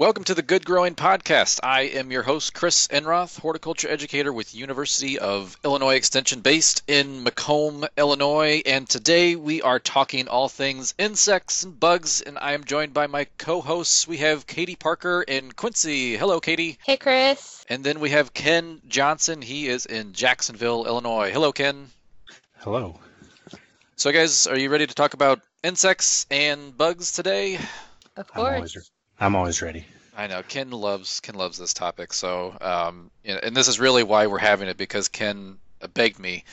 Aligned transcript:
Welcome 0.00 0.24
to 0.24 0.34
the 0.34 0.40
Good 0.40 0.64
Growing 0.64 0.94
Podcast. 0.94 1.60
I 1.62 1.82
am 1.82 2.10
your 2.10 2.22
host, 2.22 2.54
Chris 2.54 2.88
Enroth, 2.88 3.38
horticulture 3.38 3.86
educator 3.86 4.32
with 4.32 4.54
University 4.54 5.18
of 5.18 5.58
Illinois 5.62 5.96
Extension 5.96 6.40
based 6.40 6.82
in 6.86 7.22
Macomb, 7.22 7.84
Illinois. 7.98 8.62
And 8.64 8.88
today 8.88 9.36
we 9.36 9.60
are 9.60 9.78
talking 9.78 10.26
all 10.26 10.48
things 10.48 10.94
insects 10.96 11.64
and 11.64 11.78
bugs. 11.78 12.22
And 12.22 12.38
I 12.38 12.52
am 12.52 12.64
joined 12.64 12.94
by 12.94 13.08
my 13.08 13.26
co 13.36 13.60
hosts. 13.60 14.08
We 14.08 14.16
have 14.16 14.46
Katie 14.46 14.74
Parker 14.74 15.22
and 15.28 15.54
Quincy. 15.54 16.16
Hello, 16.16 16.40
Katie. 16.40 16.78
Hey, 16.82 16.96
Chris. 16.96 17.66
And 17.68 17.84
then 17.84 18.00
we 18.00 18.08
have 18.08 18.32
Ken 18.32 18.80
Johnson. 18.88 19.42
He 19.42 19.68
is 19.68 19.84
in 19.84 20.14
Jacksonville, 20.14 20.86
Illinois. 20.86 21.30
Hello, 21.30 21.52
Ken. 21.52 21.90
Hello. 22.60 22.98
So, 23.96 24.12
guys, 24.12 24.46
are 24.46 24.56
you 24.56 24.70
ready 24.70 24.86
to 24.86 24.94
talk 24.94 25.12
about 25.12 25.42
insects 25.62 26.24
and 26.30 26.74
bugs 26.74 27.12
today? 27.12 27.56
Of 28.16 28.30
I'm 28.34 28.60
course. 28.60 28.90
I'm 29.22 29.36
always 29.36 29.60
ready. 29.60 29.84
I 30.16 30.28
know 30.28 30.42
Ken 30.42 30.70
loves 30.70 31.20
Ken 31.20 31.34
loves 31.34 31.58
this 31.58 31.74
topic. 31.74 32.14
So, 32.14 32.56
um, 32.58 33.10
and 33.22 33.54
this 33.54 33.68
is 33.68 33.78
really 33.78 34.02
why 34.02 34.26
we're 34.26 34.38
having 34.38 34.68
it 34.68 34.78
because 34.78 35.08
Ken 35.08 35.58
begged 35.92 36.18
me 36.18 36.44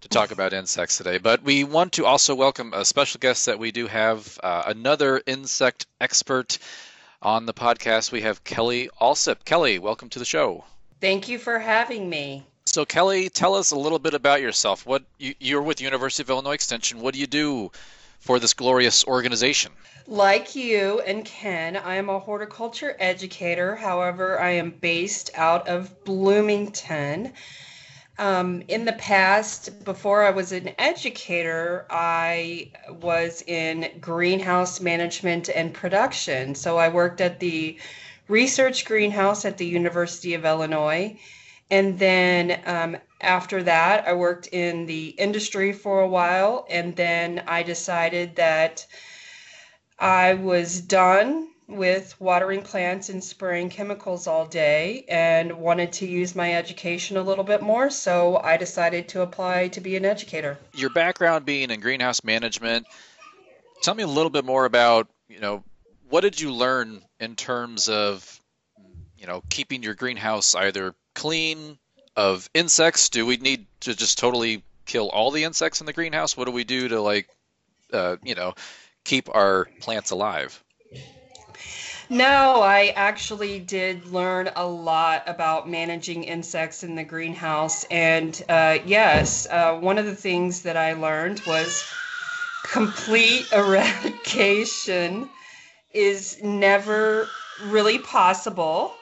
to 0.00 0.08
talk 0.08 0.30
about 0.32 0.54
insects 0.54 0.96
today. 0.96 1.18
But 1.18 1.42
we 1.42 1.62
want 1.64 1.92
to 1.94 2.06
also 2.06 2.34
welcome 2.34 2.72
a 2.72 2.86
special 2.86 3.18
guest 3.18 3.46
that 3.46 3.58
we 3.58 3.70
do 3.70 3.86
have, 3.86 4.40
uh, 4.42 4.62
another 4.66 5.20
insect 5.26 5.84
expert 6.00 6.58
on 7.20 7.44
the 7.44 7.52
podcast. 7.52 8.12
We 8.12 8.22
have 8.22 8.44
Kelly 8.44 8.88
Allsup. 8.98 9.44
Kelly, 9.44 9.78
welcome 9.78 10.08
to 10.08 10.18
the 10.18 10.24
show. 10.24 10.64
Thank 11.02 11.28
you 11.28 11.38
for 11.38 11.58
having 11.58 12.08
me. 12.08 12.46
So, 12.64 12.86
Kelly, 12.86 13.28
tell 13.28 13.54
us 13.54 13.72
a 13.72 13.78
little 13.78 13.98
bit 13.98 14.14
about 14.14 14.40
yourself. 14.40 14.86
What 14.86 15.02
you, 15.18 15.34
you're 15.38 15.62
with 15.62 15.82
University 15.82 16.22
of 16.22 16.30
Illinois 16.30 16.52
Extension. 16.52 17.00
What 17.00 17.12
do 17.12 17.20
you 17.20 17.26
do 17.26 17.72
for 18.20 18.38
this 18.38 18.54
glorious 18.54 19.04
organization? 19.04 19.72
Like 20.06 20.54
you 20.54 21.00
and 21.00 21.24
Ken, 21.24 21.76
I 21.76 21.96
am 21.96 22.08
a 22.08 22.18
horticulture 22.18 22.96
educator. 22.98 23.76
However, 23.76 24.40
I 24.40 24.50
am 24.50 24.70
based 24.70 25.30
out 25.34 25.66
of 25.68 26.04
Bloomington. 26.04 27.32
Um, 28.18 28.62
in 28.68 28.84
the 28.84 28.92
past, 28.92 29.84
before 29.84 30.22
I 30.24 30.30
was 30.30 30.52
an 30.52 30.72
educator, 30.78 31.86
I 31.88 32.70
was 33.00 33.42
in 33.46 33.90
greenhouse 34.00 34.80
management 34.80 35.48
and 35.48 35.72
production. 35.72 36.54
So 36.54 36.76
I 36.76 36.88
worked 36.88 37.20
at 37.20 37.40
the 37.40 37.78
research 38.28 38.84
greenhouse 38.84 39.44
at 39.44 39.56
the 39.56 39.66
University 39.66 40.34
of 40.34 40.44
Illinois. 40.44 41.18
And 41.70 41.98
then 41.98 42.60
um, 42.66 42.96
after 43.20 43.62
that, 43.62 44.06
I 44.06 44.12
worked 44.12 44.48
in 44.48 44.86
the 44.86 45.08
industry 45.08 45.72
for 45.72 46.00
a 46.00 46.08
while. 46.08 46.66
And 46.70 46.96
then 46.96 47.44
I 47.46 47.62
decided 47.62 48.36
that 48.36 48.86
I 49.98 50.34
was 50.34 50.80
done 50.80 51.48
with 51.68 52.20
watering 52.20 52.62
plants 52.62 53.08
and 53.08 53.22
spraying 53.22 53.70
chemicals 53.70 54.26
all 54.26 54.44
day 54.46 55.04
and 55.08 55.52
wanted 55.52 55.92
to 55.92 56.06
use 56.06 56.34
my 56.34 56.54
education 56.54 57.16
a 57.16 57.22
little 57.22 57.44
bit 57.44 57.62
more. 57.62 57.90
So 57.90 58.38
I 58.38 58.56
decided 58.56 59.08
to 59.10 59.22
apply 59.22 59.68
to 59.68 59.80
be 59.80 59.96
an 59.96 60.04
educator. 60.04 60.58
Your 60.74 60.90
background 60.90 61.44
being 61.44 61.70
in 61.70 61.80
greenhouse 61.80 62.24
management, 62.24 62.86
tell 63.82 63.94
me 63.94 64.02
a 64.02 64.08
little 64.08 64.30
bit 64.30 64.44
more 64.44 64.64
about, 64.64 65.08
you 65.28 65.38
know, 65.38 65.62
what 66.08 66.22
did 66.22 66.40
you 66.40 66.52
learn 66.52 67.02
in 67.20 67.36
terms 67.36 67.88
of, 67.88 68.40
you 69.16 69.26
know, 69.26 69.42
keeping 69.48 69.82
your 69.82 69.94
greenhouse 69.94 70.56
either 70.56 70.94
clean 71.14 71.78
of 72.20 72.50
insects? 72.52 73.08
Do 73.08 73.24
we 73.24 73.38
need 73.38 73.64
to 73.80 73.94
just 73.94 74.18
totally 74.18 74.62
kill 74.84 75.08
all 75.08 75.30
the 75.30 75.44
insects 75.44 75.80
in 75.80 75.86
the 75.86 75.92
greenhouse? 75.94 76.36
What 76.36 76.44
do 76.44 76.50
we 76.50 76.64
do 76.64 76.88
to 76.88 77.00
like, 77.00 77.26
uh, 77.94 78.16
you 78.22 78.34
know, 78.34 78.52
keep 79.04 79.34
our 79.34 79.68
plants 79.80 80.10
alive? 80.10 80.62
No, 82.10 82.60
I 82.60 82.92
actually 82.94 83.58
did 83.60 84.04
learn 84.06 84.50
a 84.54 84.66
lot 84.66 85.22
about 85.26 85.66
managing 85.66 86.24
insects 86.24 86.82
in 86.82 86.94
the 86.94 87.04
greenhouse. 87.04 87.84
And 87.84 88.42
uh, 88.50 88.78
yes, 88.84 89.46
uh, 89.50 89.78
one 89.78 89.96
of 89.96 90.04
the 90.04 90.14
things 90.14 90.60
that 90.62 90.76
I 90.76 90.92
learned 90.92 91.40
was 91.46 91.90
complete 92.64 93.50
eradication 93.52 95.30
is 95.94 96.42
never 96.42 97.28
really 97.62 97.98
possible 97.98 98.94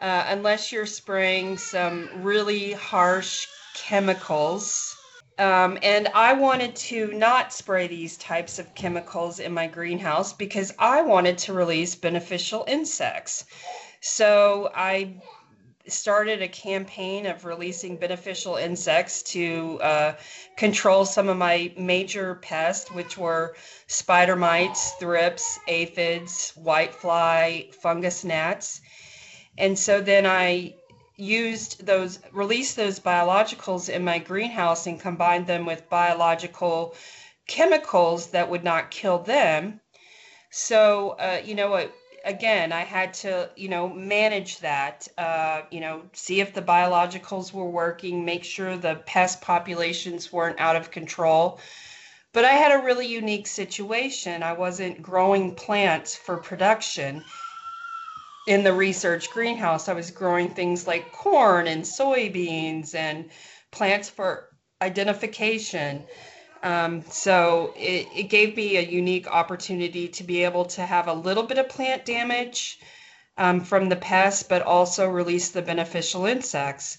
uh, 0.00 0.24
unless 0.28 0.72
you're 0.72 0.86
spraying 0.86 1.58
some 1.58 2.08
really 2.22 2.72
harsh 2.72 3.46
chemicals. 3.74 4.96
Um, 5.38 5.78
and 5.82 6.08
I 6.14 6.32
wanted 6.32 6.74
to 6.76 7.12
not 7.12 7.52
spray 7.52 7.86
these 7.86 8.16
types 8.16 8.58
of 8.58 8.74
chemicals 8.74 9.38
in 9.38 9.52
my 9.52 9.68
greenhouse 9.68 10.32
because 10.32 10.72
I 10.78 11.02
wanted 11.02 11.38
to 11.38 11.52
release 11.52 11.94
beneficial 11.94 12.64
insects. 12.66 13.44
So 14.00 14.70
I 14.74 15.14
started 15.86 16.42
a 16.42 16.48
campaign 16.48 17.26
of 17.26 17.44
releasing 17.44 17.96
beneficial 17.96 18.56
insects 18.56 19.22
to 19.22 19.78
uh, 19.80 20.12
control 20.56 21.04
some 21.04 21.28
of 21.28 21.36
my 21.36 21.72
major 21.76 22.34
pests, 22.36 22.90
which 22.90 23.16
were 23.16 23.56
spider 23.86 24.36
mites, 24.36 24.92
thrips, 24.92 25.58
aphids, 25.66 26.52
whitefly, 26.58 27.72
fungus 27.74 28.24
gnats. 28.24 28.80
And 29.58 29.76
so 29.76 30.00
then 30.00 30.24
I 30.24 30.74
used 31.16 31.84
those, 31.84 32.20
released 32.32 32.76
those 32.76 33.00
biologicals 33.00 33.88
in 33.88 34.04
my 34.04 34.20
greenhouse 34.20 34.86
and 34.86 35.00
combined 35.00 35.48
them 35.48 35.66
with 35.66 35.90
biological 35.90 36.94
chemicals 37.48 38.28
that 38.28 38.48
would 38.48 38.62
not 38.62 38.92
kill 38.92 39.18
them. 39.18 39.80
So, 40.50 41.16
uh, 41.18 41.42
you 41.44 41.56
know, 41.56 41.88
again, 42.24 42.72
I 42.72 42.84
had 42.84 43.12
to, 43.14 43.50
you 43.56 43.68
know, 43.68 43.88
manage 43.88 44.60
that, 44.60 45.08
uh, 45.18 45.62
you 45.72 45.80
know, 45.80 46.02
see 46.12 46.40
if 46.40 46.54
the 46.54 46.62
biologicals 46.62 47.52
were 47.52 47.68
working, 47.68 48.24
make 48.24 48.44
sure 48.44 48.76
the 48.76 49.02
pest 49.06 49.40
populations 49.40 50.32
weren't 50.32 50.60
out 50.60 50.76
of 50.76 50.92
control. 50.92 51.58
But 52.32 52.44
I 52.44 52.52
had 52.52 52.78
a 52.78 52.84
really 52.84 53.08
unique 53.08 53.48
situation. 53.48 54.44
I 54.44 54.52
wasn't 54.52 55.02
growing 55.02 55.56
plants 55.56 56.14
for 56.14 56.36
production 56.36 57.24
in 58.48 58.64
the 58.64 58.72
research 58.72 59.30
greenhouse. 59.30 59.88
I 59.88 59.92
was 59.92 60.10
growing 60.10 60.48
things 60.48 60.86
like 60.86 61.12
corn 61.12 61.66
and 61.66 61.82
soybeans 61.82 62.94
and 62.94 63.28
plants 63.70 64.08
for 64.08 64.48
identification. 64.80 66.02
Um, 66.62 67.04
so 67.10 67.74
it, 67.76 68.08
it 68.16 68.22
gave 68.30 68.56
me 68.56 68.78
a 68.78 68.80
unique 68.80 69.30
opportunity 69.30 70.08
to 70.08 70.24
be 70.24 70.44
able 70.44 70.64
to 70.64 70.80
have 70.80 71.08
a 71.08 71.12
little 71.12 71.42
bit 71.42 71.58
of 71.58 71.68
plant 71.68 72.06
damage 72.06 72.80
um, 73.36 73.60
from 73.60 73.90
the 73.90 73.96
pests, 73.96 74.42
but 74.42 74.62
also 74.62 75.06
release 75.06 75.50
the 75.50 75.60
beneficial 75.60 76.24
insects. 76.24 76.96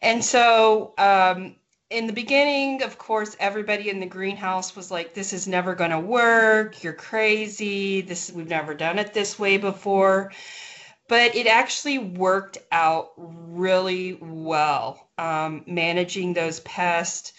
And 0.00 0.24
so 0.24 0.94
um, 0.96 1.56
in 1.92 2.06
the 2.06 2.12
beginning, 2.12 2.82
of 2.82 2.96
course, 2.96 3.36
everybody 3.38 3.90
in 3.90 4.00
the 4.00 4.06
greenhouse 4.06 4.74
was 4.74 4.90
like, 4.90 5.12
"This 5.12 5.32
is 5.32 5.46
never 5.46 5.74
going 5.74 5.90
to 5.90 6.00
work. 6.00 6.82
You're 6.82 6.94
crazy. 6.94 8.00
This 8.00 8.32
we've 8.32 8.48
never 8.48 8.74
done 8.74 8.98
it 8.98 9.12
this 9.12 9.38
way 9.38 9.58
before." 9.58 10.32
But 11.08 11.36
it 11.36 11.46
actually 11.46 11.98
worked 11.98 12.58
out 12.72 13.12
really 13.16 14.14
well, 14.20 15.08
um, 15.18 15.64
managing 15.66 16.32
those 16.32 16.60
pests 16.60 17.34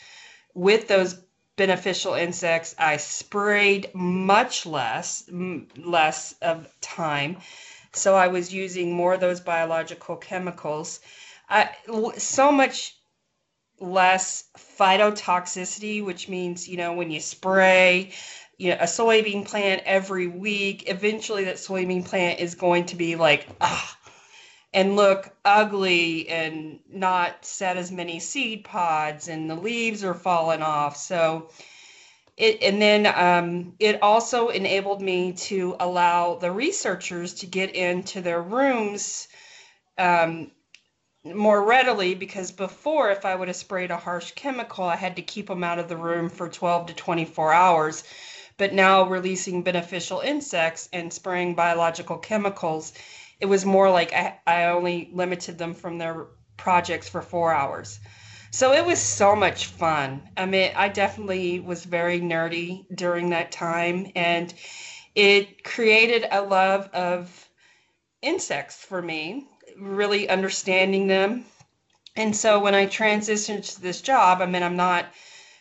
with 0.53 0.87
those 0.87 1.15
beneficial 1.55 2.13
insects. 2.13 2.75
I 2.77 2.97
sprayed 2.97 3.89
much 3.95 4.65
less, 4.67 5.23
m- 5.29 5.67
less 5.75 6.33
of 6.41 6.67
time, 6.81 7.37
so 7.93 8.15
I 8.15 8.27
was 8.27 8.53
using 8.53 8.93
more 8.93 9.15
of 9.15 9.21
those 9.21 9.39
biological 9.39 10.17
chemicals. 10.17 10.99
I, 11.49 11.69
so 12.17 12.51
much 12.51 12.95
less 13.79 14.45
phytotoxicity, 14.57 16.03
which 16.03 16.29
means, 16.29 16.67
you 16.67 16.77
know, 16.77 16.93
when 16.93 17.11
you 17.11 17.19
spray 17.19 18.13
you 18.57 18.69
know, 18.69 18.77
a 18.79 18.85
soybean 18.85 19.45
plant 19.45 19.81
every 19.85 20.27
week, 20.27 20.87
eventually 20.87 21.45
that 21.45 21.55
soybean 21.55 22.05
plant 22.05 22.39
is 22.39 22.55
going 22.55 22.85
to 22.85 22.95
be 22.95 23.15
like, 23.15 23.47
ah, 23.59 23.97
and 24.73 24.95
look 24.95 25.35
ugly 25.43 26.27
and 26.29 26.79
not 26.89 27.45
set 27.45 27.77
as 27.77 27.91
many 27.91 28.19
seed 28.19 28.63
pods 28.63 29.27
and 29.27 29.49
the 29.49 29.55
leaves 29.55 30.03
are 30.03 30.13
falling 30.13 30.61
off. 30.61 30.97
So, 30.97 31.49
it, 32.37 32.63
and 32.63 32.81
then 32.81 33.05
um, 33.05 33.73
it 33.79 34.01
also 34.01 34.49
enabled 34.49 35.01
me 35.01 35.33
to 35.33 35.75
allow 35.79 36.35
the 36.35 36.51
researchers 36.51 37.35
to 37.35 37.45
get 37.45 37.75
into 37.75 38.21
their 38.21 38.41
rooms 38.41 39.27
um, 39.97 40.51
more 41.23 41.63
readily 41.63 42.15
because 42.15 42.51
before, 42.51 43.11
if 43.11 43.25
I 43.25 43.35
would 43.35 43.47
have 43.47 43.55
sprayed 43.57 43.91
a 43.91 43.97
harsh 43.97 44.31
chemical, 44.31 44.83
I 44.85 44.95
had 44.95 45.15
to 45.15 45.21
keep 45.21 45.47
them 45.47 45.63
out 45.63 45.79
of 45.79 45.87
the 45.87 45.97
room 45.97 46.29
for 46.29 46.49
12 46.49 46.87
to 46.87 46.93
24 46.93 47.53
hours. 47.53 48.03
But 48.57 48.73
now, 48.73 49.03
releasing 49.03 49.63
beneficial 49.63 50.19
insects 50.19 50.89
and 50.93 51.11
spraying 51.11 51.55
biological 51.55 52.17
chemicals, 52.17 52.93
it 53.39 53.45
was 53.45 53.65
more 53.65 53.89
like 53.89 54.13
I, 54.13 54.39
I 54.45 54.65
only 54.65 55.09
limited 55.13 55.57
them 55.57 55.73
from 55.73 55.97
their 55.97 56.27
projects 56.57 57.09
for 57.09 57.21
four 57.21 57.53
hours. 57.53 57.99
So 58.51 58.73
it 58.73 58.85
was 58.85 58.99
so 59.01 59.35
much 59.35 59.65
fun. 59.65 60.29
I 60.37 60.45
mean, 60.45 60.71
I 60.75 60.89
definitely 60.89 61.59
was 61.59 61.85
very 61.85 62.19
nerdy 62.19 62.85
during 62.93 63.29
that 63.31 63.51
time, 63.51 64.11
and 64.15 64.53
it 65.15 65.63
created 65.63 66.27
a 66.31 66.41
love 66.41 66.89
of 66.93 67.49
insects 68.21 68.77
for 68.85 69.01
me, 69.01 69.47
really 69.77 70.29
understanding 70.29 71.07
them. 71.07 71.45
And 72.15 72.35
so 72.35 72.59
when 72.59 72.75
I 72.75 72.85
transitioned 72.85 73.73
to 73.73 73.81
this 73.81 74.01
job, 74.01 74.41
I 74.41 74.45
mean, 74.45 74.63
I'm 74.63 74.75
not 74.75 75.05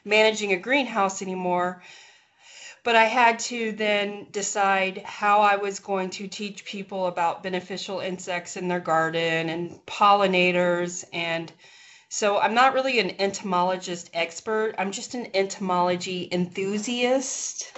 managing 0.05 0.53
a 0.53 0.57
greenhouse 0.57 1.23
anymore, 1.23 1.83
but 2.85 2.97
I 2.97 3.05
had 3.05 3.39
to 3.41 3.73
then 3.73 4.27
decide 4.31 4.99
how 5.05 5.41
I 5.41 5.57
was 5.57 5.79
going 5.79 6.11
to 6.11 6.29
teach 6.29 6.65
people 6.65 7.07
about 7.07 7.43
beneficial 7.43 8.01
insects 8.01 8.57
in 8.57 8.69
their 8.69 8.81
garden 8.81 9.49
and 9.49 9.85
pollinators. 9.87 11.05
And 11.13 11.51
so 12.09 12.39
I'm 12.39 12.55
not 12.55 12.75
really 12.75 12.99
an 12.99 13.21
entomologist 13.21 14.11
expert, 14.13 14.75
I'm 14.79 14.93
just 14.93 15.15
an 15.15 15.29
entomology 15.35 16.29
enthusiast 16.31 17.73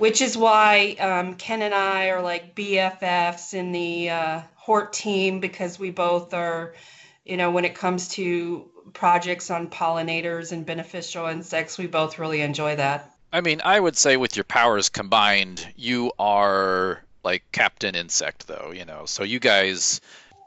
which 0.00 0.22
is 0.22 0.34
why 0.34 0.96
um, 0.98 1.34
Ken 1.34 1.60
and 1.60 1.74
I 1.74 2.08
are 2.08 2.22
like 2.22 2.56
BFFs 2.56 3.52
in 3.52 3.70
the 3.70 4.08
uh, 4.08 4.40
Hort 4.70 4.92
team 4.92 5.40
because 5.40 5.80
we 5.80 5.90
both 5.90 6.32
are, 6.32 6.76
you 7.24 7.36
know, 7.36 7.50
when 7.50 7.64
it 7.64 7.74
comes 7.74 8.06
to 8.10 8.70
projects 8.92 9.50
on 9.50 9.68
pollinators 9.68 10.52
and 10.52 10.64
beneficial 10.64 11.26
insects, 11.26 11.76
we 11.76 11.88
both 11.88 12.20
really 12.20 12.40
enjoy 12.40 12.76
that. 12.76 13.12
I 13.32 13.40
mean, 13.40 13.60
I 13.64 13.80
would 13.80 13.96
say 13.96 14.16
with 14.16 14.36
your 14.36 14.44
powers 14.44 14.88
combined, 14.88 15.66
you 15.74 16.12
are 16.20 17.02
like 17.24 17.42
Captain 17.50 17.96
Insect, 17.96 18.46
though, 18.46 18.70
you 18.72 18.84
know. 18.84 19.06
So 19.06 19.24
you 19.24 19.40
guys, 19.40 20.00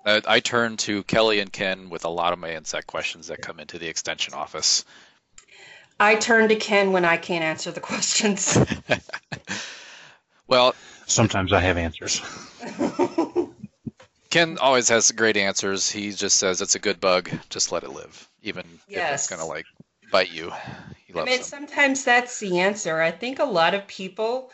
uh, 0.06 0.22
I 0.26 0.40
turn 0.40 0.78
to 0.78 1.04
Kelly 1.04 1.42
and 1.42 1.52
Ken 1.52 1.90
with 1.90 2.06
a 2.06 2.10
lot 2.10 2.32
of 2.32 2.40
my 2.40 2.56
insect 2.56 2.88
questions 2.88 3.28
that 3.28 3.42
come 3.42 3.60
into 3.60 3.78
the 3.78 3.90
extension 3.90 4.34
office. 4.34 4.86
I 6.00 6.16
turn 6.16 6.48
to 6.48 6.56
Ken 6.56 6.94
when 6.94 7.04
I 7.04 7.18
can't 7.18 7.44
answer 7.44 7.72
the 7.72 7.82
questions. 7.82 8.58
well, 10.48 10.76
sometimes 11.08 11.52
I 11.52 11.60
have 11.60 11.78
answers. 11.78 12.22
Ken 14.34 14.58
always 14.58 14.90
has 14.90 15.12
great 15.12 15.38
answers. 15.38 15.92
He 15.92 16.12
just 16.12 16.38
says 16.38 16.60
it's 16.60 16.74
a 16.74 16.80
good 16.80 17.00
bug, 17.00 17.30
just 17.52 17.72
let 17.72 17.84
it 17.84 17.92
live, 17.92 18.28
even 18.42 18.66
yes. 18.88 19.08
if 19.08 19.14
it's 19.14 19.28
gonna 19.28 19.48
like 19.48 19.66
bite 20.12 20.32
you. 20.32 20.52
He 21.06 21.14
loves 21.14 21.28
I 21.28 21.30
mean, 21.30 21.38
them. 21.38 21.44
sometimes 21.44 22.04
that's 22.04 22.40
the 22.40 22.60
answer. 22.60 23.00
I 23.00 23.12
think 23.12 23.38
a 23.38 23.44
lot 23.44 23.76
of 23.76 23.86
people 23.86 24.50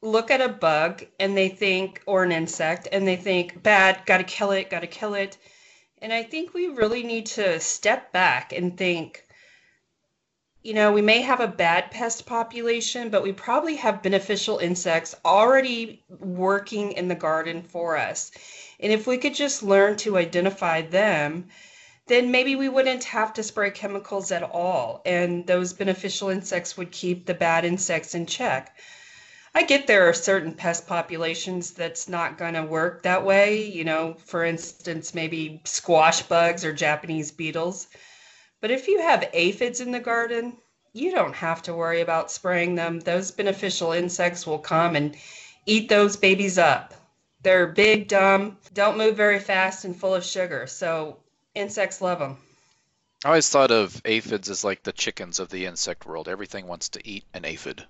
look 0.00 0.30
at 0.30 0.40
a 0.40 0.48
bug 0.48 1.04
and 1.18 1.36
they 1.36 1.50
think, 1.50 2.02
or 2.06 2.22
an 2.22 2.32
insect, 2.32 2.88
and 2.92 3.06
they 3.06 3.16
think, 3.16 3.62
bad, 3.62 4.00
gotta 4.06 4.24
kill 4.24 4.52
it, 4.52 4.70
gotta 4.70 4.86
kill 4.86 5.12
it. 5.12 5.36
And 6.00 6.14
I 6.14 6.22
think 6.22 6.54
we 6.54 6.68
really 6.68 7.02
need 7.02 7.26
to 7.26 7.60
step 7.60 8.12
back 8.12 8.54
and 8.54 8.74
think, 8.74 9.26
you 10.62 10.72
know, 10.72 10.92
we 10.92 11.02
may 11.02 11.20
have 11.20 11.40
a 11.40 11.46
bad 11.46 11.90
pest 11.90 12.24
population, 12.24 13.10
but 13.10 13.22
we 13.22 13.32
probably 13.32 13.76
have 13.76 14.02
beneficial 14.02 14.60
insects 14.60 15.14
already 15.26 16.04
working 16.08 16.92
in 16.92 17.08
the 17.08 17.14
garden 17.14 17.62
for 17.62 17.98
us. 17.98 18.30
And 18.80 18.92
if 18.92 19.06
we 19.06 19.18
could 19.18 19.34
just 19.34 19.62
learn 19.62 19.96
to 19.98 20.18
identify 20.18 20.82
them, 20.82 21.48
then 22.06 22.30
maybe 22.30 22.56
we 22.56 22.68
wouldn't 22.68 23.04
have 23.04 23.32
to 23.34 23.42
spray 23.42 23.70
chemicals 23.70 24.32
at 24.32 24.42
all. 24.42 25.02
And 25.06 25.46
those 25.46 25.72
beneficial 25.72 26.30
insects 26.30 26.76
would 26.76 26.90
keep 26.90 27.26
the 27.26 27.34
bad 27.34 27.64
insects 27.64 28.14
in 28.14 28.26
check. 28.26 28.76
I 29.54 29.62
get 29.62 29.86
there 29.86 30.08
are 30.08 30.14
certain 30.14 30.54
pest 30.54 30.86
populations 30.86 31.72
that's 31.72 32.08
not 32.08 32.38
going 32.38 32.54
to 32.54 32.62
work 32.62 33.02
that 33.02 33.24
way. 33.24 33.62
You 33.62 33.84
know, 33.84 34.16
for 34.24 34.44
instance, 34.44 35.14
maybe 35.14 35.60
squash 35.64 36.22
bugs 36.22 36.64
or 36.64 36.72
Japanese 36.72 37.30
beetles 37.30 37.88
but 38.60 38.70
if 38.70 38.88
you 38.88 39.00
have 39.00 39.30
aphids 39.32 39.80
in 39.80 39.90
the 39.90 40.00
garden, 40.00 40.58
you 40.92 41.12
don't 41.12 41.34
have 41.34 41.62
to 41.62 41.74
worry 41.74 42.02
about 42.02 42.30
spraying 42.30 42.74
them. 42.74 43.00
Those 43.00 43.30
beneficial 43.30 43.92
insects 43.92 44.46
will 44.46 44.58
come 44.58 44.96
and 44.96 45.16
eat 45.64 45.88
those 45.88 46.16
babies 46.16 46.58
up. 46.58 46.92
They're 47.42 47.66
big, 47.66 48.08
dumb, 48.08 48.58
don't 48.74 48.98
move 48.98 49.16
very 49.16 49.38
fast, 49.38 49.84
and 49.84 49.96
full 49.96 50.14
of 50.14 50.24
sugar. 50.24 50.66
So 50.66 51.18
insects 51.54 52.00
love 52.00 52.18
them. 52.18 52.36
I 53.24 53.28
always 53.28 53.48
thought 53.48 53.70
of 53.70 54.00
aphids 54.04 54.48
as 54.48 54.64
like 54.64 54.82
the 54.82 54.92
chickens 54.92 55.40
of 55.40 55.50
the 55.50 55.66
insect 55.66 56.06
world. 56.06 56.28
Everything 56.28 56.66
wants 56.66 56.90
to 56.90 57.06
eat 57.06 57.24
an 57.34 57.44
aphid. 57.44 57.84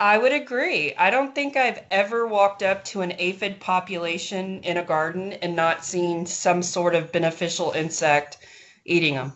I 0.00 0.18
would 0.18 0.32
agree. 0.32 0.94
I 0.96 1.10
don't 1.10 1.34
think 1.34 1.56
I've 1.56 1.80
ever 1.90 2.26
walked 2.26 2.62
up 2.62 2.84
to 2.86 3.02
an 3.02 3.12
aphid 3.18 3.60
population 3.60 4.62
in 4.62 4.76
a 4.76 4.82
garden 4.82 5.34
and 5.34 5.54
not 5.54 5.84
seen 5.84 6.26
some 6.26 6.62
sort 6.62 6.94
of 6.94 7.12
beneficial 7.12 7.72
insect 7.72 8.38
eating 8.84 9.14
them. 9.14 9.32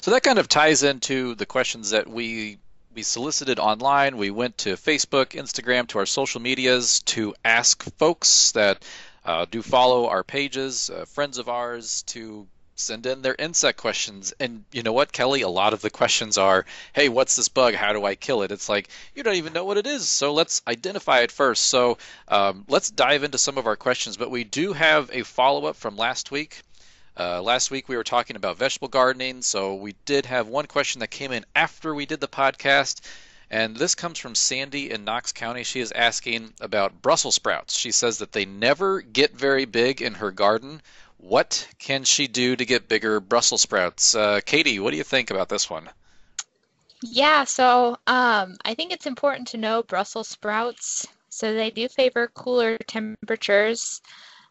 So 0.00 0.10
that 0.10 0.22
kind 0.22 0.38
of 0.38 0.48
ties 0.48 0.82
into 0.82 1.34
the 1.36 1.46
questions 1.46 1.90
that 1.90 2.08
we 2.08 2.58
we 2.94 3.02
solicited 3.02 3.58
online. 3.58 4.16
We 4.16 4.30
went 4.30 4.58
to 4.58 4.74
Facebook, 4.74 5.30
Instagram, 5.30 5.86
to 5.88 5.98
our 5.98 6.06
social 6.06 6.40
medias 6.40 7.02
to 7.02 7.34
ask 7.44 7.82
folks 7.98 8.52
that 8.52 8.82
uh, 9.24 9.46
do 9.50 9.62
follow 9.62 10.08
our 10.08 10.24
pages, 10.24 10.90
uh, 10.90 11.04
friends 11.04 11.38
of 11.38 11.48
ours, 11.48 12.02
to 12.08 12.46
send 12.74 13.06
in 13.06 13.22
their 13.22 13.36
insect 13.38 13.78
questions. 13.78 14.32
And 14.40 14.64
you 14.72 14.82
know 14.82 14.92
what, 14.92 15.12
Kelly? 15.12 15.42
A 15.42 15.48
lot 15.48 15.72
of 15.72 15.82
the 15.82 15.90
questions 15.90 16.38
are, 16.38 16.64
hey, 16.92 17.08
what's 17.08 17.36
this 17.36 17.48
bug? 17.48 17.74
How 17.74 17.92
do 17.92 18.04
I 18.04 18.14
kill 18.14 18.42
it? 18.42 18.50
It's 18.50 18.68
like, 18.68 18.88
you 19.14 19.22
don't 19.22 19.36
even 19.36 19.52
know 19.52 19.66
what 19.66 19.76
it 19.76 19.86
is. 19.86 20.08
So 20.08 20.32
let's 20.32 20.62
identify 20.66 21.20
it 21.20 21.30
first. 21.30 21.64
So 21.64 21.98
um, 22.26 22.64
let's 22.68 22.90
dive 22.90 23.22
into 23.22 23.38
some 23.38 23.58
of 23.58 23.66
our 23.66 23.76
questions. 23.76 24.16
But 24.16 24.30
we 24.30 24.44
do 24.44 24.72
have 24.72 25.10
a 25.12 25.22
follow 25.22 25.66
up 25.66 25.76
from 25.76 25.96
last 25.96 26.30
week. 26.30 26.62
Uh, 27.18 27.42
last 27.42 27.70
week 27.70 27.88
we 27.88 27.96
were 27.96 28.04
talking 28.04 28.36
about 28.36 28.56
vegetable 28.56 28.88
gardening, 28.88 29.42
so 29.42 29.74
we 29.74 29.94
did 30.04 30.26
have 30.26 30.48
one 30.48 30.66
question 30.66 31.00
that 31.00 31.10
came 31.10 31.32
in 31.32 31.44
after 31.54 31.94
we 31.94 32.06
did 32.06 32.20
the 32.20 32.28
podcast, 32.28 33.00
and 33.50 33.76
this 33.76 33.94
comes 33.94 34.18
from 34.18 34.34
Sandy 34.34 34.90
in 34.90 35.04
Knox 35.04 35.32
County. 35.32 35.64
She 35.64 35.80
is 35.80 35.92
asking 35.92 36.52
about 36.60 37.02
Brussels 37.02 37.34
sprouts. 37.34 37.76
She 37.76 37.90
says 37.92 38.18
that 38.18 38.32
they 38.32 38.44
never 38.44 39.00
get 39.00 39.32
very 39.32 39.64
big 39.64 40.00
in 40.02 40.14
her 40.14 40.30
garden. 40.30 40.80
What 41.18 41.68
can 41.78 42.04
she 42.04 42.28
do 42.28 42.56
to 42.56 42.64
get 42.64 42.88
bigger 42.88 43.20
Brussels 43.20 43.62
sprouts? 43.62 44.14
Uh, 44.14 44.40
Katie, 44.44 44.78
what 44.78 44.92
do 44.92 44.96
you 44.96 45.04
think 45.04 45.30
about 45.30 45.48
this 45.48 45.68
one? 45.68 45.90
Yeah, 47.02 47.44
so 47.44 47.98
um, 48.06 48.56
I 48.64 48.74
think 48.74 48.92
it's 48.92 49.06
important 49.06 49.48
to 49.48 49.56
know 49.56 49.82
Brussels 49.82 50.28
sprouts. 50.28 51.06
So 51.28 51.54
they 51.54 51.70
do 51.70 51.88
favor 51.88 52.28
cooler 52.34 52.76
temperatures. 52.86 54.00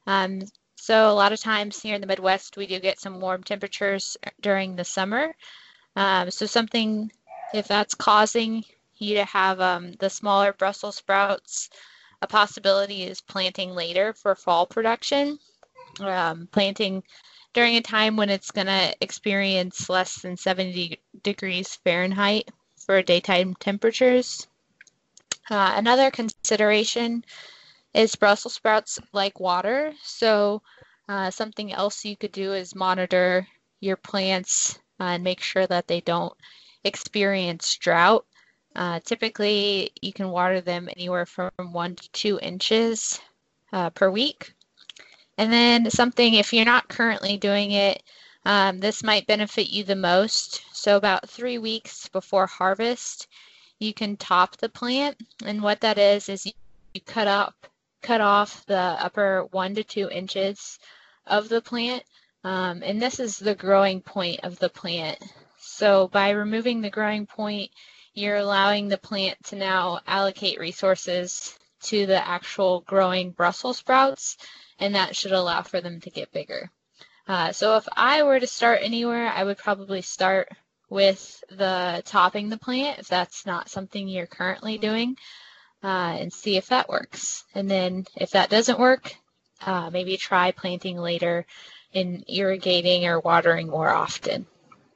Um, 0.08 0.42
so 0.80 1.12
a 1.12 1.14
lot 1.14 1.34
of 1.34 1.40
times 1.40 1.82
here 1.82 1.96
in 1.96 2.02
the 2.02 2.08
Midwest, 2.08 2.56
we 2.56 2.66
do 2.66 2.80
get 2.80 3.00
some 3.00 3.20
warm 3.20 3.44
temperatures 3.44 4.16
during 4.42 4.76
the 4.76 4.86
summer. 4.86 5.36
Um, 5.96 6.32
so 6.32 6.46
something, 6.46 7.12
if 7.54 7.68
that's 7.68 7.94
causing 7.94 8.64
you 8.98 9.16
to 9.16 9.26
have 9.26 9.60
um, 9.60 9.92
the 10.00 10.10
smaller 10.10 10.54
Brussels 10.54 10.96
sprouts, 10.96 11.70
a 12.22 12.28
possibility 12.28 13.04
is 13.04 13.22
planting 13.22 13.76
later 13.76 14.14
for 14.14 14.36
fall 14.36 14.66
production. 14.66 15.40
Um, 16.00 16.48
planting 16.52 17.04
during 17.54 17.76
a 17.76 17.82
time 17.82 18.16
when 18.16 18.30
it's 18.30 18.52
going 18.52 18.68
to 18.68 18.96
experience 19.02 19.90
less 19.90 20.22
than 20.22 20.38
70 20.38 20.98
degrees 21.24 21.76
Fahrenheit 21.84 22.52
for 22.78 23.02
daytime 23.02 23.54
temperatures. 23.56 24.48
Uh, 25.50 25.74
another 25.76 26.10
consideration 26.12 27.26
is 27.94 28.16
Brussels 28.16 28.54
sprouts 28.54 29.00
like 29.14 29.40
water. 29.40 29.94
So 30.04 30.62
uh, 31.08 31.32
something 31.32 31.74
else 31.74 32.06
you 32.06 32.16
could 32.16 32.32
do 32.32 32.54
is 32.54 32.76
monitor 32.76 33.48
your 33.80 33.96
plants 33.98 34.80
uh, 35.00 35.06
and 35.06 35.24
make 35.24 35.42
sure 35.42 35.66
that 35.68 35.88
they 35.88 36.02
don't 36.02 36.34
experience 36.84 37.76
drought. 37.78 38.26
Uh, 38.76 39.00
typically, 39.04 39.92
you 40.02 40.14
can 40.14 40.30
water 40.30 40.62
them 40.62 40.88
anywhere 40.96 41.26
from 41.26 41.52
one 41.72 41.96
to 41.96 42.12
two 42.12 42.40
inches 42.42 43.20
uh, 43.74 43.90
per 43.90 44.10
week. 44.10 44.54
And 45.38 45.52
then 45.52 45.90
something, 45.90 46.36
if 46.36 46.54
you're 46.54 46.66
not 46.66 46.90
currently 46.90 47.38
doing 47.38 47.72
it, 47.72 48.04
um, 48.46 48.80
this 48.80 49.04
might 49.04 49.28
benefit 49.28 49.70
you 49.70 49.84
the 49.84 49.96
most. 49.96 50.64
So 50.74 50.98
about 50.98 51.30
three 51.30 51.58
weeks 51.58 52.08
before 52.10 52.46
harvest, 52.46 53.28
you 53.80 53.94
can 53.94 54.18
top 54.18 54.58
the 54.58 54.70
plant. 54.70 55.18
And 55.46 55.62
what 55.62 55.82
that 55.82 55.98
is, 55.98 56.30
is 56.30 56.46
you, 56.46 56.52
you 56.94 57.02
cut 57.02 57.28
up 57.28 57.68
cut 58.02 58.22
off 58.22 58.66
the 58.66 58.76
upper 58.76 59.48
one 59.52 59.76
to 59.76 59.84
two 59.84 60.10
inches 60.10 60.80
of 61.26 61.50
the 61.50 61.62
plant. 61.62 62.04
Um, 62.44 62.82
and 62.84 63.02
this 63.02 63.20
is 63.20 63.38
the 63.38 63.56
growing 63.56 64.02
point 64.02 64.42
of 64.44 64.58
the 64.60 64.70
plant. 64.70 65.20
So 65.60 66.08
by 66.08 66.32
removing 66.32 66.82
the 66.82 66.90
growing 66.90 67.26
point, 67.26 67.72
you're 68.14 68.38
allowing 68.38 68.88
the 68.88 68.98
plant 68.98 69.38
to 69.46 69.56
now 69.56 70.00
allocate 70.08 70.60
resources 70.60 71.58
to 71.84 72.06
the 72.06 72.28
actual 72.28 72.82
growing 72.82 73.32
Brussels 73.32 73.78
sprouts, 73.78 74.38
and 74.80 74.96
that 74.96 75.16
should 75.16 75.32
allow 75.32 75.62
for 75.62 75.82
them 75.82 76.02
to 76.02 76.10
get 76.10 76.32
bigger. 76.32 76.72
Uh, 77.28 77.52
so 77.52 77.78
if 77.78 77.88
I 77.96 78.24
were 78.24 78.40
to 78.40 78.48
start 78.48 78.80
anywhere, 78.82 79.28
I 79.28 79.44
would 79.44 79.58
probably 79.58 80.02
start 80.02 80.50
with 80.90 81.44
the 81.50 82.02
topping 82.06 82.50
the 82.50 82.58
plant 82.58 83.00
if 83.00 83.08
that's 83.08 83.46
not 83.46 83.70
something 83.70 84.08
you're 84.08 84.26
currently 84.26 84.78
doing 84.78 85.16
uh, 85.84 86.18
and 86.20 86.34
see 86.34 86.58
if 86.58 86.68
that 86.68 86.90
works. 86.90 87.44
And 87.56 87.70
then 87.70 88.06
if 88.16 88.32
that 88.32 88.50
doesn't 88.50 88.80
work, 88.80 89.16
uh, 89.66 89.90
maybe 89.92 90.18
try 90.18 90.52
planting 90.52 90.98
later 90.98 91.46
and 91.94 92.24
irrigating 92.28 93.06
or 93.06 93.20
watering 93.20 93.68
more 93.68 93.90
often. 93.90 94.46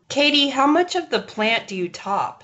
Katie, 0.10 0.50
how 0.50 0.68
much 0.68 0.96
of 0.96 1.10
the 1.10 1.22
plant 1.22 1.68
do 1.68 1.76
you 1.76 1.90
top? 1.90 2.44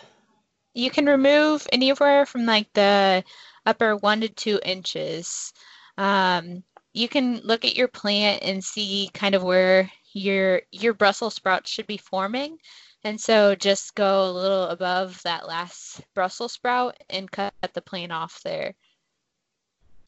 You 0.73 0.89
can 0.89 1.05
remove 1.05 1.67
anywhere 1.71 2.25
from 2.25 2.45
like 2.45 2.71
the 2.73 3.23
upper 3.65 3.95
one 3.95 4.21
to 4.21 4.29
two 4.29 4.59
inches. 4.63 5.53
Um, 5.97 6.63
you 6.93 7.07
can 7.07 7.41
look 7.43 7.65
at 7.65 7.75
your 7.75 7.87
plant 7.87 8.43
and 8.43 8.63
see 8.63 9.09
kind 9.13 9.35
of 9.35 9.43
where 9.43 9.91
your 10.13 10.61
your 10.71 10.93
Brussels 10.93 11.35
sprouts 11.35 11.69
should 11.69 11.87
be 11.87 11.97
forming. 11.97 12.57
And 13.03 13.19
so 13.19 13.55
just 13.55 13.95
go 13.95 14.29
a 14.29 14.31
little 14.31 14.65
above 14.65 15.21
that 15.23 15.47
last 15.47 16.01
Brussels 16.13 16.53
sprout 16.53 16.97
and 17.09 17.31
cut 17.31 17.53
the 17.73 17.81
plant 17.81 18.11
off 18.11 18.41
there. 18.43 18.73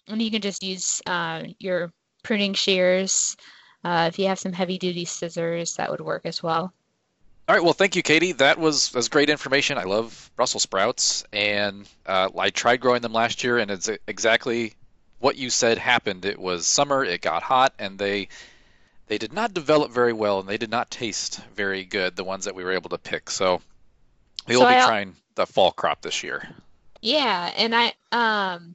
And 0.07 0.21
you 0.21 0.29
can 0.29 0.41
just 0.41 0.62
use 0.62 1.01
uh, 1.05 1.43
your 1.60 1.93
pruning 2.24 2.53
shears. 2.53 3.38
Uh, 3.83 4.10
if 4.12 4.19
you 4.19 4.27
have 4.27 4.39
some 4.39 4.51
heavy 4.51 4.77
duty 4.77 5.05
scissors, 5.05 5.75
that 5.75 5.89
would 5.89 6.01
work 6.01 6.25
as 6.25 6.43
well. 6.43 6.74
All 7.48 7.55
right. 7.55 7.63
Well, 7.63 7.74
thank 7.74 7.95
you, 7.95 8.03
Katie. 8.03 8.33
That 8.33 8.60
was 8.60 8.93
was 8.93 9.10
great 9.10 9.29
information. 9.29 9.77
I 9.77 9.83
love 9.83 10.29
Brussels 10.36 10.63
sprouts, 10.63 11.25
and 11.33 11.88
uh, 12.05 12.29
I 12.38 12.50
tried 12.50 12.81
growing 12.81 13.01
them 13.01 13.13
last 13.13 13.43
year, 13.43 13.57
and 13.57 13.71
it's 13.71 13.89
exactly 14.07 14.75
what 15.19 15.38
you 15.38 15.50
said 15.50 15.77
happened. 15.77 16.25
It 16.25 16.39
was 16.39 16.67
summer. 16.67 17.03
It 17.03 17.21
got 17.21 17.43
hot, 17.43 17.74
and 17.79 17.98
they 17.98 18.29
they 19.12 19.18
did 19.18 19.34
not 19.34 19.53
develop 19.53 19.91
very 19.91 20.13
well, 20.13 20.39
and 20.39 20.48
they 20.48 20.58
did 20.58 20.70
not 20.70 20.89
taste 20.89 21.41
very 21.53 21.84
good. 21.84 22.15
The 22.15 22.24
ones 22.24 22.46
that 22.46 22.56
we 22.56 22.63
were 22.63 22.72
able 22.72 22.89
to 22.91 22.98
pick. 22.98 23.30
So 23.30 23.60
we 24.48 24.56
will 24.56 24.63
so 24.63 24.70
be 24.70 24.75
I, 24.75 24.86
trying 24.86 25.18
the 25.36 25.46
fall 25.46 25.74
crop 25.74 26.01
this 26.01 26.24
year. 26.24 26.48
Yeah, 27.01 27.51
and 27.58 27.75
I 27.75 27.91
um 28.13 28.74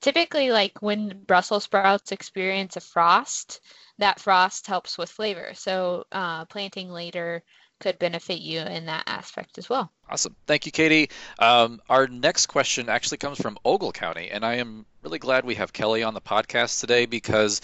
typically 0.00 0.50
like 0.50 0.82
when 0.82 1.22
Brussels 1.28 1.62
sprouts 1.62 2.10
experience 2.10 2.74
a 2.74 2.80
frost, 2.80 3.60
that 3.98 4.18
frost 4.18 4.66
helps 4.66 4.98
with 4.98 5.08
flavor. 5.08 5.52
So 5.54 6.04
uh, 6.10 6.46
planting 6.46 6.90
later 6.90 7.44
could 7.78 7.96
benefit 8.00 8.40
you 8.40 8.58
in 8.62 8.86
that 8.86 9.04
aspect 9.06 9.56
as 9.56 9.68
well. 9.68 9.92
Awesome. 10.10 10.34
Thank 10.48 10.66
you, 10.66 10.72
Katie. 10.72 11.10
Um, 11.38 11.80
our 11.88 12.08
next 12.08 12.46
question 12.46 12.88
actually 12.88 13.18
comes 13.18 13.40
from 13.40 13.56
Ogle 13.64 13.92
County, 13.92 14.30
and 14.32 14.44
I 14.44 14.54
am 14.54 14.84
really 15.04 15.20
glad 15.20 15.44
we 15.44 15.54
have 15.54 15.72
Kelly 15.72 16.02
on 16.02 16.14
the 16.14 16.20
podcast 16.20 16.80
today 16.80 17.06
because 17.06 17.60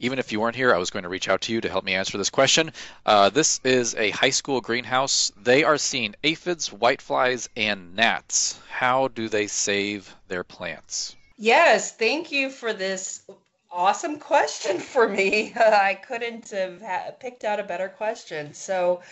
even 0.00 0.18
if 0.18 0.32
you 0.32 0.40
weren't 0.40 0.56
here, 0.56 0.74
I 0.74 0.78
was 0.78 0.90
going 0.90 1.02
to 1.02 1.08
reach 1.08 1.28
out 1.28 1.40
to 1.42 1.52
you 1.52 1.60
to 1.60 1.68
help 1.68 1.84
me 1.84 1.94
answer 1.94 2.18
this 2.18 2.30
question. 2.30 2.72
Uh, 3.04 3.30
this 3.30 3.60
is 3.64 3.94
a 3.96 4.10
high 4.10 4.30
school 4.30 4.60
greenhouse. 4.60 5.32
They 5.36 5.64
are 5.64 5.78
seeing 5.78 6.14
aphids, 6.22 6.68
whiteflies, 6.68 7.48
and 7.56 7.96
gnats. 7.96 8.58
How 8.68 9.08
do 9.08 9.28
they 9.28 9.46
save 9.46 10.14
their 10.28 10.44
plants? 10.44 11.16
Yes, 11.36 11.92
thank 11.92 12.30
you 12.30 12.50
for 12.50 12.72
this 12.72 13.22
awesome 13.70 14.18
question 14.18 14.78
for 14.92 15.08
me. 15.08 15.52
I 15.56 15.94
couldn't 15.94 16.50
have 16.50 17.18
picked 17.20 17.44
out 17.44 17.60
a 17.60 17.64
better 17.64 17.88
question. 17.88 18.54
So, 18.54 19.02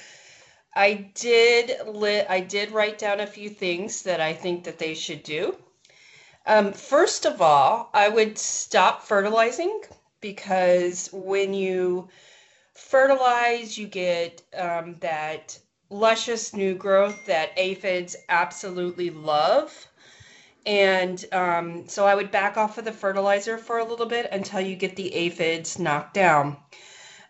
I 0.74 1.10
did 1.14 1.86
li- 1.86 2.26
I 2.28 2.40
did 2.40 2.70
write 2.70 2.98
down 2.98 3.20
a 3.20 3.26
few 3.26 3.48
things 3.48 4.02
that 4.02 4.20
I 4.20 4.34
think 4.34 4.64
that 4.64 4.78
they 4.78 4.94
should 4.94 5.22
do. 5.22 5.56
Um, 6.44 6.74
first 6.74 7.24
of 7.24 7.40
all, 7.40 7.88
I 7.94 8.08
would 8.10 8.36
stop 8.38 9.02
fertilizing 9.02 9.80
because 10.20 11.08
when 11.12 11.54
you 11.54 12.08
fertilize, 12.74 13.76
you 13.78 13.86
get 13.86 14.42
um, 14.56 14.96
that 15.00 15.58
luscious 15.90 16.52
new 16.54 16.74
growth 16.74 17.26
that 17.26 17.50
aphids 17.56 18.16
absolutely 18.28 19.10
love. 19.10 19.88
And 20.66 21.24
um, 21.32 21.86
so 21.86 22.06
I 22.06 22.14
would 22.14 22.32
back 22.32 22.56
off 22.56 22.76
of 22.76 22.84
the 22.84 22.92
fertilizer 22.92 23.56
for 23.56 23.78
a 23.78 23.84
little 23.84 24.06
bit 24.06 24.28
until 24.32 24.60
you 24.60 24.74
get 24.74 24.96
the 24.96 25.14
aphids 25.14 25.78
knocked 25.78 26.14
down. 26.14 26.56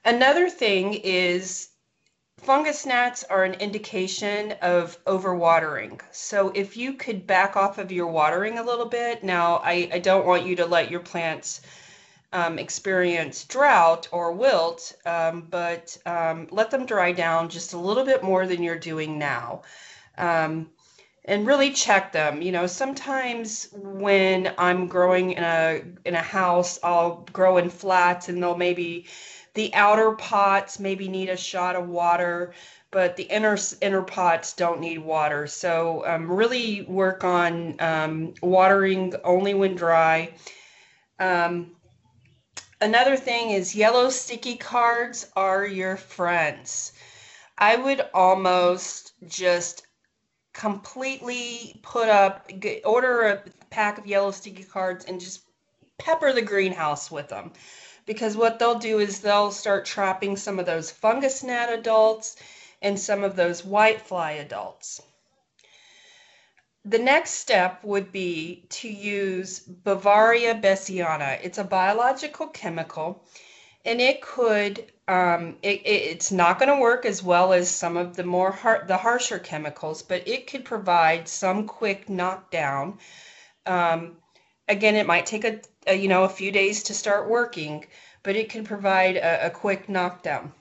Another 0.05 0.49
thing 0.49 0.95
is 0.95 1.69
fungus 2.39 2.87
gnats 2.87 3.25
are 3.25 3.45
an 3.45 3.55
indication 3.55 4.53
of 4.63 5.03
overwatering. 5.05 6.01
So 6.13 6.51
if 6.55 6.77
you 6.77 6.95
could 6.95 7.27
back 7.27 7.57
off 7.57 7.77
of 7.79 7.93
your 7.93 8.07
watering 8.07 8.59
a 8.59 8.63
little 8.63 8.87
bit, 8.87 9.23
now 9.23 9.57
I, 9.57 9.89
I 9.93 9.99
don't 9.99 10.27
want 10.27 10.47
you 10.47 10.57
to 10.57 10.67
let 10.67 10.91
your 10.91 11.01
plants 11.01 11.61
um, 12.37 12.59
experience 12.59 13.45
drought 13.45 14.09
or 14.13 14.33
wilt, 14.33 14.93
um, 15.07 15.47
but 15.51 15.97
um, 16.05 16.47
let 16.51 16.71
them 16.71 16.85
dry 16.85 17.11
down 17.11 17.49
just 17.49 17.73
a 17.73 17.79
little 17.79 18.05
bit 18.05 18.23
more 18.23 18.47
than 18.47 18.63
you're 18.63 18.79
doing 18.79 19.19
now. 19.19 19.63
Um, 20.19 20.69
and 21.25 21.47
really 21.47 21.73
check 21.73 22.13
them. 22.13 22.43
You 22.43 22.53
know, 22.53 22.67
sometimes 22.67 23.69
when 23.73 24.53
I'm 24.59 24.87
growing 24.87 25.33
in 25.33 25.43
a 25.43 25.83
in 26.05 26.15
a 26.15 26.23
house, 26.23 26.79
I'll 26.83 27.27
grow 27.33 27.57
in 27.57 27.71
flats 27.71 28.29
and 28.29 28.43
they'll 28.43 28.57
maybe 28.57 29.07
the 29.55 29.73
outer 29.73 30.13
pots 30.13 30.79
maybe 30.79 31.09
need 31.09 31.31
a 31.31 31.37
shot 31.37 31.75
of 31.75 31.89
water, 31.89 32.53
but 32.91 33.17
the 33.17 33.25
inner 33.25 33.57
inner 33.81 34.03
pots 34.03 34.53
don't 34.53 34.81
need 34.81 34.99
water. 34.99 35.47
So 35.47 36.05
um, 36.07 36.31
really 36.31 36.83
work 36.83 37.25
on 37.25 37.77
um, 37.81 38.35
watering 38.43 39.15
only 39.25 39.55
when 39.55 39.75
dry. 39.75 40.35
Um, 41.19 41.76
another 42.87 43.17
thing 43.17 43.51
is 43.51 43.75
yellow 43.75 44.09
sticky 44.09 44.57
cards 44.57 45.27
are 45.35 45.67
your 45.67 45.97
friends. 45.97 46.93
I 47.59 47.75
would 47.75 48.09
almost 48.15 49.13
just 49.27 49.85
completely 50.53 51.81
put 51.83 52.09
up, 52.09 52.49
order 52.85 53.23
a 53.23 53.43
pack 53.71 53.99
of 53.99 54.07
yellow 54.07 54.31
sticky 54.31 54.63
cards 54.63 55.05
and 55.05 55.21
just 55.21 55.41
pepper 55.99 56.33
the 56.33 56.43
greenhouse 56.43 57.11
with 57.11 57.29
them 57.29 57.53
because 58.07 58.37
what 58.37 58.61
they'll 58.61 58.79
do 58.79 59.01
is 59.01 59.21
they'll 59.21 59.51
start 59.51 59.85
trapping 59.85 60.37
some 60.37 60.61
of 60.61 60.67
those 60.67 60.89
fungus 60.89 61.43
gnat 61.43 61.73
adults 61.73 62.37
and 62.83 63.01
some 63.01 63.25
of 63.25 63.35
those 63.35 63.63
whitefly 63.63 64.41
adults. 64.41 65.03
The 66.89 67.01
next 67.01 67.33
step 67.33 67.83
would 67.83 68.13
be 68.13 68.65
to 68.69 68.89
use 68.89 69.59
Beauveria 69.59 70.55
bassiana. 70.63 71.41
It's 71.43 71.59
a 71.59 71.65
biological 71.65 72.47
chemical 72.47 73.25
and 73.85 74.01
it 74.01 74.23
could 74.23 74.93
um, 75.09 75.57
it, 75.63 75.83
it's 75.85 76.31
not 76.31 76.61
going 76.61 76.69
to 76.69 76.81
work 76.81 77.05
as 77.05 77.25
well 77.25 77.53
as 77.53 77.69
some 77.69 77.97
of 77.97 78.15
the 78.15 78.23
more 78.23 78.53
har- 78.53 78.85
the 78.87 78.97
harsher 78.97 79.41
chemicals, 79.41 80.03
but 80.03 80.29
it 80.29 80.47
could 80.47 80.65
provide 80.65 81.29
some 81.29 81.67
quick 81.67 82.09
knockdown. 82.09 82.99
Um, 83.67 84.19
again, 84.69 84.95
it 84.95 85.09
might 85.09 85.27
take 85.27 85.45
a, 85.45 85.61
a, 85.89 85.95
you 85.95 86.07
know 86.07 86.23
a 86.23 86.29
few 86.29 86.53
days 86.53 86.85
to 86.85 86.95
start 86.95 87.29
working, 87.29 87.85
but 88.23 88.37
it 88.37 88.49
can 88.49 88.63
provide 88.63 89.17
a, 89.17 89.47
a 89.47 89.51
quick 89.51 89.89
knockdown. 89.89 90.53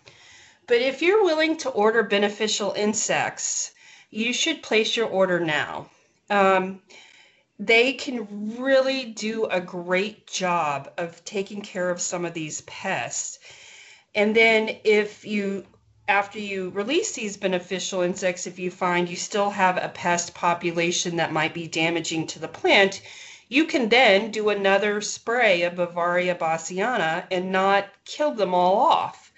But 0.65 0.82
if 0.82 1.03
you're 1.03 1.24
willing 1.24 1.58
to 1.58 1.70
order 1.70 2.01
beneficial 2.01 2.74
insects, 2.74 3.74
you 4.10 4.34
should 4.34 4.63
place 4.63 4.98
your 4.98 5.08
order 5.08 5.39
now. 5.39 5.91
Um, 6.29 6.82
they 7.60 7.94
can 7.94 8.58
really 8.60 9.05
do 9.05 9.46
a 9.46 9.62
great 9.62 10.27
job 10.27 10.91
of 10.98 11.24
taking 11.24 11.62
care 11.62 11.89
of 11.89 12.01
some 12.01 12.25
of 12.25 12.34
these 12.34 12.62
pests. 12.62 13.39
And 14.13 14.36
then 14.36 14.77
if 14.84 15.25
you 15.25 15.65
after 16.08 16.38
you 16.38 16.70
release 16.70 17.13
these 17.13 17.36
beneficial 17.38 18.01
insects, 18.01 18.46
if 18.46 18.60
you 18.60 18.70
find 18.70 19.10
you 19.10 19.15
still 19.15 19.50
have 19.50 19.77
a 19.77 19.89
pest 19.89 20.36
population 20.36 21.15
that 21.15 21.34
might 21.34 21.53
be 21.53 21.67
damaging 21.67 22.27
to 22.27 22.39
the 22.39 22.48
plant, 22.48 23.01
you 23.48 23.65
can 23.65 23.89
then 23.89 24.32
do 24.32 24.50
another 24.50 25.01
spray 25.01 25.63
of 25.63 25.74
Beauveria 25.74 26.38
bassiana 26.38 27.25
and 27.32 27.51
not 27.51 27.88
kill 28.05 28.32
them 28.34 28.53
all 28.53 28.77
off. 28.77 29.34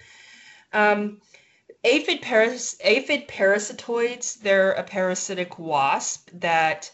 Um, 0.72 1.20
aphid, 1.88 2.20
paras- 2.20 2.76
aphid 2.82 3.26
parasitoids, 3.28 4.40
they're 4.40 4.72
a 4.72 4.82
parasitic 4.82 5.58
wasp 5.58 6.28
that 6.34 6.90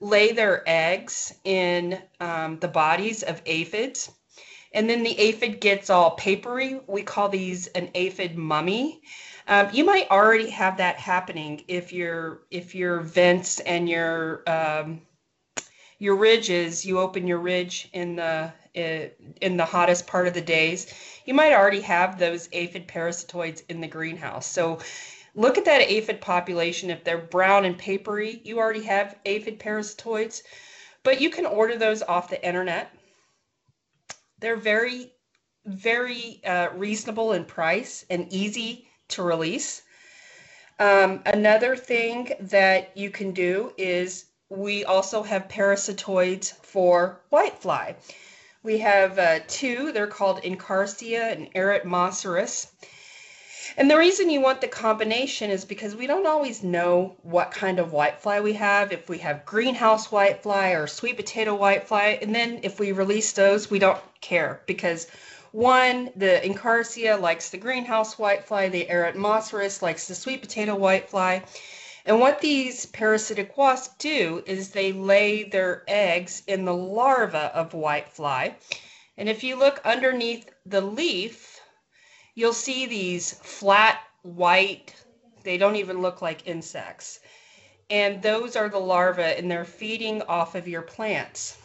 lay 0.00 0.32
their 0.32 0.62
eggs 0.66 1.34
in 1.44 2.00
um, 2.20 2.58
the 2.60 2.68
bodies 2.68 3.22
of 3.22 3.42
aphids. 3.46 4.10
And 4.72 4.88
then 4.88 5.02
the 5.02 5.18
aphid 5.18 5.60
gets 5.60 5.90
all 5.90 6.12
papery. 6.12 6.80
We 6.86 7.02
call 7.02 7.28
these 7.28 7.66
an 7.68 7.90
aphid 7.94 8.36
mummy. 8.36 9.02
Um, 9.48 9.68
you 9.72 9.84
might 9.84 10.10
already 10.10 10.50
have 10.50 10.76
that 10.76 10.96
happening 10.96 11.64
if 11.68 11.92
your 11.92 12.42
if 12.50 12.74
your 12.74 13.00
vents 13.00 13.60
and 13.60 13.88
your 13.88 14.42
um, 14.46 15.00
your 15.98 16.16
ridges, 16.16 16.84
you 16.84 16.98
open 16.98 17.26
your 17.26 17.38
ridge 17.38 17.88
in 17.92 18.16
the 18.16 18.52
in 18.74 19.56
the 19.56 19.64
hottest 19.64 20.06
part 20.06 20.28
of 20.28 20.34
the 20.34 20.40
days, 20.40 20.94
you 21.24 21.34
might 21.34 21.52
already 21.52 21.80
have 21.80 22.18
those 22.18 22.48
aphid 22.52 22.86
parasitoids 22.86 23.62
in 23.68 23.80
the 23.80 23.88
greenhouse. 23.88 24.46
So 24.46 24.78
look 25.34 25.58
at 25.58 25.64
that 25.64 25.80
aphid 25.80 26.20
population. 26.20 26.90
If 26.90 27.02
they're 27.02 27.18
brown 27.18 27.64
and 27.64 27.76
papery, 27.76 28.40
you 28.44 28.58
already 28.58 28.84
have 28.84 29.16
aphid 29.24 29.58
parasitoids, 29.58 30.42
but 31.02 31.20
you 31.20 31.30
can 31.30 31.46
order 31.46 31.76
those 31.76 32.02
off 32.02 32.30
the 32.30 32.44
internet. 32.46 32.92
They're 34.38 34.56
very, 34.56 35.12
very 35.66 36.40
uh, 36.44 36.68
reasonable 36.74 37.32
in 37.32 37.44
price 37.44 38.04
and 38.10 38.32
easy 38.32 38.88
to 39.08 39.22
release. 39.22 39.82
Um, 40.78 41.22
another 41.26 41.74
thing 41.74 42.32
that 42.38 42.96
you 42.96 43.10
can 43.10 43.32
do 43.32 43.72
is 43.76 44.26
we 44.50 44.84
also 44.84 45.22
have 45.22 45.48
parasitoids 45.48 46.52
for 46.62 47.20
whitefly. 47.30 47.94
We 48.62 48.78
have 48.78 49.18
uh, 49.18 49.40
two, 49.46 49.92
they're 49.92 50.06
called 50.06 50.42
Encarsia 50.42 51.32
and 51.32 51.52
Eretmocerus. 51.54 52.68
And 53.76 53.90
the 53.90 53.98
reason 53.98 54.30
you 54.30 54.40
want 54.40 54.60
the 54.60 54.68
combination 54.68 55.50
is 55.50 55.64
because 55.64 55.94
we 55.94 56.06
don't 56.06 56.26
always 56.26 56.62
know 56.62 57.16
what 57.22 57.50
kind 57.50 57.78
of 57.78 57.92
whitefly 57.92 58.42
we 58.42 58.54
have. 58.54 58.90
If 58.90 59.08
we 59.08 59.18
have 59.18 59.44
greenhouse 59.44 60.08
whitefly 60.08 60.74
or 60.76 60.86
sweet 60.86 61.16
potato 61.16 61.56
whitefly, 61.56 62.20
and 62.22 62.34
then 62.34 62.60
if 62.62 62.80
we 62.80 62.92
release 62.92 63.32
those, 63.32 63.70
we 63.70 63.78
don't 63.78 64.00
care 64.20 64.62
because 64.66 65.06
one, 65.52 66.10
the 66.16 66.40
Encarsia 66.44 67.20
likes 67.20 67.50
the 67.50 67.56
greenhouse 67.58 68.16
whitefly, 68.16 68.70
the 68.70 68.86
Eretmocerus 68.86 69.82
likes 69.82 70.08
the 70.08 70.14
sweet 70.14 70.40
potato 70.40 70.76
whitefly. 70.76 71.42
And 72.08 72.20
what 72.20 72.40
these 72.40 72.86
parasitic 72.86 73.58
wasps 73.58 73.94
do 73.98 74.42
is 74.46 74.70
they 74.70 74.92
lay 74.92 75.42
their 75.42 75.84
eggs 75.86 76.42
in 76.46 76.64
the 76.64 76.72
larva 76.72 77.54
of 77.54 77.72
whitefly. 77.72 78.54
And 79.18 79.28
if 79.28 79.44
you 79.44 79.56
look 79.56 79.78
underneath 79.84 80.48
the 80.64 80.80
leaf, 80.80 81.60
you'll 82.34 82.54
see 82.54 82.86
these 82.86 83.34
flat 83.34 83.98
white, 84.22 84.94
they 85.44 85.58
don't 85.58 85.76
even 85.76 86.00
look 86.00 86.22
like 86.22 86.46
insects. 86.46 87.20
And 87.90 88.22
those 88.22 88.56
are 88.56 88.70
the 88.70 88.80
larvae, 88.80 89.34
and 89.36 89.50
they're 89.50 89.66
feeding 89.66 90.22
off 90.22 90.54
of 90.54 90.66
your 90.66 90.82
plants. 90.82 91.58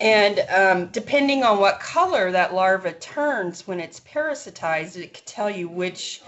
And 0.00 0.44
um, 0.48 0.86
depending 0.92 1.42
on 1.42 1.58
what 1.58 1.80
color 1.80 2.30
that 2.30 2.54
larva 2.54 2.92
turns 2.92 3.66
when 3.66 3.80
it's 3.80 3.98
parasitized, 3.98 4.94
it 4.96 5.12
can 5.12 5.24
tell 5.26 5.50
you 5.50 5.68
which 5.68 6.22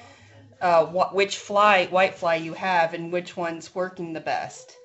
uh, 0.62 0.86
wh- 0.86 1.14
which 1.14 1.36
fly, 1.36 1.86
white 1.86 2.14
fly 2.14 2.36
you 2.36 2.54
have, 2.54 2.94
and 2.94 3.12
which 3.12 3.36
one's 3.36 3.74
working 3.74 4.12
the 4.14 4.20
best. 4.20 4.76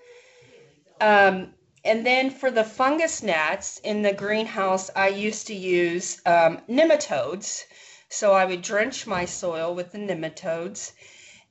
Um, 1.00 1.54
and 1.86 2.06
then 2.06 2.30
for 2.30 2.52
the 2.52 2.64
fungus 2.66 3.24
gnats 3.24 3.78
in 3.80 4.02
the 4.02 4.14
greenhouse, 4.14 4.90
I 4.96 5.08
used 5.08 5.48
to 5.48 5.54
use 5.54 6.22
um, 6.26 6.60
nematodes 6.68 7.64
so 8.10 8.34
I 8.34 8.46
would 8.46 8.62
drench 8.62 9.06
my 9.06 9.26
soil 9.26 9.76
with 9.76 9.92
the 9.92 9.98
nematodes, 9.98 10.94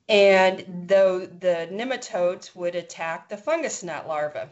and 0.09 0.87
though 0.87 1.19
the 1.19 1.67
nematodes 1.71 2.55
would 2.55 2.75
attack 2.75 3.29
the 3.29 3.37
fungus 3.37 3.83
gnat 3.83 4.07
larvae. 4.07 4.49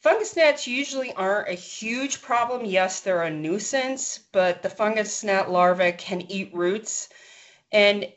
Fungus 0.00 0.34
gnats 0.34 0.66
usually 0.66 1.12
aren't 1.12 1.48
a 1.48 1.54
huge 1.54 2.22
problem. 2.22 2.64
Yes, 2.64 3.00
they're 3.00 3.22
a 3.22 3.30
nuisance, 3.30 4.18
but 4.18 4.62
the 4.62 4.70
fungus 4.70 5.22
gnat 5.22 5.50
larvae 5.50 5.92
can 5.92 6.22
eat 6.30 6.52
roots 6.52 7.08
and 7.70 8.12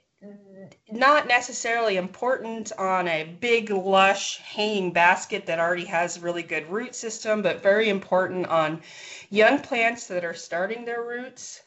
not 0.92 1.28
necessarily 1.28 1.98
important 1.98 2.72
on 2.78 3.08
a 3.08 3.24
big, 3.40 3.70
lush, 3.70 4.38
hanging 4.38 4.92
basket 4.92 5.46
that 5.46 5.60
already 5.60 5.86
has 5.86 6.18
a 6.18 6.22
really 6.22 6.44
good 6.44 6.70
root 6.70 6.96
system, 6.96 7.42
but 7.42 7.64
very 7.64 7.90
important 7.90 8.48
on 8.48 8.82
young 9.30 9.60
plants 9.60 10.08
that 10.08 10.26
are 10.26 10.34
starting 10.34 10.86
their 10.86 11.04
roots. 11.04 11.62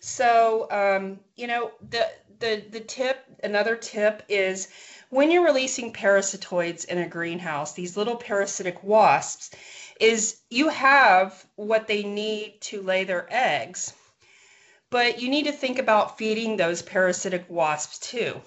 So, 0.00 0.68
um, 0.70 1.20
you 1.36 1.46
know, 1.46 1.72
the, 1.90 2.06
the, 2.38 2.62
the 2.70 2.80
tip, 2.80 3.24
another 3.42 3.76
tip 3.76 4.22
is 4.28 4.68
when 5.10 5.30
you're 5.30 5.44
releasing 5.44 5.92
parasitoids 5.92 6.84
in 6.84 6.98
a 6.98 7.08
greenhouse, 7.08 7.72
these 7.72 7.96
little 7.96 8.16
parasitic 8.16 8.82
wasps, 8.82 9.50
is 10.00 10.40
you 10.50 10.68
have 10.68 11.46
what 11.56 11.86
they 11.86 12.02
need 12.02 12.60
to 12.60 12.82
lay 12.82 13.04
their 13.04 13.26
eggs, 13.30 13.94
but 14.96 15.20
you 15.20 15.28
need 15.28 15.44
to 15.44 15.52
think 15.52 15.78
about 15.78 16.16
feeding 16.16 16.56
those 16.56 16.80
parasitic 16.80 17.44
wasps 17.50 17.98
too. 17.98 18.40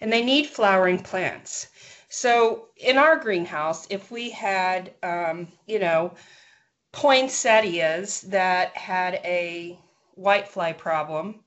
And 0.00 0.12
they 0.12 0.22
need 0.22 0.46
flowering 0.46 1.00
plants. 1.00 1.66
So 2.08 2.68
in 2.76 2.98
our 2.98 3.16
greenhouse, 3.16 3.88
if 3.90 4.08
we 4.08 4.30
had, 4.30 4.94
um, 5.02 5.48
you 5.66 5.80
know, 5.80 6.14
poinsettias 6.92 8.20
that 8.20 8.76
had 8.76 9.14
a 9.24 9.76
whitefly 10.16 10.78
problem, 10.78 11.40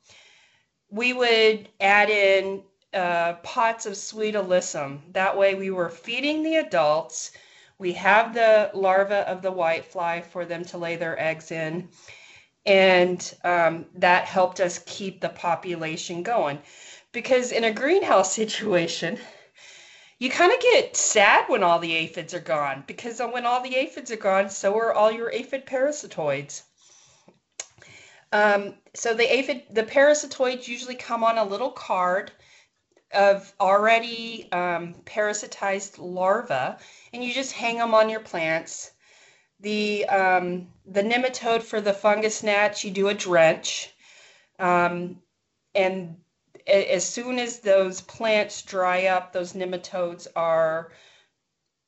we 0.89 1.13
would 1.13 1.70
add 1.80 2.10
in 2.10 2.62
uh, 2.94 3.36
pots 3.36 3.86
of 3.86 3.96
sweet 3.96 4.36
alyssum. 4.36 5.13
That 5.13 5.38
way 5.38 5.56
we 5.56 5.72
were 5.72 5.89
feeding 5.89 6.44
the 6.44 6.58
adults. 6.58 7.32
We 7.77 7.94
have 7.94 8.34
the 8.34 8.70
larvae 8.74 9.15
of 9.32 9.42
the 9.42 9.54
whitefly 9.54 10.25
for 10.25 10.44
them 10.44 10.65
to 10.65 10.77
lay 10.77 10.98
their 10.98 11.18
eggs 11.18 11.51
in. 11.51 11.88
And 12.66 13.36
um, 13.44 13.86
that 13.96 14.26
helped 14.26 14.60
us 14.60 14.82
keep 14.86 15.22
the 15.22 15.30
population 15.30 16.24
going. 16.24 16.60
Because 17.12 17.51
in 17.51 17.64
a 17.64 17.72
greenhouse 17.72 18.34
situation, 18.42 19.20
you 20.18 20.30
kind 20.30 20.51
of 20.51 20.60
get 20.60 20.96
sad 20.96 21.46
when 21.50 21.64
all 21.64 21.80
the 21.80 21.94
aphids 21.94 22.34
are 22.34 22.40
gone 22.40 22.84
because 22.88 23.20
when 23.20 23.46
all 23.46 23.62
the 23.62 23.75
aphids 23.75 24.12
are 24.12 24.16
gone, 24.16 24.50
so 24.50 24.78
are 24.78 24.94
all 24.94 25.12
your 25.12 25.32
aphid 25.32 25.66
parasitoids. 25.66 26.64
Um, 28.32 28.75
so 28.94 29.14
the 29.14 29.32
aphid, 29.32 29.64
the 29.72 29.84
parasitoids 29.84 30.68
usually 30.68 30.96
come 30.96 31.24
on 31.24 31.38
a 31.38 31.44
little 31.44 31.72
card 31.72 32.32
of 33.14 33.54
already 33.60 34.50
um, 34.51 34.96
parasitized 35.06 35.96
larvae, 36.00 36.75
and 37.14 37.24
you 37.24 37.34
just 37.34 37.54
hang 37.54 37.78
them 37.78 37.94
on 37.94 38.10
your 38.10 38.20
plants. 38.20 38.92
The 39.66 40.06
um, 40.06 40.68
the 40.86 41.01
nematode 41.01 41.64
for 41.64 41.82
the 41.82 41.92
fungus 41.92 42.44
gnats, 42.44 42.84
you 42.84 42.92
do 42.92 43.08
a 43.08 43.16
drench, 43.16 43.90
um, 44.60 45.20
and 45.74 46.18
as 46.68 47.04
soon 47.04 47.40
as 47.40 47.62
those 47.62 48.00
plants 48.01 48.62
dry 48.62 49.08
up, 49.08 49.34
those 49.34 49.54
nematodes 49.54 50.28
are 50.36 50.92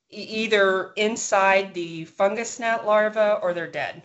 either 0.10 0.92
inside 0.96 1.76
the 1.76 2.06
fungus 2.06 2.60
gnat 2.60 2.84
larva 2.84 3.38
or 3.44 3.54
they're 3.54 3.68
dead. 3.68 4.02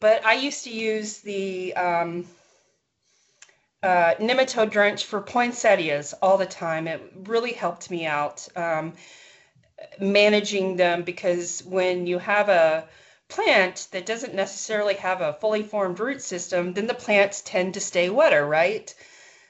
But 0.00 0.24
I 0.24 0.32
used 0.32 0.64
to 0.64 0.70
use 0.70 1.18
the 1.18 1.74
um, 1.76 2.26
uh, 3.82 4.14
nematode 4.14 4.70
drench 4.70 5.04
for 5.04 5.20
poinsettias 5.20 6.14
all 6.22 6.38
the 6.38 6.46
time. 6.46 6.88
It 6.88 7.02
really 7.24 7.52
helped 7.52 7.90
me 7.90 8.06
out 8.06 8.48
um, 8.56 8.94
managing 10.00 10.76
them 10.76 11.02
because 11.02 11.62
when 11.64 12.06
you 12.06 12.18
have 12.18 12.48
a 12.48 12.88
plant 13.28 13.88
that 13.92 14.06
doesn't 14.06 14.34
necessarily 14.34 14.94
have 14.94 15.20
a 15.20 15.34
fully 15.34 15.62
formed 15.62 15.98
root 16.00 16.22
system, 16.22 16.72
then 16.72 16.86
the 16.86 16.94
plants 16.94 17.42
tend 17.42 17.74
to 17.74 17.80
stay 17.80 18.08
wetter, 18.08 18.46
right? 18.46 18.94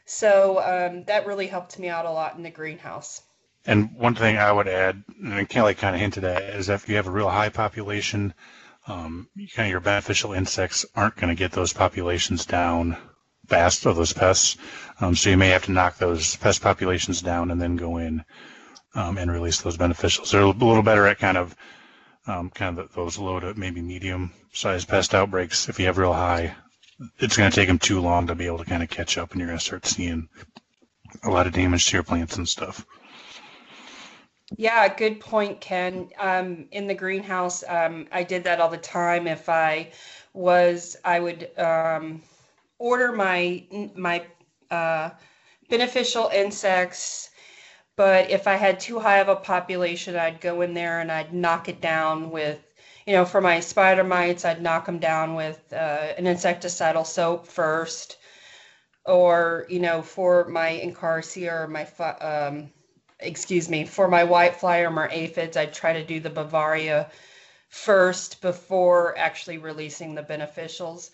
So 0.04 0.58
um, 0.60 1.04
that 1.04 1.26
really 1.26 1.46
helped 1.46 1.78
me 1.78 1.88
out 1.88 2.06
a 2.06 2.10
lot 2.10 2.36
in 2.36 2.42
the 2.42 2.50
greenhouse. 2.50 3.22
And 3.66 3.92
one 3.96 4.14
thing 4.14 4.36
I 4.38 4.52
would 4.52 4.68
add, 4.68 5.02
and 5.24 5.48
Kelly 5.48 5.74
kind 5.74 5.94
of 5.94 6.00
hinted 6.00 6.24
at, 6.24 6.42
is 6.42 6.68
if 6.68 6.88
you 6.88 6.96
have 6.96 7.08
a 7.08 7.10
real 7.10 7.28
high 7.28 7.48
population 7.48 8.32
um, 8.86 9.28
kind 9.54 9.66
of 9.66 9.70
your 9.70 9.80
beneficial 9.80 10.32
insects 10.32 10.86
aren't 10.94 11.16
going 11.16 11.28
to 11.28 11.38
get 11.38 11.52
those 11.52 11.72
populations 11.72 12.46
down 12.46 12.96
fast 13.46 13.86
of 13.86 13.96
those 13.96 14.12
pests. 14.12 14.56
Um, 15.00 15.14
so 15.14 15.30
you 15.30 15.36
may 15.36 15.48
have 15.48 15.64
to 15.64 15.72
knock 15.72 15.98
those 15.98 16.36
pest 16.36 16.62
populations 16.62 17.20
down 17.22 17.50
and 17.50 17.60
then 17.60 17.76
go 17.76 17.96
in 17.96 18.24
um, 18.96 19.18
and 19.18 19.30
release 19.30 19.60
those 19.60 19.76
beneficials. 19.76 20.30
They're 20.30 20.40
a 20.40 20.48
little 20.48 20.82
better 20.82 21.06
at 21.06 21.18
kind 21.18 21.36
of 21.36 21.54
um, 22.26 22.50
kind 22.50 22.78
of 22.78 22.92
those 22.94 23.18
low 23.18 23.38
to 23.38 23.54
maybe 23.54 23.80
medium 23.80 24.32
sized 24.52 24.88
pest 24.88 25.14
outbreaks. 25.14 25.68
If 25.68 25.78
you 25.78 25.86
have 25.86 25.98
real 25.98 26.12
high, 26.12 26.56
it's 27.18 27.36
going 27.36 27.50
to 27.50 27.54
take 27.54 27.68
them 27.68 27.78
too 27.78 28.00
long 28.00 28.26
to 28.26 28.34
be 28.34 28.46
able 28.46 28.58
to 28.58 28.64
kind 28.64 28.82
of 28.82 28.88
catch 28.88 29.18
up, 29.18 29.30
and 29.30 29.40
you're 29.40 29.48
going 29.48 29.58
to 29.58 29.64
start 29.64 29.86
seeing 29.86 30.28
a 31.22 31.30
lot 31.30 31.46
of 31.46 31.52
damage 31.52 31.86
to 31.86 31.96
your 31.96 32.02
plants 32.02 32.36
and 32.36 32.48
stuff. 32.48 32.84
Yeah, 34.56 34.92
good 34.94 35.20
point, 35.20 35.60
Ken. 35.60 36.08
Um, 36.18 36.68
in 36.70 36.86
the 36.86 36.94
greenhouse, 36.94 37.64
um, 37.68 38.06
I 38.12 38.22
did 38.22 38.44
that 38.44 38.60
all 38.60 38.68
the 38.68 38.78
time. 38.78 39.26
If 39.26 39.48
I 39.48 39.92
was, 40.32 40.96
I 41.04 41.20
would 41.20 41.50
um, 41.58 42.22
order 42.78 43.12
my 43.12 43.64
my 43.94 44.24
uh, 44.70 45.10
beneficial 45.68 46.30
insects, 46.32 47.30
but 47.96 48.30
if 48.30 48.46
I 48.46 48.56
had 48.56 48.80
too 48.80 48.98
high 49.00 49.18
of 49.18 49.28
a 49.28 49.36
population, 49.36 50.16
I'd 50.16 50.40
go 50.40 50.62
in 50.62 50.74
there 50.74 51.00
and 51.00 51.10
I'd 51.12 51.32
knock 51.34 51.68
it 51.68 51.80
down 51.80 52.30
with, 52.30 52.60
you 53.06 53.14
know, 53.14 53.24
for 53.24 53.40
my 53.40 53.60
spider 53.60 54.04
mites, 54.04 54.44
I'd 54.44 54.62
knock 54.62 54.86
them 54.86 54.98
down 54.98 55.34
with 55.34 55.60
uh, 55.72 56.14
an 56.18 56.24
insecticidal 56.26 57.06
soap 57.06 57.46
first, 57.46 58.18
or 59.06 59.66
you 59.68 59.80
know, 59.80 60.02
for 60.02 60.44
my 60.48 60.70
Encarsia 60.84 61.50
or 61.52 61.66
my 61.68 61.84
um, 62.20 62.70
excuse 63.20 63.68
me, 63.68 63.84
for 63.84 64.08
my 64.08 64.24
whitefly 64.24 64.82
or 64.82 64.90
my 64.90 65.08
aphids, 65.10 65.56
I'd 65.56 65.72
try 65.72 65.92
to 65.94 66.02
do 66.04 66.20
the 66.20 66.30
Beauveria 66.30 67.08
first 67.68 68.40
before 68.42 69.16
actually 69.18 69.58
releasing 69.58 70.14
the 70.14 70.22
beneficials. 70.22 71.10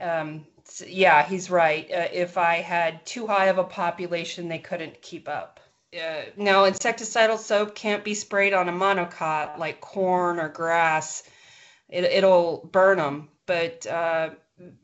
Um, 0.00 0.46
so 0.64 0.84
yeah, 0.88 1.22
he's 1.24 1.50
right. 1.50 1.90
Uh, 1.92 2.08
if 2.12 2.38
I 2.38 2.56
had 2.56 3.04
too 3.06 3.26
high 3.26 3.46
of 3.46 3.58
a 3.58 3.64
population, 3.64 4.48
they 4.48 4.58
couldn't 4.58 5.02
keep 5.02 5.28
up. 5.28 5.60
Uh, 5.94 6.22
now, 6.36 6.70
insecticidal 6.70 7.38
soap 7.38 7.74
can't 7.74 8.04
be 8.04 8.14
sprayed 8.14 8.52
on 8.52 8.68
a 8.68 8.72
monocot 8.72 9.58
like 9.58 9.80
corn 9.80 10.38
or 10.38 10.48
grass. 10.48 11.24
It, 11.88 12.22
will 12.22 12.68
burn 12.70 12.98
them. 12.98 13.28
But 13.46 13.86
uh, 13.86 14.30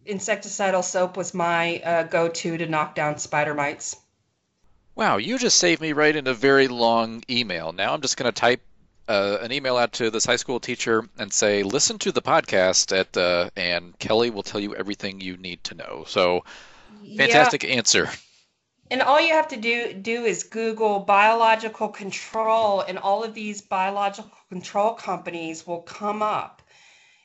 insecticidal 0.04 0.82
soap 0.82 1.16
was 1.16 1.32
my 1.32 1.78
uh, 1.78 2.02
go-to 2.04 2.58
to 2.58 2.66
knock 2.66 2.96
down 2.96 3.18
spider 3.18 3.54
mites. 3.54 3.96
Wow, 4.96 5.18
you 5.18 5.38
just 5.38 5.58
saved 5.58 5.80
me 5.80 5.92
writing 5.92 6.26
a 6.26 6.34
very 6.34 6.68
long 6.68 7.22
email. 7.30 7.72
Now 7.72 7.92
I'm 7.92 8.00
just 8.00 8.16
going 8.16 8.32
to 8.32 8.40
type 8.40 8.62
uh, 9.06 9.38
an 9.42 9.52
email 9.52 9.76
out 9.76 9.92
to 9.92 10.10
this 10.10 10.24
high 10.24 10.36
school 10.36 10.58
teacher 10.58 11.08
and 11.18 11.32
say, 11.32 11.62
listen 11.62 11.98
to 12.00 12.10
the 12.10 12.22
podcast 12.22 12.98
at, 12.98 13.16
uh, 13.16 13.50
and 13.54 13.96
Kelly 14.00 14.30
will 14.30 14.42
tell 14.42 14.60
you 14.60 14.74
everything 14.74 15.20
you 15.20 15.36
need 15.36 15.62
to 15.64 15.74
know. 15.74 16.04
So 16.08 16.44
Fantastic 17.16 17.62
yeah. 17.62 17.70
answer. 17.70 18.10
And 18.90 19.02
all 19.02 19.20
you 19.20 19.32
have 19.34 19.48
to 19.48 19.56
do 19.56 19.92
do 19.94 20.24
is 20.24 20.44
Google 20.44 21.00
biological 21.00 21.88
control, 21.88 22.82
and 22.82 22.98
all 22.98 23.24
of 23.24 23.34
these 23.34 23.60
biological 23.60 24.30
control 24.48 24.94
companies 24.94 25.66
will 25.66 25.82
come 25.82 26.22
up. 26.22 26.62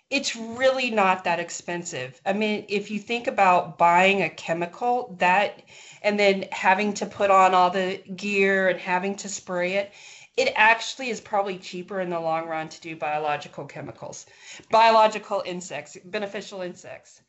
It's 0.09 0.35
really 0.35 0.91
not 0.91 1.23
that 1.23 1.39
expensive. 1.39 2.19
I 2.25 2.33
mean, 2.33 2.65
if 2.67 2.91
you 2.91 2.99
think 2.99 3.27
about 3.27 3.77
buying 3.77 4.23
a 4.23 4.29
chemical 4.29 5.15
that 5.19 5.61
and 6.01 6.19
then 6.19 6.47
having 6.51 6.93
to 6.95 7.05
put 7.05 7.31
on 7.31 7.53
all 7.53 7.69
the 7.69 8.01
gear 8.15 8.67
and 8.69 8.79
having 8.79 9.15
to 9.17 9.29
spray 9.29 9.75
it, 9.75 9.93
it 10.35 10.51
actually 10.55 11.09
is 11.09 11.21
probably 11.21 11.57
cheaper 11.57 12.01
in 12.01 12.09
the 12.09 12.19
long 12.19 12.47
run 12.47 12.69
to 12.69 12.81
do 12.81 12.95
biological 12.95 13.65
chemicals, 13.65 14.25
biological 14.69 15.43
insects, 15.45 15.95
beneficial 16.05 16.61
insects. 16.61 17.21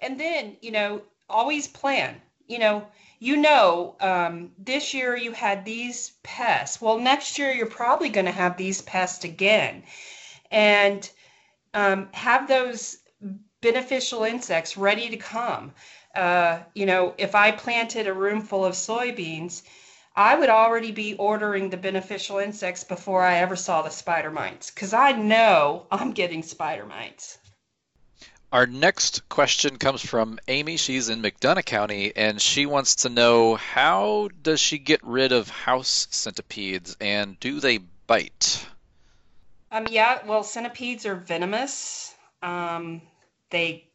And 0.00 0.18
then, 0.18 0.56
you 0.62 0.70
know, 0.70 1.02
always 1.28 1.66
plan. 1.66 2.20
You 2.46 2.58
know, 2.58 2.86
you 3.20 3.36
know, 3.36 3.96
um, 4.00 4.50
this 4.58 4.94
year 4.94 5.14
you 5.14 5.32
had 5.32 5.64
these 5.64 6.12
pests. 6.22 6.80
Well, 6.80 6.98
next 6.98 7.38
year 7.38 7.52
you're 7.52 7.66
probably 7.66 8.08
going 8.08 8.24
to 8.24 8.32
have 8.32 8.56
these 8.56 8.80
pests 8.80 9.24
again. 9.24 9.84
And 10.50 11.08
um, 11.74 12.08
have 12.12 12.48
those 12.48 12.96
beneficial 13.60 14.24
insects 14.24 14.76
ready 14.76 15.10
to 15.10 15.16
come. 15.18 15.72
Uh, 16.14 16.60
you 16.74 16.86
know, 16.86 17.14
if 17.18 17.34
I 17.34 17.52
planted 17.52 18.06
a 18.06 18.12
room 18.12 18.40
full 18.40 18.64
of 18.64 18.72
soybeans, 18.72 19.62
I 20.16 20.34
would 20.34 20.48
already 20.48 20.90
be 20.90 21.14
ordering 21.14 21.70
the 21.70 21.76
beneficial 21.76 22.38
insects 22.38 22.84
before 22.84 23.22
I 23.22 23.36
ever 23.36 23.54
saw 23.54 23.82
the 23.82 23.90
spider 23.90 24.30
mites 24.30 24.70
because 24.70 24.92
I 24.92 25.12
know 25.12 25.86
I'm 25.90 26.12
getting 26.12 26.42
spider 26.42 26.86
mites. 26.86 27.38
Our 28.52 28.66
next 28.66 29.28
question 29.28 29.78
comes 29.78 30.04
from 30.04 30.40
Amy. 30.48 30.76
She's 30.76 31.08
in 31.08 31.22
McDonough 31.22 31.64
County 31.64 32.12
and 32.16 32.42
she 32.42 32.66
wants 32.66 32.96
to 32.96 33.08
know 33.08 33.54
how 33.54 34.28
does 34.42 34.58
she 34.58 34.78
get 34.78 35.04
rid 35.04 35.30
of 35.30 35.48
house 35.48 36.08
centipedes 36.10 36.96
and 37.00 37.38
do 37.38 37.60
they 37.60 37.78
bite? 38.08 38.66
Um, 39.70 39.86
yeah, 39.88 40.18
well, 40.26 40.42
centipedes 40.42 41.06
are 41.06 41.14
venomous. 41.14 42.12
Um, 42.42 43.02
they 43.50 43.88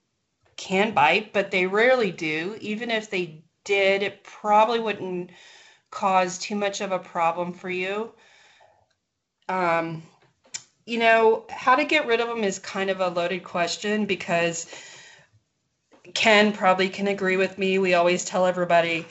can 0.56 0.94
bite, 0.94 1.34
but 1.34 1.52
they 1.52 1.68
rarely 1.68 2.12
do. 2.12 2.58
Even 2.62 2.90
if 2.92 3.10
they 3.10 3.44
did, 3.66 4.04
it 4.04 4.24
probably 4.24 4.80
wouldn't 4.80 5.32
cause 5.92 6.38
too 6.38 6.56
much 6.56 6.80
of 6.80 6.94
a 6.94 7.00
problem 7.00 7.52
for 7.52 7.70
you. 7.70 8.14
Um, 9.50 10.04
you 10.86 11.00
know, 11.00 11.46
how 11.50 11.76
to 11.76 11.84
get 11.84 12.06
rid 12.06 12.20
of 12.22 12.28
them 12.28 12.44
is 12.44 12.60
kind 12.60 12.90
of 12.90 13.00
a 13.00 13.10
loaded 13.10 13.44
question 13.44 14.06
because 14.06 14.68
Ken 16.14 16.52
probably 16.52 16.90
can 16.90 17.08
agree 17.08 17.38
with 17.38 17.58
me. 17.58 17.80
We 17.80 17.96
always 17.96 18.24
tell 18.24 18.46
everybody, 18.46 19.06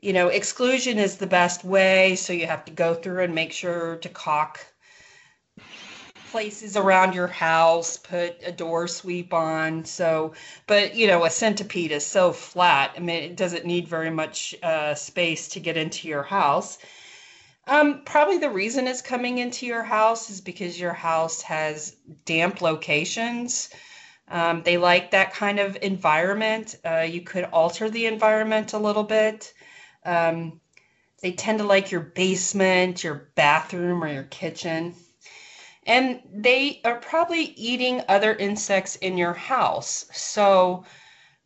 you 0.00 0.12
know, 0.14 0.28
exclusion 0.28 0.98
is 0.98 1.16
the 1.16 1.26
best 1.26 1.64
way. 1.64 2.16
So 2.16 2.32
you 2.32 2.46
have 2.46 2.64
to 2.64 2.72
go 2.72 2.94
through 2.94 3.22
and 3.24 3.34
make 3.34 3.52
sure 3.52 3.96
to 3.96 4.08
caulk 4.08 4.66
places 6.30 6.76
around 6.76 7.14
your 7.14 7.28
house, 7.28 7.96
put 7.96 8.36
a 8.44 8.50
door 8.50 8.88
sweep 8.88 9.32
on. 9.32 9.84
So, 9.84 10.32
but 10.66 10.94
you 10.94 11.06
know, 11.06 11.24
a 11.24 11.30
centipede 11.30 11.92
is 11.92 12.04
so 12.04 12.32
flat. 12.32 12.92
I 12.96 13.00
mean, 13.00 13.22
it 13.22 13.36
doesn't 13.36 13.66
need 13.66 13.86
very 13.86 14.10
much 14.10 14.54
uh, 14.62 14.94
space 14.94 15.48
to 15.48 15.60
get 15.60 15.76
into 15.76 16.08
your 16.08 16.24
house. 16.24 16.78
Um, 17.66 18.02
probably 18.04 18.38
the 18.38 18.50
reason 18.50 18.86
it's 18.86 19.00
coming 19.00 19.38
into 19.38 19.66
your 19.66 19.82
house 19.82 20.28
is 20.28 20.40
because 20.40 20.78
your 20.78 20.92
house 20.92 21.40
has 21.42 21.96
damp 22.24 22.60
locations. 22.60 23.70
Um, 24.28 24.62
they 24.62 24.76
like 24.76 25.10
that 25.10 25.32
kind 25.32 25.58
of 25.58 25.78
environment. 25.80 26.76
Uh, 26.84 27.00
you 27.00 27.22
could 27.22 27.44
alter 27.44 27.88
the 27.88 28.06
environment 28.06 28.72
a 28.72 28.78
little 28.78 29.04
bit. 29.04 29.52
Um, 30.04 30.60
they 31.22 31.32
tend 31.32 31.58
to 31.58 31.64
like 31.64 31.90
your 31.90 32.02
basement, 32.02 33.02
your 33.02 33.30
bathroom, 33.34 34.04
or 34.04 34.08
your 34.08 34.24
kitchen. 34.24 34.94
And 35.86 36.20
they 36.32 36.80
are 36.84 36.96
probably 36.96 37.42
eating 37.42 38.02
other 38.08 38.34
insects 38.34 38.96
in 38.96 39.16
your 39.18 39.34
house. 39.34 40.06
So, 40.12 40.84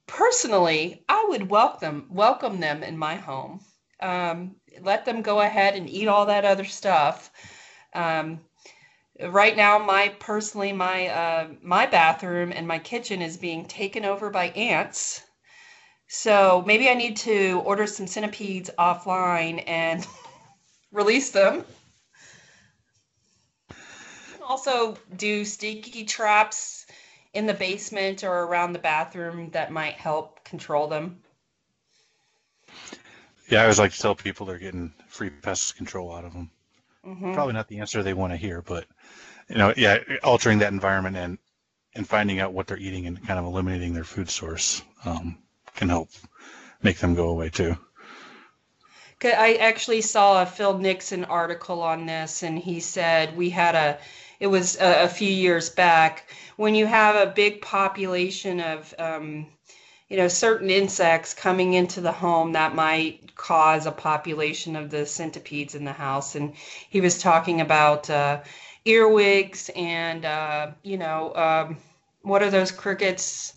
personally, 0.06 1.04
I 1.08 1.26
would 1.28 1.50
welcome 1.50 2.06
welcome 2.10 2.60
them 2.60 2.82
in 2.82 2.96
my 2.96 3.16
home. 3.16 3.60
Um, 4.00 4.56
let 4.82 5.04
them 5.04 5.22
go 5.22 5.40
ahead 5.40 5.74
and 5.74 5.88
eat 5.88 6.08
all 6.08 6.26
that 6.26 6.44
other 6.44 6.64
stuff. 6.64 7.30
Um, 7.94 8.40
right 9.20 9.56
now, 9.56 9.78
my 9.78 10.08
personally 10.20 10.72
my 10.72 11.08
uh, 11.08 11.48
my 11.62 11.86
bathroom 11.86 12.52
and 12.52 12.66
my 12.66 12.78
kitchen 12.78 13.22
is 13.22 13.36
being 13.36 13.64
taken 13.64 14.04
over 14.04 14.30
by 14.30 14.48
ants. 14.50 15.22
So 16.08 16.62
maybe 16.66 16.88
I 16.88 16.94
need 16.94 17.16
to 17.18 17.62
order 17.64 17.86
some 17.86 18.06
centipedes 18.06 18.70
offline 18.78 19.62
and 19.66 20.06
release 20.92 21.30
them. 21.30 21.64
Also, 24.42 24.96
do 25.16 25.44
sticky 25.44 26.06
traps 26.06 26.86
in 27.34 27.44
the 27.44 27.52
basement 27.52 28.24
or 28.24 28.44
around 28.44 28.72
the 28.72 28.78
bathroom 28.78 29.50
that 29.50 29.70
might 29.70 29.94
help 29.94 30.42
control 30.44 30.86
them. 30.88 31.22
Yeah, 33.48 33.60
I 33.60 33.62
always 33.62 33.78
like 33.78 33.92
to 33.92 33.98
tell 33.98 34.14
people 34.14 34.46
they're 34.46 34.58
getting 34.58 34.92
free 35.08 35.30
pest 35.30 35.76
control 35.76 36.14
out 36.14 36.24
of 36.24 36.32
them. 36.32 36.50
Mm-hmm. 37.04 37.32
Probably 37.32 37.54
not 37.54 37.68
the 37.68 37.80
answer 37.80 38.02
they 38.02 38.14
want 38.14 38.32
to 38.32 38.36
hear, 38.36 38.60
but 38.60 38.84
you 39.48 39.56
know, 39.56 39.72
yeah, 39.76 39.98
altering 40.22 40.58
that 40.58 40.72
environment 40.72 41.16
and 41.16 41.38
and 41.94 42.06
finding 42.06 42.38
out 42.38 42.52
what 42.52 42.66
they're 42.66 42.76
eating 42.76 43.06
and 43.06 43.26
kind 43.26 43.38
of 43.38 43.46
eliminating 43.46 43.94
their 43.94 44.04
food 44.04 44.28
source 44.28 44.82
um, 45.04 45.38
can 45.74 45.88
help 45.88 46.10
make 46.82 46.98
them 46.98 47.14
go 47.14 47.30
away 47.30 47.48
too. 47.48 47.76
I 49.24 49.58
actually 49.60 50.02
saw 50.02 50.42
a 50.42 50.46
Phil 50.46 50.78
Nixon 50.78 51.24
article 51.24 51.82
on 51.82 52.06
this, 52.06 52.44
and 52.44 52.58
he 52.58 52.80
said 52.80 53.36
we 53.36 53.50
had 53.50 53.74
a. 53.74 53.98
It 54.38 54.46
was 54.46 54.76
a, 54.76 55.04
a 55.04 55.08
few 55.08 55.32
years 55.32 55.70
back 55.70 56.30
when 56.56 56.76
you 56.76 56.86
have 56.86 57.16
a 57.16 57.32
big 57.32 57.60
population 57.60 58.60
of 58.60 58.94
um, 58.98 59.46
you 60.08 60.16
know, 60.16 60.28
certain 60.28 60.70
insects 60.70 61.34
coming 61.34 61.74
into 61.74 62.00
the 62.00 62.12
home 62.12 62.52
that 62.52 62.74
might 62.74 63.34
cause 63.34 63.86
a 63.86 63.92
population 63.92 64.74
of 64.74 64.90
the 64.90 65.04
centipedes 65.04 65.74
in 65.74 65.84
the 65.84 65.92
house. 65.92 66.34
And 66.34 66.54
he 66.88 67.00
was 67.00 67.20
talking 67.20 67.60
about 67.60 68.08
uh, 68.08 68.40
earwigs 68.86 69.70
and, 69.76 70.24
uh, 70.24 70.70
you 70.82 70.96
know, 70.96 71.34
um, 71.34 71.76
what 72.22 72.42
are 72.42 72.50
those 72.50 72.72
crickets 72.72 73.54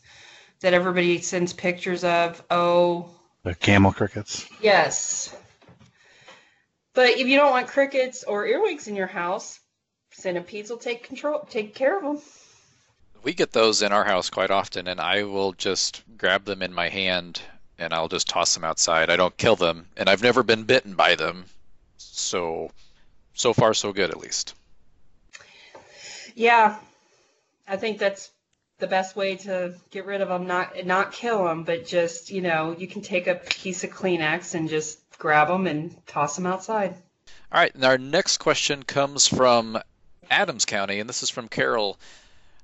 that 0.60 0.74
everybody 0.74 1.22
sends 1.22 1.54
pictures 1.54 2.04
of? 2.04 2.44
Oh, 2.52 3.10
the 3.44 3.56
camel 3.56 3.94
crickets. 3.94 4.46
Yes. 4.62 5.36
But 6.94 7.12
if 7.12 7.28
you 7.28 7.38
don't 7.38 7.52
want 7.52 7.68
crickets 7.70 8.24
or 8.26 8.46
earwigs 8.46 8.88
in 8.90 8.96
your 8.96 9.08
house, 9.08 9.60
centipedes 10.12 10.70
will 10.70 10.78
take 10.78 11.04
control, 11.04 11.48
take 11.50 11.74
care 11.74 11.98
of 11.98 12.04
them 12.04 12.22
we 13.24 13.34
get 13.34 13.52
those 13.52 13.82
in 13.82 13.92
our 13.92 14.04
house 14.04 14.30
quite 14.30 14.52
often, 14.52 14.88
and 14.88 15.00
I 15.00 15.24
will 15.24 15.54
just 15.54 16.04
grab 16.18 16.46
them 16.46 16.62
in 16.62 16.74
my 16.74 16.90
hand 16.90 17.42
and 17.82 17.94
I'll 17.94 18.08
just 18.08 18.30
toss 18.30 18.54
them 18.54 18.64
outside. 18.64 19.10
I 19.10 19.16
don't 19.16 19.36
kill 19.36 19.56
them, 19.56 19.88
and 19.98 20.08
I've 20.08 20.22
never 20.22 20.44
been 20.44 20.64
bitten 20.64 20.94
by 20.94 21.16
them. 21.16 21.46
So, 21.98 22.70
so 23.34 23.54
far, 23.54 23.74
so 23.74 23.92
good 23.92 24.12
at 24.12 24.20
least. 24.20 24.54
Yeah, 26.36 26.78
I 27.68 27.78
think 27.78 27.98
that's 27.98 28.30
the 28.78 28.88
best 28.88 29.16
way 29.16 29.36
to 29.38 29.74
get 29.90 30.06
rid 30.06 30.22
of 30.22 30.30
them. 30.30 30.46
Not 30.46 30.86
not 30.86 31.12
kill 31.12 31.44
them, 31.46 31.64
but 31.64 31.88
just 31.88 32.30
you 32.30 32.42
know, 32.42 32.76
you 32.78 32.88
can 32.88 33.02
take 33.02 33.28
a 33.28 33.36
piece 33.36 33.84
of 33.84 33.90
Kleenex 33.90 34.54
and 34.54 34.70
just 34.70 35.00
grab 35.18 35.48
them 35.48 35.66
and 35.66 35.96
toss 36.06 36.36
them 36.36 36.46
outside. 36.46 36.94
All 37.52 37.60
right, 37.60 37.74
and 37.74 37.84
our 37.84 37.98
next 37.98 38.38
question 38.38 38.84
comes 38.84 39.28
from 39.28 39.82
Adams 40.30 40.66
County, 40.66 41.00
and 41.00 41.10
this 41.10 41.24
is 41.24 41.30
from 41.32 41.48
Carol. 41.48 41.98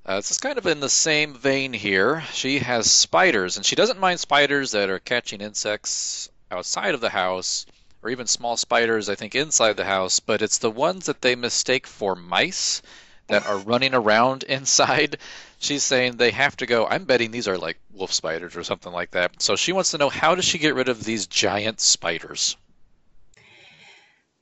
Uh, 0.08 0.16
this 0.16 0.32
is 0.32 0.38
kind 0.38 0.58
of 0.58 0.66
in 0.66 0.80
the 0.80 0.88
same 0.88 1.34
vein 1.34 1.74
here. 1.74 2.24
She 2.32 2.60
has 2.60 2.90
spiders, 2.90 3.58
and 3.58 3.66
she 3.66 3.76
doesn't 3.76 4.00
mind 4.00 4.22
spiders 4.22 4.72
that 4.72 4.90
are 4.90 5.00
catching 5.00 5.42
insects 5.42 6.30
outside 6.50 6.96
of 6.96 7.02
the 7.02 7.10
house, 7.10 7.66
or 8.02 8.10
even 8.10 8.26
small 8.26 8.56
spiders, 8.56 9.10
I 9.10 9.16
think, 9.16 9.36
inside 9.36 9.76
the 9.76 9.84
house, 9.84 10.22
but 10.22 10.42
it's 10.42 10.60
the 10.60 10.72
ones 10.72 11.08
that 11.08 11.22
they 11.22 11.36
mistake 11.36 11.86
for 11.86 12.16
mice 12.16 12.82
that 13.28 13.46
are 13.48 13.58
running 13.58 13.94
around 13.94 14.44
inside. 14.48 15.18
She's 15.60 15.84
saying 15.84 16.16
they 16.16 16.32
have 16.32 16.56
to 16.58 16.66
go. 16.66 16.88
I'm 16.88 17.04
betting 17.04 17.32
these 17.32 17.50
are 17.50 17.58
like 17.58 17.78
wolf 17.92 18.14
spiders 18.14 18.56
or 18.56 18.64
something 18.64 18.94
like 18.94 19.12
that. 19.12 19.42
So 19.42 19.58
she 19.58 19.74
wants 19.74 19.92
to 19.92 19.98
know 19.98 20.08
how 20.10 20.36
does 20.36 20.46
she 20.46 20.58
get 20.58 20.76
rid 20.76 20.88
of 20.88 21.04
these 21.04 21.28
giant 21.28 21.82
spiders? 21.82 22.56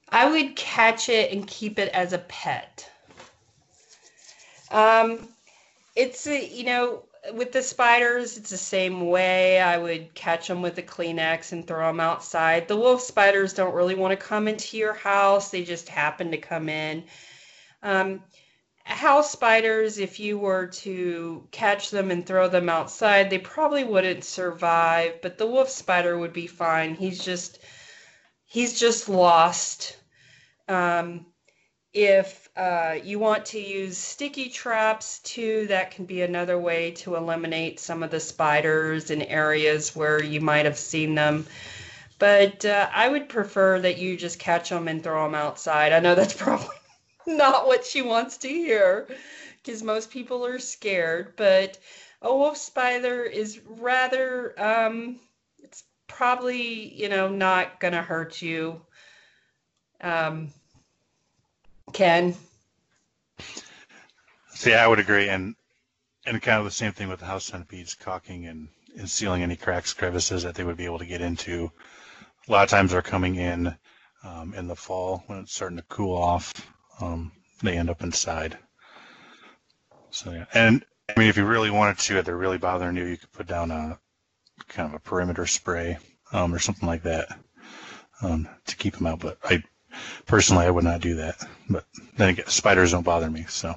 I 0.09 0.29
would 0.29 0.55
catch 0.55 1.09
it 1.09 1.31
and 1.31 1.47
keep 1.47 1.79
it 1.79 1.91
as 1.91 2.13
a 2.13 2.19
pet. 2.19 2.87
Um, 4.69 5.27
it's 5.95 6.27
a, 6.27 6.47
you 6.47 6.63
know 6.63 7.03
with 7.33 7.51
the 7.51 7.61
spiders 7.61 8.37
it's 8.37 8.51
the 8.51 8.57
same 8.57 9.07
way 9.07 9.59
i 9.59 9.77
would 9.77 10.13
catch 10.13 10.47
them 10.47 10.61
with 10.61 10.77
a 10.77 10.83
kleenex 10.83 11.51
and 11.51 11.65
throw 11.65 11.87
them 11.87 11.99
outside 11.99 12.67
the 12.67 12.77
wolf 12.77 13.01
spiders 13.01 13.53
don't 13.53 13.73
really 13.73 13.95
want 13.95 14.11
to 14.11 14.25
come 14.25 14.47
into 14.47 14.77
your 14.77 14.93
house 14.93 15.49
they 15.49 15.63
just 15.63 15.89
happen 15.89 16.29
to 16.31 16.37
come 16.37 16.69
in 16.69 17.03
um, 17.81 18.21
house 18.85 19.31
spiders, 19.31 19.97
if 19.97 20.19
you 20.19 20.37
were 20.37 20.67
to 20.67 21.47
catch 21.51 21.89
them 21.89 22.11
and 22.11 22.25
throw 22.25 22.47
them 22.47 22.69
outside, 22.69 23.29
they 23.29 23.39
probably 23.39 23.83
wouldn't 23.83 24.23
survive, 24.23 25.21
but 25.21 25.37
the 25.37 25.47
wolf 25.47 25.69
spider 25.69 26.17
would 26.17 26.33
be 26.33 26.47
fine. 26.47 26.95
He's 26.95 27.23
just 27.23 27.59
he's 28.45 28.79
just 28.79 29.09
lost. 29.09 29.97
Um, 30.67 31.25
if 31.93 32.44
uh, 32.55 32.97
you 33.03 33.19
want 33.19 33.45
to 33.45 33.59
use 33.59 33.97
sticky 33.97 34.49
traps 34.49 35.19
too, 35.19 35.67
that 35.67 35.91
can 35.91 36.05
be 36.05 36.21
another 36.21 36.57
way 36.57 36.91
to 36.91 37.15
eliminate 37.15 37.79
some 37.79 38.01
of 38.01 38.11
the 38.11 38.19
spiders 38.19 39.11
in 39.11 39.21
areas 39.23 39.93
where 39.95 40.23
you 40.23 40.39
might 40.39 40.65
have 40.65 40.77
seen 40.77 41.15
them. 41.15 41.45
But 42.17 42.63
uh, 42.63 42.89
I 42.93 43.09
would 43.09 43.27
prefer 43.27 43.79
that 43.81 43.97
you 43.97 44.15
just 44.15 44.39
catch 44.39 44.69
them 44.69 44.87
and 44.87 45.03
throw 45.03 45.25
them 45.25 45.35
outside. 45.35 45.91
I 45.91 45.99
know 45.99 46.15
that's 46.15 46.33
probably 46.41 46.67
not 47.27 47.67
what 47.67 47.85
she 47.85 48.01
wants 48.01 48.37
to 48.37 48.47
hear 48.47 49.07
because 49.61 49.83
most 49.83 50.09
people 50.09 50.45
are 50.45 50.59
scared, 50.59 51.33
but 51.35 51.77
a 52.21 52.33
wolf 52.33 52.55
spider 52.55 53.23
is 53.23 53.59
rather, 53.67 54.57
um, 54.57 55.19
it's 55.61 55.83
probably, 56.07 56.93
you 56.93 57.09
know, 57.09 57.27
not 57.27 57.81
going 57.81 57.93
to 57.93 58.01
hurt 58.01 58.41
you. 58.41 58.81
Um, 59.99 60.53
Ken? 61.95 62.35
See, 64.49 64.73
I 64.73 64.85
would 64.85 64.99
agree, 64.99 65.29
and 65.29 65.55
and 66.25 66.41
kind 66.41 66.59
of 66.59 66.65
the 66.65 66.71
same 66.71 66.91
thing 66.91 67.07
with 67.07 67.21
the 67.21 67.25
house 67.25 67.45
centipedes 67.45 67.95
caulking 67.95 68.47
and, 68.47 68.67
and 68.97 69.09
sealing 69.09 69.43
any 69.43 69.55
cracks, 69.55 69.93
crevices 69.93 70.43
that 70.43 70.55
they 70.55 70.65
would 70.65 70.75
be 70.75 70.83
able 70.83 70.99
to 70.99 71.05
get 71.05 71.21
into. 71.21 71.71
A 72.47 72.51
lot 72.51 72.63
of 72.63 72.69
times 72.69 72.91
they're 72.91 73.01
coming 73.01 73.35
in 73.35 73.73
um, 74.25 74.53
in 74.55 74.67
the 74.67 74.75
fall 74.75 75.23
when 75.27 75.39
it's 75.39 75.53
starting 75.53 75.77
to 75.77 75.83
cool 75.83 76.17
off. 76.17 76.53
Um, 76.99 77.31
they 77.63 77.77
end 77.77 77.89
up 77.89 78.03
inside. 78.03 78.57
So 80.09 80.31
yeah, 80.31 80.45
and 80.53 80.83
I 81.07 81.17
mean, 81.17 81.29
if 81.29 81.37
you 81.37 81.45
really 81.45 81.71
wanted 81.71 81.99
to, 81.99 82.17
if 82.17 82.25
they're 82.25 82.35
really 82.35 82.57
bothering 82.57 82.97
you, 82.97 83.05
you 83.05 83.15
could 83.15 83.31
put 83.31 83.47
down 83.47 83.71
a 83.71 83.97
kind 84.67 84.89
of 84.89 84.95
a 84.95 84.99
perimeter 84.99 85.45
spray 85.45 85.97
um, 86.33 86.53
or 86.53 86.59
something 86.59 86.89
like 86.89 87.03
that 87.03 87.39
um, 88.21 88.49
to 88.65 88.75
keep 88.75 88.97
them 88.97 89.07
out. 89.07 89.19
But 89.19 89.37
I 89.45 89.63
personally, 90.25 90.65
I 90.65 90.69
would 90.69 90.83
not 90.83 91.01
do 91.01 91.15
that. 91.15 91.35
But 91.69 91.85
then 92.17 92.29
again, 92.29 92.47
spiders 92.47 92.91
don't 92.91 93.03
bother 93.03 93.29
me, 93.29 93.45
so. 93.47 93.75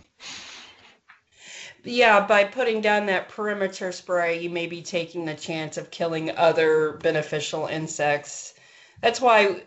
Yeah, 1.84 2.26
by 2.26 2.44
putting 2.44 2.80
down 2.80 3.06
that 3.06 3.28
perimeter 3.28 3.92
spray, 3.92 4.40
you 4.40 4.50
may 4.50 4.66
be 4.66 4.82
taking 4.82 5.24
the 5.24 5.34
chance 5.34 5.76
of 5.76 5.90
killing 5.90 6.36
other 6.36 6.92
beneficial 7.02 7.66
insects. 7.66 8.54
That's 9.00 9.20
why 9.20 9.62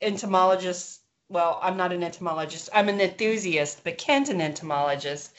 entomologists, 0.00 1.00
well, 1.28 1.60
I'm 1.62 1.76
not 1.76 1.92
an 1.92 2.02
entomologist, 2.02 2.70
I'm 2.72 2.88
an 2.88 3.00
enthusiast, 3.00 3.82
but 3.84 3.98
Ken's 3.98 4.30
an 4.30 4.40
entomologist. 4.40 5.32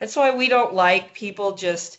That's 0.00 0.16
why 0.16 0.34
we 0.34 0.48
don't 0.48 0.74
like 0.74 1.14
people 1.14 1.54
just 1.54 1.98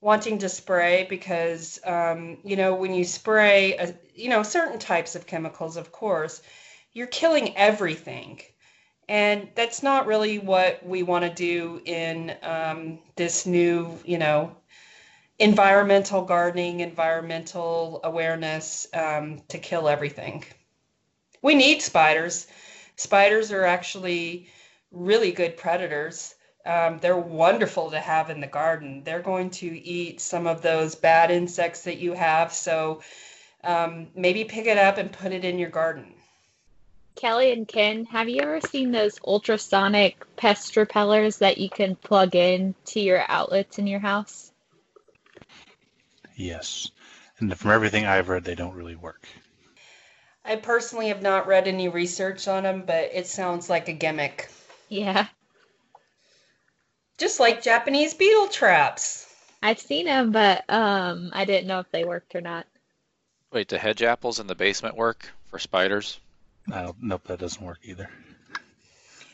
wanting 0.00 0.38
to 0.38 0.48
spray 0.48 1.06
because, 1.08 1.78
um, 1.84 2.38
you 2.44 2.56
know, 2.56 2.74
when 2.74 2.92
you 2.92 3.04
spray, 3.04 3.76
a, 3.76 3.94
you 4.14 4.28
know, 4.28 4.42
certain 4.42 4.78
types 4.78 5.14
of 5.14 5.26
chemicals, 5.26 5.76
of 5.76 5.92
course, 5.92 6.42
you're 6.92 7.06
killing 7.06 7.56
everything. 7.56 8.40
And 9.08 9.48
that's 9.54 9.82
not 9.82 10.06
really 10.06 10.38
what 10.38 10.84
we 10.86 11.02
want 11.02 11.24
to 11.24 11.30
do 11.30 11.80
in 11.84 12.34
um, 12.42 12.98
this 13.16 13.46
new, 13.46 13.98
you 14.04 14.18
know, 14.18 14.56
environmental 15.38 16.22
gardening, 16.22 16.80
environmental 16.80 18.00
awareness 18.04 18.86
um, 18.94 19.42
to 19.48 19.58
kill 19.58 19.88
everything. 19.88 20.44
We 21.42 21.54
need 21.54 21.82
spiders. 21.82 22.46
Spiders 22.96 23.50
are 23.50 23.64
actually 23.64 24.48
really 24.92 25.32
good 25.32 25.56
predators. 25.56 26.34
Um, 26.64 26.98
they're 27.00 27.16
wonderful 27.16 27.90
to 27.90 27.98
have 27.98 28.30
in 28.30 28.40
the 28.40 28.46
garden. 28.46 29.02
They're 29.02 29.20
going 29.20 29.50
to 29.50 29.66
eat 29.66 30.20
some 30.20 30.46
of 30.46 30.62
those 30.62 30.94
bad 30.94 31.32
insects 31.32 31.82
that 31.82 31.98
you 31.98 32.12
have. 32.12 32.52
So 32.52 33.02
um, 33.64 34.08
maybe 34.14 34.44
pick 34.44 34.66
it 34.66 34.78
up 34.78 34.98
and 34.98 35.10
put 35.10 35.32
it 35.32 35.44
in 35.44 35.58
your 35.58 35.70
garden. 35.70 36.14
Kelly 37.14 37.52
and 37.52 37.68
Ken, 37.68 38.04
have 38.06 38.28
you 38.28 38.40
ever 38.40 38.60
seen 38.60 38.90
those 38.90 39.18
ultrasonic 39.26 40.24
pest 40.36 40.76
repellers 40.76 41.38
that 41.38 41.58
you 41.58 41.68
can 41.68 41.94
plug 41.94 42.34
in 42.34 42.74
to 42.86 43.00
your 43.00 43.24
outlets 43.28 43.78
in 43.78 43.86
your 43.86 44.00
house? 44.00 44.50
Yes. 46.34 46.90
And 47.38 47.56
from 47.56 47.70
everything 47.70 48.06
I've 48.06 48.28
read, 48.28 48.44
they 48.44 48.54
don't 48.54 48.74
really 48.74 48.96
work. 48.96 49.26
I 50.44 50.56
personally 50.56 51.08
have 51.08 51.22
not 51.22 51.46
read 51.46 51.68
any 51.68 51.88
research 51.88 52.48
on 52.48 52.64
them, 52.64 52.84
but 52.86 53.10
it 53.12 53.26
sounds 53.26 53.70
like 53.70 53.88
a 53.88 53.92
gimmick. 53.92 54.50
Yeah. 54.88 55.26
Just 57.18 57.38
like 57.38 57.62
Japanese 57.62 58.14
beetle 58.14 58.48
traps. 58.48 59.28
I've 59.62 59.78
seen 59.78 60.06
them, 60.06 60.32
but 60.32 60.64
um, 60.68 61.30
I 61.32 61.44
didn't 61.44 61.68
know 61.68 61.78
if 61.78 61.90
they 61.92 62.04
worked 62.04 62.34
or 62.34 62.40
not. 62.40 62.66
Wait, 63.52 63.68
do 63.68 63.76
hedge 63.76 64.02
apples 64.02 64.40
in 64.40 64.46
the 64.48 64.54
basement 64.54 64.96
work 64.96 65.30
for 65.46 65.58
spiders? 65.58 66.18
No, 66.66 66.94
nope, 67.00 67.24
that 67.24 67.40
doesn't 67.40 67.64
work 67.64 67.80
either. 67.82 68.08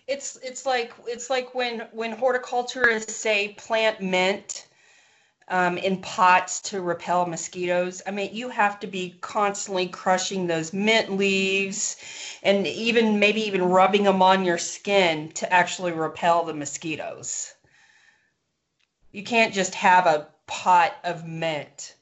It's 0.07 0.39
it's 0.43 0.65
like 0.65 0.93
it's 1.07 1.29
like 1.29 1.55
when 1.55 1.81
when 1.93 2.13
horticulturists 2.13 3.15
say 3.15 3.55
plant 3.59 4.01
mint 4.01 4.67
um, 5.49 5.79
in 5.79 6.01
pots 6.01 6.61
to 6.61 6.81
repel 6.81 7.27
mosquitoes. 7.27 8.03
I 8.07 8.11
mean, 8.11 8.35
you 8.35 8.49
have 8.49 8.81
to 8.81 8.87
be 8.87 9.17
constantly 9.21 9.89
crushing 9.89 10.47
those 10.47 10.73
mint 10.73 11.13
leaves, 11.13 11.97
and 12.43 12.67
even 12.67 13.19
maybe 13.19 13.43
even 13.43 13.63
rubbing 13.63 14.05
them 14.05 14.23
on 14.23 14.45
your 14.45 14.59
skin 14.59 15.31
to 15.33 15.53
actually 15.53 15.93
repel 15.93 16.45
the 16.45 16.55
mosquitoes. 16.55 17.53
You 19.13 19.23
can't 19.25 19.55
just 19.55 19.75
have 19.75 20.07
a 20.07 20.29
pot 20.47 20.95
of 21.05 21.27
mint 21.27 21.95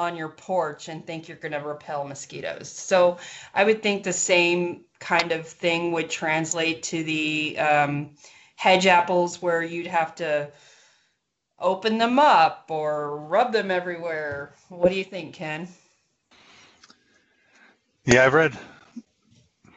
on 0.00 0.16
your 0.16 0.30
porch 0.30 0.88
and 0.88 1.06
think 1.06 1.28
you're 1.28 1.36
going 1.36 1.52
to 1.52 1.60
repel 1.60 2.04
mosquitoes. 2.04 2.70
So 2.70 3.18
I 3.54 3.64
would 3.64 3.82
think 3.82 4.02
the 4.02 4.14
same 4.14 4.80
kind 4.98 5.30
of 5.30 5.46
thing 5.46 5.92
would 5.92 6.08
translate 6.08 6.82
to 6.84 7.04
the 7.04 7.58
um, 7.58 8.10
hedge 8.56 8.86
apples 8.86 9.42
where 9.42 9.62
you'd 9.62 9.86
have 9.86 10.14
to 10.16 10.50
open 11.58 11.98
them 11.98 12.18
up 12.18 12.64
or 12.70 13.18
rub 13.18 13.52
them 13.52 13.70
everywhere. 13.70 14.54
What 14.70 14.88
do 14.88 14.96
you 14.96 15.04
think, 15.04 15.34
Ken? 15.34 15.68
Yeah, 18.06 18.24
I've 18.24 18.32
read 18.32 18.56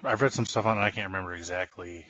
I've 0.06 0.22
read 0.22 0.32
some 0.32 0.46
stuff 0.46 0.66
on 0.66 0.78
it. 0.78 0.82
I 0.82 0.90
can't 0.90 1.08
remember 1.08 1.34
exactly. 1.34 2.06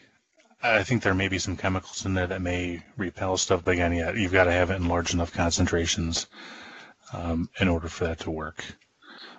I 0.61 0.83
think 0.83 1.01
there 1.01 1.15
may 1.15 1.27
be 1.27 1.39
some 1.39 1.57
chemicals 1.57 2.05
in 2.05 2.13
there 2.13 2.27
that 2.27 2.41
may 2.41 2.83
repel 2.95 3.37
stuff, 3.37 3.65
but 3.65 3.71
again, 3.71 3.91
yeah, 3.93 4.13
you've 4.13 4.31
got 4.31 4.45
to 4.45 4.51
have 4.51 4.69
it 4.69 4.75
in 4.75 4.87
large 4.87 5.13
enough 5.13 5.33
concentrations 5.33 6.27
um, 7.13 7.49
in 7.59 7.67
order 7.67 7.87
for 7.87 8.05
that 8.05 8.19
to 8.21 8.31
work. 8.31 8.63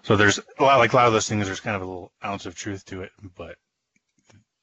So 0.03 0.17
there's 0.17 0.39
a 0.59 0.63
lot, 0.63 0.79
like 0.79 0.93
a 0.93 0.97
lot 0.97 1.07
of 1.07 1.13
those 1.13 1.29
things. 1.29 1.47
There's 1.47 1.61
kind 1.61 1.77
of 1.77 1.83
a 1.83 1.87
little 1.87 2.13
ounce 2.25 2.47
of 2.47 2.55
truth 2.55 2.85
to 2.87 3.03
it, 3.03 3.11
but 3.37 3.57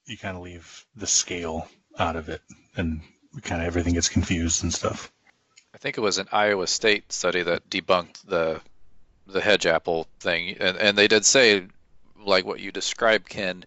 you 0.06 0.16
kind 0.16 0.36
of 0.36 0.42
leave 0.42 0.84
the 0.96 1.06
scale 1.06 1.68
out 1.98 2.16
of 2.16 2.28
it, 2.28 2.40
and 2.76 3.00
kind 3.42 3.60
of 3.60 3.66
everything 3.66 3.94
gets 3.94 4.08
confused 4.08 4.62
and 4.62 4.72
stuff. 4.72 5.12
I 5.74 5.78
think 5.78 5.96
it 5.96 6.02
was 6.02 6.18
an 6.18 6.28
Iowa 6.32 6.66
State 6.66 7.12
study 7.12 7.42
that 7.42 7.68
debunked 7.68 8.26
the 8.26 8.60
the 9.26 9.40
hedge 9.40 9.66
apple 9.66 10.06
thing, 10.20 10.56
and, 10.58 10.76
and 10.76 10.98
they 10.98 11.08
did 11.08 11.24
say, 11.24 11.66
like 12.24 12.44
what 12.44 12.60
you 12.60 12.72
described, 12.72 13.28
Ken. 13.28 13.64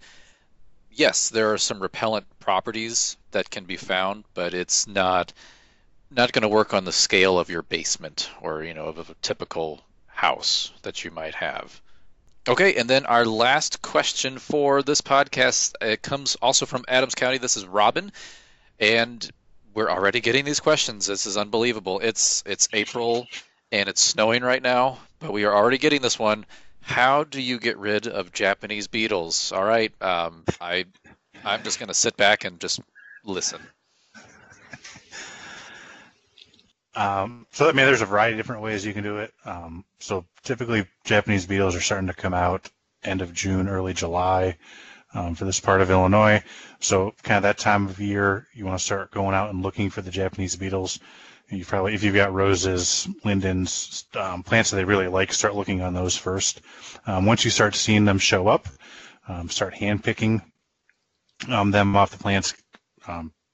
Yes, 0.91 1.29
there 1.29 1.51
are 1.51 1.57
some 1.57 1.81
repellent 1.81 2.25
properties 2.39 3.17
that 3.31 3.49
can 3.49 3.65
be 3.65 3.75
found, 3.75 4.23
but 4.33 4.53
it's 4.53 4.87
not 4.87 5.33
not 6.11 6.31
going 6.31 6.43
to 6.43 6.47
work 6.47 6.73
on 6.73 6.85
the 6.85 6.91
scale 6.91 7.39
of 7.39 7.49
your 7.49 7.61
basement 7.61 8.29
or 8.41 8.63
you 8.63 8.73
know 8.73 8.85
of 8.85 9.09
a 9.09 9.15
typical 9.21 9.81
house 10.07 10.71
that 10.83 11.03
you 11.03 11.11
might 11.11 11.35
have. 11.35 11.81
Okay, 12.47 12.75
and 12.75 12.89
then 12.89 13.05
our 13.05 13.25
last 13.25 13.81
question 13.81 14.37
for 14.37 14.83
this 14.83 15.01
podcast 15.01 15.73
it 15.81 16.01
comes 16.01 16.35
also 16.35 16.65
from 16.65 16.85
Adams 16.87 17.15
County. 17.15 17.37
This 17.39 17.57
is 17.57 17.65
Robin, 17.65 18.11
and 18.79 19.29
we're 19.73 19.89
already 19.89 20.21
getting 20.21 20.45
these 20.45 20.59
questions. 20.59 21.07
This 21.07 21.25
is 21.25 21.37
unbelievable. 21.37 21.99
It's 21.99 22.43
it's 22.45 22.69
April 22.71 23.27
and 23.71 23.89
it's 23.89 24.01
snowing 24.01 24.43
right 24.43 24.61
now, 24.61 24.99
but 25.19 25.33
we 25.33 25.43
are 25.45 25.53
already 25.53 25.77
getting 25.77 26.01
this 26.01 26.19
one. 26.19 26.45
How 26.81 27.23
do 27.23 27.41
you 27.41 27.59
get 27.59 27.77
rid 27.77 28.07
of 28.07 28.31
Japanese 28.31 28.87
beetles? 28.87 29.51
All 29.51 29.65
right, 29.65 29.91
um, 30.01 30.43
I 30.61 30.85
I'm 31.43 31.63
just 31.63 31.79
going 31.79 31.87
to 31.87 31.95
sit 31.95 32.15
back 32.15 32.45
and 32.45 32.59
just 32.59 32.79
listen. 33.23 33.59
Um, 36.95 37.45
so 37.51 37.67
I 37.69 37.73
mean, 37.73 37.85
there's 37.85 38.01
a 38.01 38.05
variety 38.05 38.33
of 38.33 38.37
different 38.37 38.61
ways 38.61 38.85
you 38.85 38.93
can 38.93 39.03
do 39.03 39.17
it. 39.17 39.33
Um, 39.43 39.83
so 39.99 40.25
typically, 40.43 40.87
Japanese 41.03 41.45
beetles 41.45 41.75
are 41.75 41.81
starting 41.81 42.07
to 42.07 42.13
come 42.13 42.33
out 42.33 42.69
end 43.03 43.21
of 43.21 43.33
June, 43.33 43.67
early 43.67 43.93
July 43.93 44.57
um, 45.13 45.35
for 45.35 45.45
this 45.45 45.59
part 45.59 45.81
of 45.81 45.89
Illinois. 45.89 46.43
So 46.79 47.13
kind 47.23 47.37
of 47.37 47.43
that 47.43 47.57
time 47.57 47.87
of 47.87 47.99
year, 47.99 48.47
you 48.53 48.65
want 48.65 48.77
to 48.77 48.83
start 48.83 49.11
going 49.11 49.35
out 49.35 49.49
and 49.49 49.61
looking 49.61 49.89
for 49.89 50.01
the 50.01 50.11
Japanese 50.11 50.55
beetles. 50.55 50.99
You 51.49 51.63
probably, 51.63 51.93
if 51.93 52.03
you've 52.03 52.15
got 52.15 52.33
roses, 52.33 53.07
lindens, 53.23 54.05
um, 54.15 54.41
plants 54.41 54.71
that 54.71 54.77
they 54.77 54.83
really 54.83 55.07
like, 55.07 55.31
start 55.31 55.55
looking 55.55 55.81
on 55.81 55.93
those 55.93 56.17
first. 56.17 56.61
Um, 57.05 57.25
once 57.25 57.45
you 57.45 57.51
start 57.51 57.75
seeing 57.75 58.05
them 58.05 58.17
show 58.17 58.47
up, 58.47 58.67
um, 59.27 59.49
start 59.49 59.75
hand 59.75 60.03
picking 60.03 60.41
them 61.47 61.95
off 61.95 62.11
the 62.11 62.17
plants. 62.17 62.55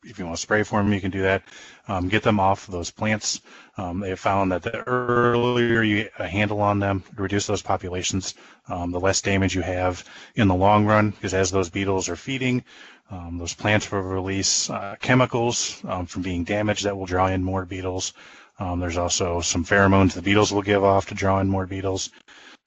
If 0.04 0.18
you 0.18 0.26
want 0.26 0.36
to 0.36 0.42
spray 0.42 0.64
for 0.64 0.82
them, 0.82 0.92
you 0.94 1.02
can 1.02 1.12
do 1.12 1.22
that. 1.22 1.44
Um, 1.88 2.10
get 2.10 2.24
them 2.24 2.40
off 2.40 2.68
those 2.68 2.90
plants. 2.90 3.42
Um, 3.78 4.00
they 4.00 4.10
have 4.10 4.20
found 4.20 4.52
that 4.52 4.64
the 4.64 4.80
earlier 4.88 5.84
you 5.84 6.04
get 6.04 6.14
a 6.18 6.28
handle 6.28 6.62
on 6.62 6.80
them, 6.80 7.04
reduce 7.16 7.46
those 7.48 7.62
populations, 7.62 8.34
um, 8.68 8.92
the 8.92 9.00
less 9.00 9.22
damage 9.22 9.56
you 9.56 9.62
have 9.62 10.04
in 10.36 10.48
the 10.48 10.56
long 10.56 10.86
run. 10.86 11.12
Because 11.12 11.34
as 11.34 11.52
those 11.52 11.70
beetles 11.70 12.10
are 12.10 12.16
feeding, 12.16 12.64
um, 13.12 13.38
those 13.38 13.54
plants 13.54 13.92
will 13.92 14.02
release 14.02 14.70
uh, 14.70 14.96
chemicals 15.02 15.82
um, 15.88 16.06
from 16.06 16.22
being 16.22 16.44
damaged 16.44 16.86
that 16.86 16.98
will 16.98 17.06
draw 17.06 17.28
in 17.28 17.44
more 17.44 17.66
beetles. 17.66 18.14
Um, 18.60 18.80
there's 18.80 18.98
also 18.98 19.42
some 19.42 19.66
pheromones 19.66 20.14
the 20.14 20.22
beetles 20.22 20.52
will 20.52 20.62
give 20.62 20.84
off 20.84 21.08
to 21.08 21.16
draw 21.16 21.40
in 21.40 21.48
more 21.48 21.66
beetles. 21.66 22.10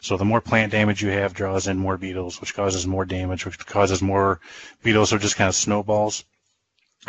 So 0.01 0.17
the 0.17 0.25
more 0.25 0.41
plant 0.41 0.71
damage 0.73 1.03
you 1.03 1.09
have 1.11 1.33
draws 1.33 1.67
in 1.67 1.79
more 1.79 1.97
beetles, 1.97 2.41
which 2.41 2.55
causes 2.55 2.87
more 2.87 3.05
damage, 3.05 3.47
which 3.47 3.59
causes 3.65 4.03
more 4.03 4.41
beetles, 4.83 5.11
so 5.11 5.19
just 5.19 5.37
kind 5.37 5.49
of 5.49 5.55
snowballs. 5.55 6.25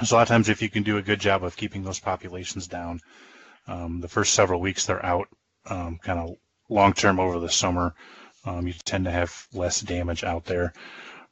So 0.04 0.16
a 0.16 0.18
lot 0.18 0.24
of 0.24 0.28
times, 0.28 0.50
if 0.50 0.62
you 0.62 0.70
can 0.70 0.84
do 0.84 0.98
a 0.98 1.02
good 1.02 1.22
job 1.22 1.44
of 1.44 1.56
keeping 1.56 1.84
those 1.84 2.02
populations 2.02 2.68
down, 2.68 3.00
um, 3.68 4.02
the 4.02 4.10
first 4.10 4.34
several 4.34 4.60
weeks 4.60 4.86
they're 4.86 5.06
out, 5.06 5.30
um, 5.68 6.00
kind 6.04 6.20
of 6.20 6.36
long 6.70 6.92
term 6.94 7.20
over 7.20 7.40
the 7.40 7.50
summer, 7.50 7.96
um, 8.46 8.68
you 8.68 8.74
tend 8.74 9.06
to 9.06 9.12
have 9.12 9.48
less 9.54 9.80
damage 9.80 10.24
out 10.24 10.44
there. 10.46 10.74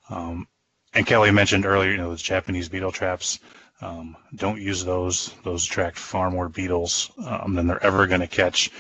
Um, 0.10 0.48
and 0.94 1.06
Kelly 1.06 1.32
mentioned 1.32 1.66
earlier, 1.66 1.92
you 1.92 1.98
know, 1.98 2.10
those 2.10 2.22
Japanese 2.22 2.70
beetle 2.70 2.92
traps. 2.92 3.40
Um, 3.82 4.16
don't 4.36 4.62
use 4.62 4.86
those; 4.86 5.34
those 5.44 5.66
attract 5.66 5.98
far 5.98 6.32
more 6.32 6.48
beetles 6.48 7.12
um, 7.26 7.56
than 7.56 7.68
they're 7.68 7.84
ever 7.84 8.08
going 8.08 8.22
to 8.22 8.28
catch. 8.28 8.72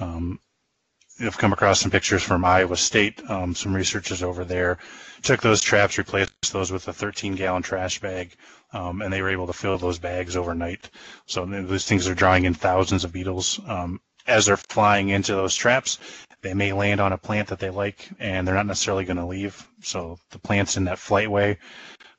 I've 0.00 1.38
come 1.38 1.52
across 1.52 1.80
some 1.80 1.90
pictures 1.90 2.22
from 2.22 2.44
Iowa 2.44 2.76
State. 2.76 3.20
some 3.28 3.74
researchers 3.74 4.22
over 4.22 4.44
there 4.44 4.78
took 5.22 5.42
those 5.42 5.60
traps, 5.60 5.98
replaced 5.98 6.52
those 6.52 6.70
with 6.70 6.86
a 6.88 6.92
13-gallon 6.92 7.62
trash 7.62 8.00
bag 8.00 8.36
um, 8.72 9.02
and 9.02 9.12
they 9.12 9.22
were 9.22 9.30
able 9.30 9.46
to 9.46 9.52
fill 9.52 9.78
those 9.78 9.98
bags 9.98 10.36
overnight. 10.36 10.90
So 11.26 11.44
those 11.46 11.86
things 11.86 12.08
are 12.08 12.14
drawing 12.14 12.44
in 12.44 12.54
thousands 12.54 13.04
of 13.04 13.12
beetles. 13.12 13.60
Um, 13.66 14.00
as 14.26 14.46
they're 14.46 14.56
flying 14.56 15.08
into 15.08 15.34
those 15.34 15.54
traps, 15.54 15.98
they 16.42 16.54
may 16.54 16.72
land 16.72 17.00
on 17.00 17.12
a 17.12 17.18
plant 17.18 17.48
that 17.48 17.58
they 17.58 17.70
like, 17.70 18.08
and 18.18 18.46
they're 18.46 18.54
not 18.54 18.66
necessarily 18.66 19.04
going 19.04 19.16
to 19.16 19.26
leave. 19.26 19.66
So 19.82 20.18
the 20.30 20.38
plants 20.38 20.76
in 20.76 20.84
that 20.84 20.98
flightway 20.98 21.58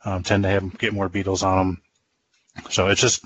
um, 0.04 0.24
tend 0.24 0.44
to 0.44 0.50
have 0.50 0.78
get 0.78 0.94
more 0.94 1.10
beetles 1.10 1.44
on 1.44 1.58
them. 1.58 1.82
So 2.70 2.88
it's 2.88 3.02
just 3.02 3.24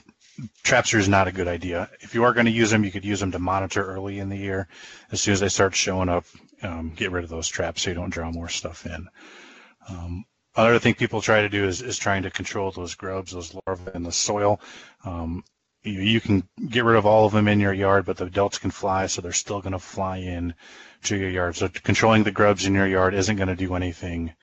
traps 0.63 0.93
are 0.93 1.07
not 1.09 1.27
a 1.27 1.31
good 1.31 1.47
idea. 1.47 1.89
If 2.01 2.13
you 2.13 2.23
are 2.23 2.33
going 2.33 2.45
to 2.45 2.51
use 2.51 2.71
them, 2.71 2.83
you 2.83 2.91
could 2.91 3.05
use 3.05 3.19
them 3.19 3.31
to 3.31 3.39
monitor 3.39 3.83
early 3.86 4.19
in 4.19 4.29
the 4.29 4.38
year. 4.38 4.67
As 5.12 5.21
soon 5.21 5.33
as 5.33 5.39
they 5.39 5.49
start 5.49 5.75
showing 5.75 6.09
up, 6.09 6.25
um, 6.62 6.91
get 6.95 7.12
rid 7.12 7.23
of 7.23 7.29
those 7.29 7.47
traps 7.47 7.81
so 7.81 7.89
you 7.89 7.95
don't 7.95 8.09
draw 8.09 8.31
more 8.31 8.49
stuff 8.49 8.86
in. 8.86 9.07
Um, 9.89 10.25
Another 10.56 10.80
thing 10.80 10.94
people 10.94 11.22
try 11.22 11.42
to 11.42 11.50
do 11.50 11.66
is, 11.66 11.82
is 11.82 11.98
trying 11.98 12.24
to 12.24 12.32
control 12.32 12.72
those 12.72 12.94
grubs, 12.96 13.32
those 13.32 13.56
larvae 13.66 13.92
in 13.96 14.04
the 14.04 14.12
soil. 14.12 14.62
Um, 15.04 15.44
you, 15.84 16.00
you, 16.00 16.22
can 16.22 16.48
get 16.70 16.84
rid 16.84 16.96
of 16.96 17.06
all 17.06 17.26
of 17.26 17.34
them 17.34 17.48
in 17.48 17.60
your 17.60 17.74
yard, 17.74 18.06
but 18.06 18.18
the 18.18 18.26
adults 18.26 18.60
can 18.60 18.72
fly, 18.72 19.08
so 19.08 19.22
they're 19.22 19.32
still 19.32 19.62
going 19.62 19.74
to 19.74 19.80
fly 19.80 20.18
in 20.18 20.54
to 21.04 21.18
your 21.18 21.30
yard. 21.30 21.56
So 21.56 21.70
controlling 21.70 22.24
the 22.24 22.32
grubs 22.32 22.66
in 22.66 22.74
your 22.74 22.88
yard 22.88 23.13
isn't 23.13 23.36
going 23.36 23.50
to 23.50 23.56
do 23.56 23.76
anything 23.76 24.34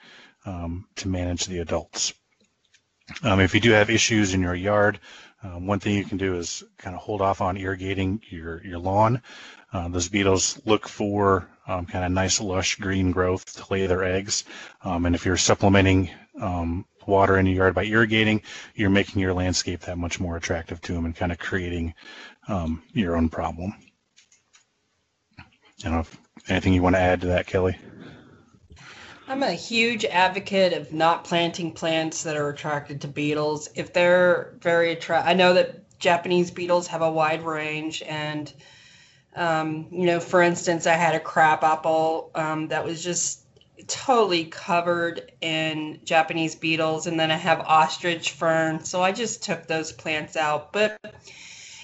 um, 0.45 0.87
to 0.97 1.09
manage 1.09 1.47
the 1.47 1.61
adults. 1.61 2.13
Um, 3.23 3.41
if 3.41 3.55
you 3.55 3.61
do 3.61 3.71
have 3.71 3.91
issues 3.91 4.35
in 4.35 4.43
your 4.43 4.55
yard, 4.55 5.01
um, 5.43 5.67
one 5.67 5.81
thing 5.81 5.97
you 5.97 6.05
can 6.05 6.19
do 6.19 6.37
is 6.37 6.63
kind 6.77 6.95
of 6.95 7.03
hold 7.03 7.23
off 7.23 7.41
on 7.41 7.57
irrigating 7.57 8.21
your, 8.29 8.65
your 8.65 8.79
lawn. 8.79 9.23
Uh, 9.73 9.89
those 9.89 10.09
beetles 10.09 10.61
look 10.67 10.89
for 10.89 11.49
um, 11.71 11.87
kind 11.87 12.05
of 12.05 12.11
nice, 12.11 12.41
lush 12.41 12.77
green 12.77 13.13
growth 13.13 13.57
to 13.57 13.73
lay 13.73 13.87
their 13.87 14.03
eggs. 14.03 14.45
Um, 14.83 15.07
and 15.07 15.15
if 15.15 15.25
you're 15.25 15.37
supplementing 15.37 16.11
um, 16.41 16.85
water 17.07 17.39
in 17.39 17.47
your 17.47 17.57
yard 17.57 17.75
by 17.77 17.85
irrigating, 17.85 18.43
you're 18.75 18.91
making 18.91 19.23
your 19.23 19.35
landscape 19.35 19.81
that 19.83 19.97
much 19.97 20.19
more 20.19 20.37
attractive 20.37 20.81
to 20.83 20.93
them 20.93 21.05
and 21.05 21.15
kind 21.15 21.31
of 21.31 21.39
creating 21.39 21.95
um, 22.49 22.83
your 22.93 23.17
own 23.17 23.29
problem. 23.29 23.73
I 25.39 25.45
don't 25.79 25.93
know 25.93 26.01
if 26.01 26.19
anything 26.49 26.75
you 26.75 26.83
want 26.83 26.97
to 26.97 27.01
add 27.01 27.21
to 27.21 27.29
that, 27.29 27.47
Kelly. 27.47 27.79
I'm 29.29 29.45
a 29.45 29.53
huge 29.53 30.05
advocate 30.05 30.73
of 30.73 30.93
not 30.93 31.23
planting 31.23 31.71
plants 31.71 32.25
that 32.25 32.37
are 32.37 32.49
attracted 32.49 33.03
to 33.03 33.09
beetles. 33.09 33.69
If 33.77 33.93
they're 33.93 34.57
very 34.61 34.91
attracted, 34.91 35.31
I 35.31 35.35
know 35.35 35.55
that 35.55 35.99
Japanese 36.01 36.51
beetles 36.51 36.89
have 36.89 37.03
a 37.03 37.11
wide 37.11 37.45
range 37.45 38.03
and 38.03 38.53
um, 39.37 39.87
you 39.91 40.07
know, 40.07 40.21
for 40.21 40.43
instance, 40.43 40.87
I 40.87 40.95
had 40.95 41.15
a 41.15 41.21
crab 41.21 41.63
apple 41.63 42.31
um, 42.35 42.69
that 42.69 42.85
was 42.85 43.03
just 43.03 43.45
totally 43.87 44.45
covered 44.45 45.33
in 45.41 46.01
Japanese 46.05 46.55
beetles, 46.55 47.07
and 47.07 47.19
then 47.19 47.31
I 47.31 47.37
have 47.37 47.61
ostrich 47.61 48.33
fern. 48.33 48.85
So 48.85 49.03
I 49.03 49.13
just 49.13 49.43
took 49.43 49.67
those 49.67 49.93
plants 49.93 50.37
out. 50.37 50.73
But, 50.73 50.99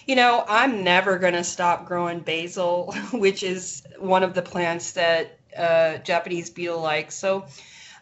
you 0.07 0.17
know, 0.17 0.45
I'm 0.49 0.85
never 0.85 1.19
going 1.19 1.35
to 1.35 1.45
stop 1.45 1.87
growing 1.87 2.21
basil, 2.21 2.93
which 3.13 3.43
is 3.43 3.83
one 3.99 4.23
of 4.23 4.35
the 4.35 4.43
plants 4.43 4.93
that 4.93 5.39
uh, 5.57 5.99
Japanese 5.99 6.51
beetle 6.51 6.81
likes. 6.81 7.15
So 7.15 7.47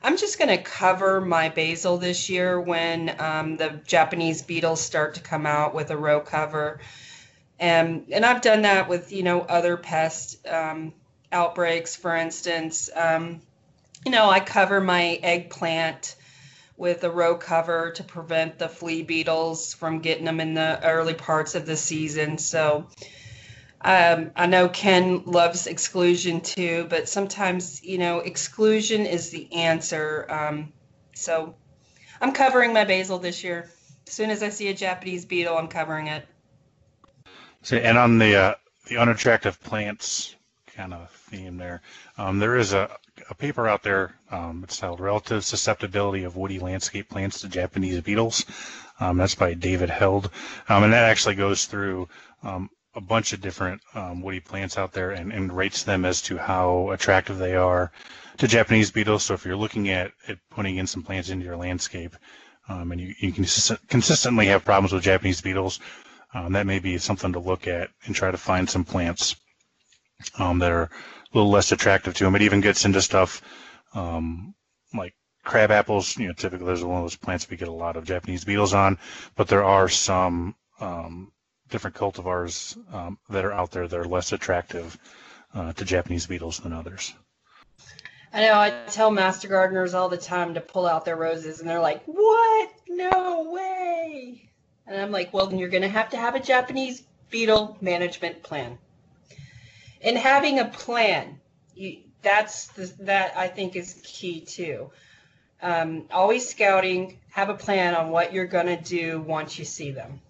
I'm 0.03 0.17
just 0.17 0.39
going 0.39 0.55
to 0.57 0.63
cover 0.63 1.21
my 1.21 1.49
basil 1.49 1.99
this 1.99 2.29
year 2.29 2.61
when 2.61 3.15
um, 3.21 3.57
the 3.57 3.81
Japanese 3.87 4.43
beetles 4.43 4.81
start 4.81 5.15
to 5.15 5.21
come 5.21 5.47
out 5.47 5.75
with 5.75 5.91
a 5.91 5.97
row 5.97 6.21
cover. 6.21 6.81
And, 7.59 8.07
and 8.13 8.25
I've 8.25 8.43
done 8.43 8.63
that 8.63 8.89
with, 8.89 9.13
you 9.13 9.23
know, 9.23 9.41
other 9.41 9.77
pest 9.77 10.47
um, 10.47 10.93
outbreaks, 11.31 11.97
for 11.97 12.15
instance. 12.15 12.91
Um, 12.95 13.41
you 14.05 14.13
know, 14.13 14.29
I 14.29 14.41
cover 14.41 14.81
my 14.81 15.19
eggplant 15.23 16.17
with 16.77 17.05
a 17.05 17.11
row 17.11 17.37
cover 17.37 17.93
to 17.93 18.03
prevent 18.03 18.59
the 18.59 18.69
flea 18.69 19.03
beetles 19.03 19.75
from 19.75 20.01
getting 20.01 20.25
them 20.25 20.41
in 20.41 20.55
the 20.55 20.81
early 20.85 21.15
parts 21.15 21.55
of 21.55 21.67
the 21.67 21.77
season. 21.77 22.37
So 22.39 22.89
um, 23.81 24.33
I 24.35 24.47
know 24.47 24.69
Ken 24.69 25.23
loves 25.25 25.67
exclusion 25.67 26.41
too, 26.41 26.87
but 26.91 27.09
sometimes, 27.09 27.83
you 27.85 27.99
know, 27.99 28.21
exclusion 28.21 29.07
is 29.07 29.31
the 29.31 29.53
answer. 29.53 30.27
Um, 30.29 30.73
so 31.15 31.55
I'm 32.21 32.33
covering 32.33 32.73
my 32.73 32.85
basil 32.85 33.19
this 33.19 33.45
year. 33.45 33.71
As 34.07 34.13
soon 34.13 34.31
as 34.31 34.43
I 34.43 34.49
see 34.49 34.69
a 34.69 34.75
Japanese 34.75 35.25
beetle, 35.25 35.57
I'm 35.57 35.69
covering 35.69 36.09
it. 36.09 36.27
So, 37.65 37.79
and 37.79 37.97
on 37.97 38.19
the 38.19 38.37
uh, 38.37 38.55
the 38.89 38.99
unattractive 38.99 39.59
plants 39.63 40.37
kind 40.77 40.93
of 40.93 41.11
theme 41.11 41.57
there, 41.57 41.81
um, 42.19 42.39
there 42.39 42.57
is 42.57 42.75
a, 42.75 42.91
a 43.31 43.35
paper 43.35 43.67
out 43.67 43.83
there. 43.83 44.15
Um, 44.31 44.61
it's 44.65 44.77
titled 44.77 45.01
"Relative 45.01 45.43
Susceptibility 45.43 46.25
of 46.25 46.37
Woody 46.37 46.59
Landscape 46.59 47.09
Plants 47.09 47.41
to 47.41 47.49
Japanese 47.49 48.03
Beetles." 48.03 48.45
Um, 49.01 49.17
that's 49.17 49.35
by 49.35 49.55
David 49.55 49.89
Held, 49.89 50.31
um, 50.69 50.85
and 50.85 50.93
that 50.93 51.05
actually 51.11 51.37
goes 51.37 51.65
through 51.65 52.07
um, 52.43 52.69
a 52.95 53.01
bunch 53.01 53.33
of 53.33 53.41
different 53.41 53.81
um, 53.95 54.21
woody 54.21 54.41
plants 54.41 54.77
out 54.77 54.93
there 54.93 55.13
and, 55.13 55.33
and 55.33 55.57
rates 55.57 55.85
them 55.85 56.05
as 56.05 56.21
to 56.23 56.37
how 56.37 56.91
attractive 56.91 57.39
they 57.39 57.57
are 57.57 57.91
to 58.37 58.47
Japanese 58.47 58.91
beetles. 58.91 59.25
So 59.25 59.33
if 59.33 59.47
you're 59.47 59.57
looking 59.57 59.89
at, 59.89 60.13
at 60.29 60.37
putting 60.51 60.77
in 60.77 60.87
some 60.87 61.03
plants 61.03 61.31
into 61.31 61.47
your 61.47 61.57
landscape, 61.57 62.15
um, 62.69 62.93
and 62.93 63.01
you, 63.01 63.15
you 63.19 63.33
can 63.33 63.45
consistently 63.89 64.47
have 64.47 64.65
problems 64.65 64.93
with 64.93 65.03
Japanese 65.03 65.41
beetles, 65.41 65.81
um, 66.35 66.53
that 66.53 66.67
may 66.67 66.81
be 66.81 66.99
something 66.99 67.33
to 67.33 67.39
look 67.39 67.67
at 67.69 67.91
and 68.05 68.15
try 68.15 68.31
to 68.31 68.37
find 68.37 68.69
some 68.69 68.85
plants 68.85 69.37
um, 70.39 70.59
that 70.59 70.73
are 70.73 70.83
a 70.83 70.91
little 71.33 71.51
less 71.51 71.73
attractive 71.73 72.15
to 72.15 72.25
them. 72.25 72.35
It 72.35 72.43
even 72.43 72.61
gets 72.61 72.85
into 72.85 73.01
stuff 73.01 73.41
um, 73.95 74.55
like 74.93 75.15
crab 75.45 75.71
apples. 75.71 76.17
You 76.17 76.29
know, 76.29 76.33
typically 76.35 76.67
there's 76.67 76.85
one 76.85 76.99
of 76.99 77.05
those 77.05 77.17
plants 77.17 77.49
we 77.49 77.57
get 77.57 77.69
a 77.69 77.73
lot 77.73 77.97
of 77.97 78.05
Japanese 78.05 78.45
beetles 78.45 78.75
on, 78.75 78.99
but 79.37 79.49
there 79.49 79.65
are 79.65 79.89
some 79.89 80.57
um, 80.81 81.33
different 81.71 81.97
cultivars 81.97 82.77
um, 82.93 83.19
that 83.31 83.45
are 83.45 83.53
out 83.53 83.71
there 83.71 83.87
that 83.87 83.99
are 83.99 84.05
less 84.05 84.33
attractive 84.33 84.99
uh, 85.55 85.73
to 85.73 85.85
Japanese 85.85 86.27
beetles 86.27 86.59
than 86.59 86.73
others. 86.73 87.15
I 88.33 88.41
know 88.41 88.59
I 88.59 88.71
tell 88.89 89.13
master 89.13 89.47
gardeners 89.47 89.95
all 89.95 90.09
the 90.09 90.17
time 90.17 90.55
to 90.55 90.61
pull 90.61 90.87
out 90.87 91.05
their 91.05 91.15
roses, 91.15 91.61
and 91.61 91.69
they're 91.69 91.79
like, 91.79 92.03
"What? 92.07 92.71
No 92.89 93.53
way!" 93.53 94.51
And 94.87 95.01
I'm 95.01 95.11
like, 95.11 95.33
well, 95.33 95.47
then 95.47 95.59
you're 95.59 95.69
going 95.69 95.83
to 95.83 95.89
have 95.89 96.11
to 96.11 96.17
have 96.17 96.35
a 96.35 96.41
Japanese 96.41 97.03
beetle 97.31 97.77
management 97.81 98.43
plan. 98.43 98.79
And 100.03 100.17
having 100.19 100.59
a 100.59 100.67
plan, 100.67 101.41
you, 101.75 101.99
that's 102.23 102.69
the, 102.69 102.93
that 103.01 103.37
I 103.37 103.49
think 103.49 103.77
is 103.77 104.01
key 104.05 104.41
too. 104.41 104.91
Um, 105.63 106.05
always 106.11 106.49
scouting, 106.49 107.19
have 107.31 107.49
a 107.49 107.55
plan 107.55 107.95
on 107.95 108.11
what 108.11 108.33
you're 108.33 108.47
going 108.47 108.67
to 108.67 108.77
do 108.77 109.21
once 109.21 109.59
you 109.59 109.65
see 109.65 109.93
them. 109.93 110.21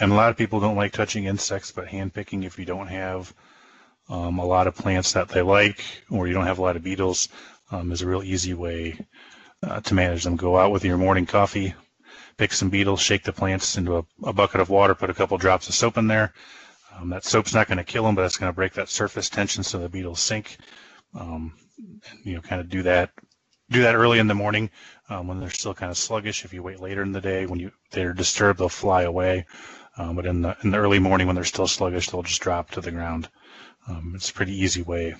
And 0.00 0.10
a 0.10 0.14
lot 0.14 0.30
of 0.30 0.36
people 0.36 0.60
don't 0.60 0.76
like 0.76 0.92
touching 0.92 1.24
insects, 1.24 1.70
but 1.70 1.86
handpicking 1.86 2.44
if 2.44 2.58
you 2.58 2.64
don't 2.64 2.88
have 2.88 3.32
um, 4.08 4.38
a 4.38 4.44
lot 4.44 4.66
of 4.66 4.74
plants 4.74 5.12
that 5.12 5.28
they 5.28 5.42
like 5.42 5.84
or 6.10 6.26
you 6.26 6.34
don't 6.34 6.46
have 6.46 6.58
a 6.58 6.62
lot 6.62 6.76
of 6.76 6.82
beetles 6.82 7.28
um, 7.70 7.92
is 7.92 8.02
a 8.02 8.06
real 8.06 8.22
easy 8.22 8.54
way 8.54 8.98
uh, 9.62 9.80
to 9.80 9.94
manage 9.94 10.24
them. 10.24 10.36
Go 10.36 10.56
out 10.56 10.72
with 10.72 10.84
your 10.84 10.96
morning 10.96 11.26
coffee, 11.26 11.74
pick 12.38 12.52
some 12.52 12.70
beetles, 12.70 13.00
shake 13.00 13.24
the 13.24 13.32
plants 13.32 13.76
into 13.76 13.98
a, 13.98 14.04
a 14.24 14.32
bucket 14.32 14.60
of 14.60 14.70
water, 14.70 14.94
put 14.94 15.10
a 15.10 15.14
couple 15.14 15.36
drops 15.36 15.68
of 15.68 15.74
soap 15.74 15.98
in 15.98 16.06
there. 16.06 16.32
Um, 16.96 17.10
that 17.10 17.24
soap's 17.24 17.52
not 17.52 17.66
going 17.66 17.78
to 17.78 17.84
kill 17.84 18.04
them, 18.04 18.14
but 18.14 18.24
it's 18.24 18.38
going 18.38 18.50
to 18.50 18.56
break 18.56 18.72
that 18.74 18.88
surface 18.88 19.28
tension 19.28 19.62
so 19.62 19.78
the 19.78 19.88
beetles 19.88 20.20
sink. 20.20 20.56
Um, 21.14 21.52
and, 21.76 22.02
you 22.24 22.34
know, 22.34 22.40
kind 22.40 22.60
of 22.60 22.68
do 22.68 22.82
that 22.84 23.10
do 23.70 23.82
that 23.82 23.94
early 23.94 24.18
in 24.18 24.26
the 24.26 24.34
morning 24.34 24.70
um, 25.10 25.26
when 25.26 25.40
they're 25.40 25.50
still 25.50 25.74
kind 25.74 25.90
of 25.90 25.98
sluggish. 25.98 26.44
If 26.44 26.54
you 26.54 26.62
wait 26.62 26.80
later 26.80 27.02
in 27.02 27.12
the 27.12 27.20
day 27.20 27.46
when 27.46 27.60
you 27.60 27.72
they're 27.90 28.12
disturbed, 28.12 28.58
they'll 28.58 28.68
fly 28.68 29.02
away. 29.02 29.46
Um, 29.96 30.16
but 30.16 30.26
in 30.26 30.42
the 30.42 30.56
in 30.62 30.70
the 30.70 30.78
early 30.78 30.98
morning 30.98 31.26
when 31.26 31.36
they're 31.36 31.44
still 31.44 31.66
sluggish, 31.66 32.08
they'll 32.08 32.22
just 32.22 32.40
drop 32.40 32.70
to 32.72 32.80
the 32.80 32.90
ground. 32.90 33.28
Um, 33.86 34.12
it's 34.14 34.30
a 34.30 34.34
pretty 34.34 34.52
easy 34.52 34.82
way 34.82 35.16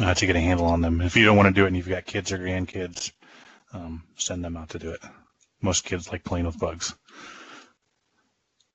uh, 0.00 0.14
to 0.14 0.26
get 0.26 0.36
a 0.36 0.40
handle 0.40 0.66
on 0.66 0.80
them. 0.80 1.00
If 1.00 1.16
you 1.16 1.24
don't 1.24 1.36
want 1.36 1.48
to 1.48 1.54
do 1.54 1.64
it 1.64 1.68
and 1.68 1.76
you've 1.76 1.88
got 1.88 2.06
kids 2.06 2.32
or 2.32 2.38
grandkids, 2.38 3.12
um, 3.72 4.02
send 4.16 4.44
them 4.44 4.56
out 4.56 4.70
to 4.70 4.78
do 4.78 4.90
it. 4.90 5.00
Most 5.60 5.84
kids 5.84 6.10
like 6.10 6.24
playing 6.24 6.46
with 6.46 6.58
bugs. 6.58 6.94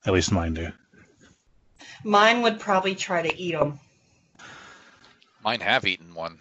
At 0.06 0.14
least 0.14 0.32
mine 0.32 0.54
do. 0.54 0.72
Mine 2.04 2.44
would 2.44 2.60
probably 2.60 2.96
try 2.96 3.24
to 3.24 3.36
eat 3.36 3.54
them. 3.54 3.80
Mine 5.44 5.62
have 5.62 5.86
eaten 5.86 6.14
one. 6.14 6.40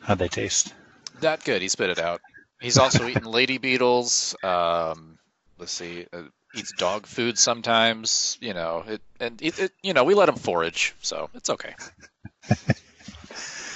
How'd 0.00 0.18
they 0.18 0.28
taste? 0.28 0.74
That 1.20 1.44
good. 1.44 1.62
He 1.62 1.68
spit 1.68 1.90
it 1.90 1.98
out. 1.98 2.20
He's 2.60 2.78
also 2.78 3.08
eaten 3.08 3.24
lady 3.30 3.58
beetles. 3.58 4.36
Um, 4.42 5.18
let's 5.58 5.72
see, 5.72 6.06
uh, 6.12 6.22
eats 6.52 6.72
dog 6.72 7.06
food 7.06 7.38
sometimes. 7.38 8.38
You 8.40 8.54
know, 8.54 8.84
it, 8.86 9.00
and 9.20 9.40
it, 9.42 9.58
it, 9.58 9.72
you 9.82 9.94
know, 9.94 10.04
we 10.04 10.14
let 10.14 10.28
him 10.28 10.36
forage, 10.36 10.94
so 11.02 11.30
it's 11.34 11.50
okay. 11.50 11.74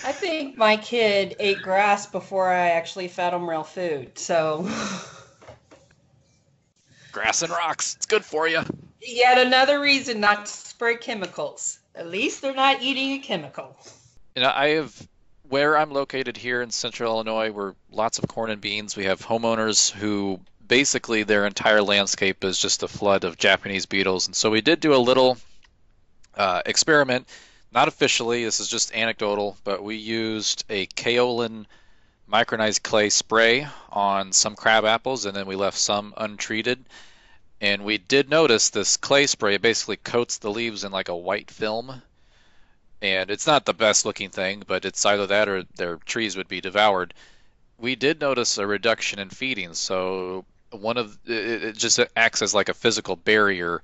I 0.04 0.12
think 0.12 0.56
my 0.56 0.76
kid 0.76 1.34
ate 1.40 1.62
grass 1.62 2.06
before 2.06 2.48
I 2.48 2.70
actually 2.70 3.08
fed 3.08 3.32
him 3.32 3.48
real 3.48 3.64
food. 3.64 4.18
So, 4.18 4.68
Grass 7.16 7.40
and 7.40 7.50
rocks. 7.50 7.96
It's 7.96 8.04
good 8.04 8.26
for 8.26 8.46
you. 8.46 8.60
yet 9.00 9.38
another 9.38 9.80
reason 9.80 10.20
not 10.20 10.44
to 10.44 10.52
spray 10.52 10.98
chemicals. 10.98 11.78
At 11.94 12.08
least 12.08 12.42
they're 12.42 12.54
not 12.54 12.82
eating 12.82 13.12
a 13.12 13.18
chemical. 13.20 13.74
You 14.34 14.42
know, 14.42 14.52
I 14.54 14.74
have 14.74 15.08
where 15.48 15.78
I'm 15.78 15.92
located 15.92 16.36
here 16.36 16.60
in 16.60 16.70
central 16.70 17.14
Illinois, 17.14 17.50
we're 17.50 17.72
lots 17.90 18.18
of 18.18 18.28
corn 18.28 18.50
and 18.50 18.60
beans. 18.60 18.96
We 18.96 19.04
have 19.04 19.24
homeowners 19.24 19.90
who 19.90 20.40
basically 20.68 21.22
their 21.22 21.46
entire 21.46 21.80
landscape 21.80 22.44
is 22.44 22.58
just 22.58 22.82
a 22.82 22.88
flood 22.88 23.24
of 23.24 23.38
Japanese 23.38 23.86
beetles. 23.86 24.26
And 24.26 24.36
so 24.36 24.50
we 24.50 24.60
did 24.60 24.80
do 24.80 24.94
a 24.94 24.98
little 24.98 25.38
uh, 26.36 26.60
experiment, 26.66 27.30
not 27.72 27.88
officially, 27.88 28.44
this 28.44 28.60
is 28.60 28.68
just 28.68 28.94
anecdotal, 28.94 29.56
but 29.64 29.82
we 29.82 29.96
used 29.96 30.64
a 30.68 30.86
kaolin 30.88 31.64
micronized 32.30 32.82
clay 32.82 33.10
spray 33.10 33.66
on 33.90 34.32
some 34.32 34.56
crab 34.56 34.84
apples 34.84 35.26
and 35.26 35.36
then 35.36 35.46
we 35.46 35.56
left 35.56 35.78
some 35.78 36.14
untreated. 36.16 36.84
And 37.60 37.84
we 37.84 37.98
did 37.98 38.28
notice 38.28 38.70
this 38.70 38.96
clay 38.96 39.26
spray 39.26 39.56
basically 39.56 39.96
coats 39.96 40.38
the 40.38 40.50
leaves 40.50 40.84
in 40.84 40.92
like 40.92 41.08
a 41.08 41.16
white 41.16 41.50
film 41.50 42.02
and 43.02 43.30
it's 43.30 43.46
not 43.46 43.64
the 43.64 43.74
best 43.74 44.04
looking 44.04 44.30
thing, 44.30 44.62
but 44.66 44.84
it's 44.84 45.04
either 45.04 45.26
that 45.26 45.48
or 45.48 45.64
their 45.76 45.96
trees 45.96 46.36
would 46.36 46.48
be 46.48 46.60
devoured. 46.60 47.14
We 47.78 47.94
did 47.94 48.20
notice 48.20 48.58
a 48.58 48.66
reduction 48.66 49.18
in 49.18 49.28
feeding, 49.28 49.74
so 49.74 50.44
one 50.70 50.96
of 50.96 51.18
it, 51.26 51.64
it 51.64 51.76
just 51.76 52.00
acts 52.16 52.42
as 52.42 52.54
like 52.54 52.68
a 52.68 52.74
physical 52.74 53.16
barrier 53.16 53.82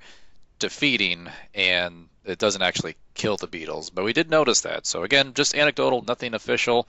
to 0.60 0.70
feeding, 0.70 1.28
and 1.54 2.08
it 2.24 2.38
doesn't 2.38 2.62
actually 2.62 2.96
kill 3.14 3.36
the 3.36 3.46
beetles. 3.46 3.90
But 3.90 4.04
we 4.04 4.12
did 4.12 4.30
notice 4.30 4.62
that. 4.62 4.86
So 4.86 5.02
again, 5.02 5.34
just 5.34 5.54
anecdotal, 5.54 6.02
nothing 6.02 6.34
official. 6.34 6.88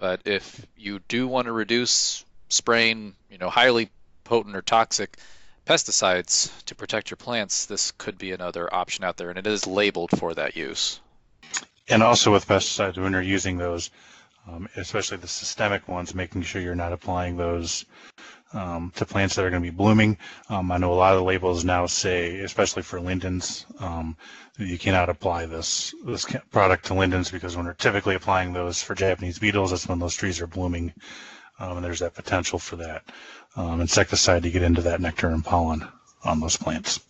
But 0.00 0.22
if 0.24 0.66
you 0.78 1.00
do 1.08 1.28
want 1.28 1.44
to 1.44 1.52
reduce 1.52 2.24
spraying, 2.48 3.14
you 3.30 3.36
know, 3.36 3.50
highly 3.50 3.90
potent 4.24 4.56
or 4.56 4.62
toxic 4.62 5.18
pesticides 5.66 6.50
to 6.64 6.74
protect 6.74 7.10
your 7.10 7.18
plants, 7.18 7.66
this 7.66 7.92
could 7.92 8.16
be 8.16 8.32
another 8.32 8.72
option 8.74 9.04
out 9.04 9.18
there, 9.18 9.28
and 9.28 9.38
it 9.38 9.46
is 9.46 9.66
labeled 9.66 10.10
for 10.18 10.32
that 10.34 10.56
use. 10.56 11.00
And 11.86 12.02
also 12.02 12.32
with 12.32 12.48
pesticides 12.48 12.96
when 12.96 13.12
you're 13.12 13.20
using 13.20 13.58
those, 13.58 13.90
um, 14.48 14.70
especially 14.74 15.18
the 15.18 15.28
systemic 15.28 15.86
ones, 15.86 16.14
making 16.14 16.42
sure 16.42 16.62
you're 16.62 16.74
not 16.74 16.94
applying 16.94 17.36
those 17.36 17.84
um, 18.52 18.92
to 18.96 19.06
plants 19.06 19.34
that 19.34 19.44
are 19.44 19.50
going 19.50 19.62
to 19.62 19.70
be 19.70 19.76
blooming. 19.76 20.18
Um, 20.48 20.72
I 20.72 20.78
know 20.78 20.92
a 20.92 20.94
lot 20.94 21.12
of 21.12 21.18
the 21.20 21.24
labels 21.24 21.64
now 21.64 21.86
say, 21.86 22.40
especially 22.40 22.82
for 22.82 23.00
lindens, 23.00 23.66
um, 23.78 24.16
you 24.58 24.78
cannot 24.78 25.08
apply 25.08 25.46
this 25.46 25.94
this 26.04 26.26
product 26.50 26.86
to 26.86 26.94
lindens 26.94 27.30
because 27.30 27.56
when 27.56 27.64
they're 27.64 27.74
typically 27.74 28.14
applying 28.14 28.52
those 28.52 28.82
for 28.82 28.94
Japanese 28.94 29.38
beetles, 29.38 29.70
that's 29.70 29.88
when 29.88 29.98
those 29.98 30.14
trees 30.14 30.40
are 30.40 30.46
blooming, 30.46 30.92
um, 31.58 31.76
and 31.76 31.84
there's 31.84 32.00
that 32.00 32.14
potential 32.14 32.58
for 32.58 32.76
that 32.76 33.02
um, 33.56 33.80
insecticide 33.80 34.42
to 34.42 34.50
get 34.50 34.62
into 34.62 34.82
that 34.82 35.00
nectar 35.00 35.28
and 35.28 35.44
pollen 35.44 35.86
on 36.24 36.40
those 36.40 36.56
plants. 36.56 37.00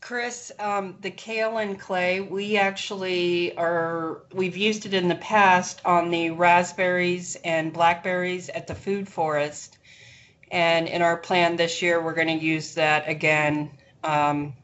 Chris, 0.00 0.52
um, 0.58 0.96
the 1.00 1.10
kaolin 1.10 1.78
clay, 1.78 2.20
we 2.20 2.56
actually 2.56 3.54
are, 3.56 4.22
we've 4.32 4.56
used 4.56 4.86
it 4.86 4.94
in 4.94 5.08
the 5.08 5.16
past 5.16 5.82
on 5.84 6.10
the 6.10 6.30
raspberries 6.30 7.36
and 7.44 7.72
blackberries 7.72 8.48
at 8.48 8.66
the 8.66 8.74
food 8.74 9.08
forest. 9.08 9.77
And 10.50 10.88
in 10.88 11.02
our 11.02 11.16
plan 11.16 11.56
this 11.56 11.82
year, 11.82 12.02
we're 12.02 12.14
going 12.14 12.38
to 12.38 12.44
use 12.44 12.74
that 12.74 13.08
again 13.08 13.70
um, 14.02 14.54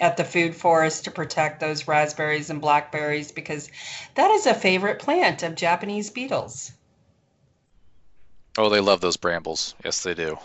at 0.00 0.16
the 0.16 0.24
food 0.24 0.54
forest 0.54 1.04
to 1.04 1.10
protect 1.10 1.60
those 1.60 1.86
raspberries 1.86 2.50
and 2.50 2.60
blackberries 2.60 3.32
because 3.32 3.70
that 4.14 4.30
is 4.30 4.46
a 4.46 4.54
favorite 4.54 4.98
plant 4.98 5.42
of 5.42 5.54
Japanese 5.54 6.10
beetles. 6.10 6.72
Oh, 8.58 8.68
they 8.68 8.80
love 8.80 9.00
those 9.00 9.16
brambles. 9.16 9.74
Yes, 9.84 10.02
they 10.02 10.14
do. 10.14 10.38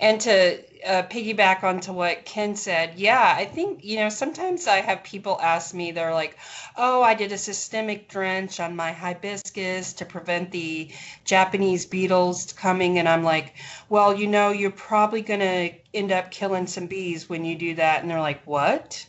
And 0.00 0.20
to 0.22 0.58
uh, 0.84 1.04
piggyback 1.04 1.62
onto 1.62 1.92
what 1.92 2.24
Ken 2.24 2.56
said, 2.56 2.98
yeah, 2.98 3.34
I 3.38 3.44
think, 3.44 3.84
you 3.84 3.96
know, 3.96 4.08
sometimes 4.08 4.66
I 4.66 4.80
have 4.80 5.04
people 5.04 5.38
ask 5.40 5.72
me, 5.72 5.92
they're 5.92 6.12
like, 6.12 6.36
oh, 6.76 7.00
I 7.00 7.14
did 7.14 7.30
a 7.30 7.38
systemic 7.38 8.08
drench 8.08 8.58
on 8.58 8.74
my 8.74 8.90
hibiscus 8.90 9.92
to 9.94 10.04
prevent 10.04 10.50
the 10.50 10.90
Japanese 11.24 11.86
beetles 11.86 12.52
coming. 12.52 12.98
And 12.98 13.08
I'm 13.08 13.22
like, 13.22 13.54
well, 13.88 14.12
you 14.12 14.26
know, 14.26 14.50
you're 14.50 14.72
probably 14.72 15.22
going 15.22 15.40
to 15.40 15.72
end 15.94 16.10
up 16.10 16.32
killing 16.32 16.66
some 16.66 16.88
bees 16.88 17.28
when 17.28 17.44
you 17.44 17.54
do 17.54 17.76
that. 17.76 18.02
And 18.02 18.10
they're 18.10 18.20
like, 18.20 18.44
what? 18.46 19.06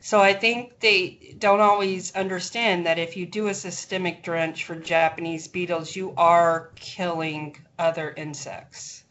So 0.00 0.20
I 0.20 0.32
think 0.32 0.80
they 0.80 1.36
don't 1.38 1.60
always 1.60 2.14
understand 2.16 2.86
that 2.86 2.98
if 2.98 3.16
you 3.16 3.26
do 3.26 3.46
a 3.46 3.54
systemic 3.54 4.24
drench 4.24 4.64
for 4.64 4.74
Japanese 4.74 5.46
beetles, 5.46 5.94
you 5.94 6.14
are 6.16 6.72
killing 6.74 7.56
other 7.78 8.12
insects 8.16 9.04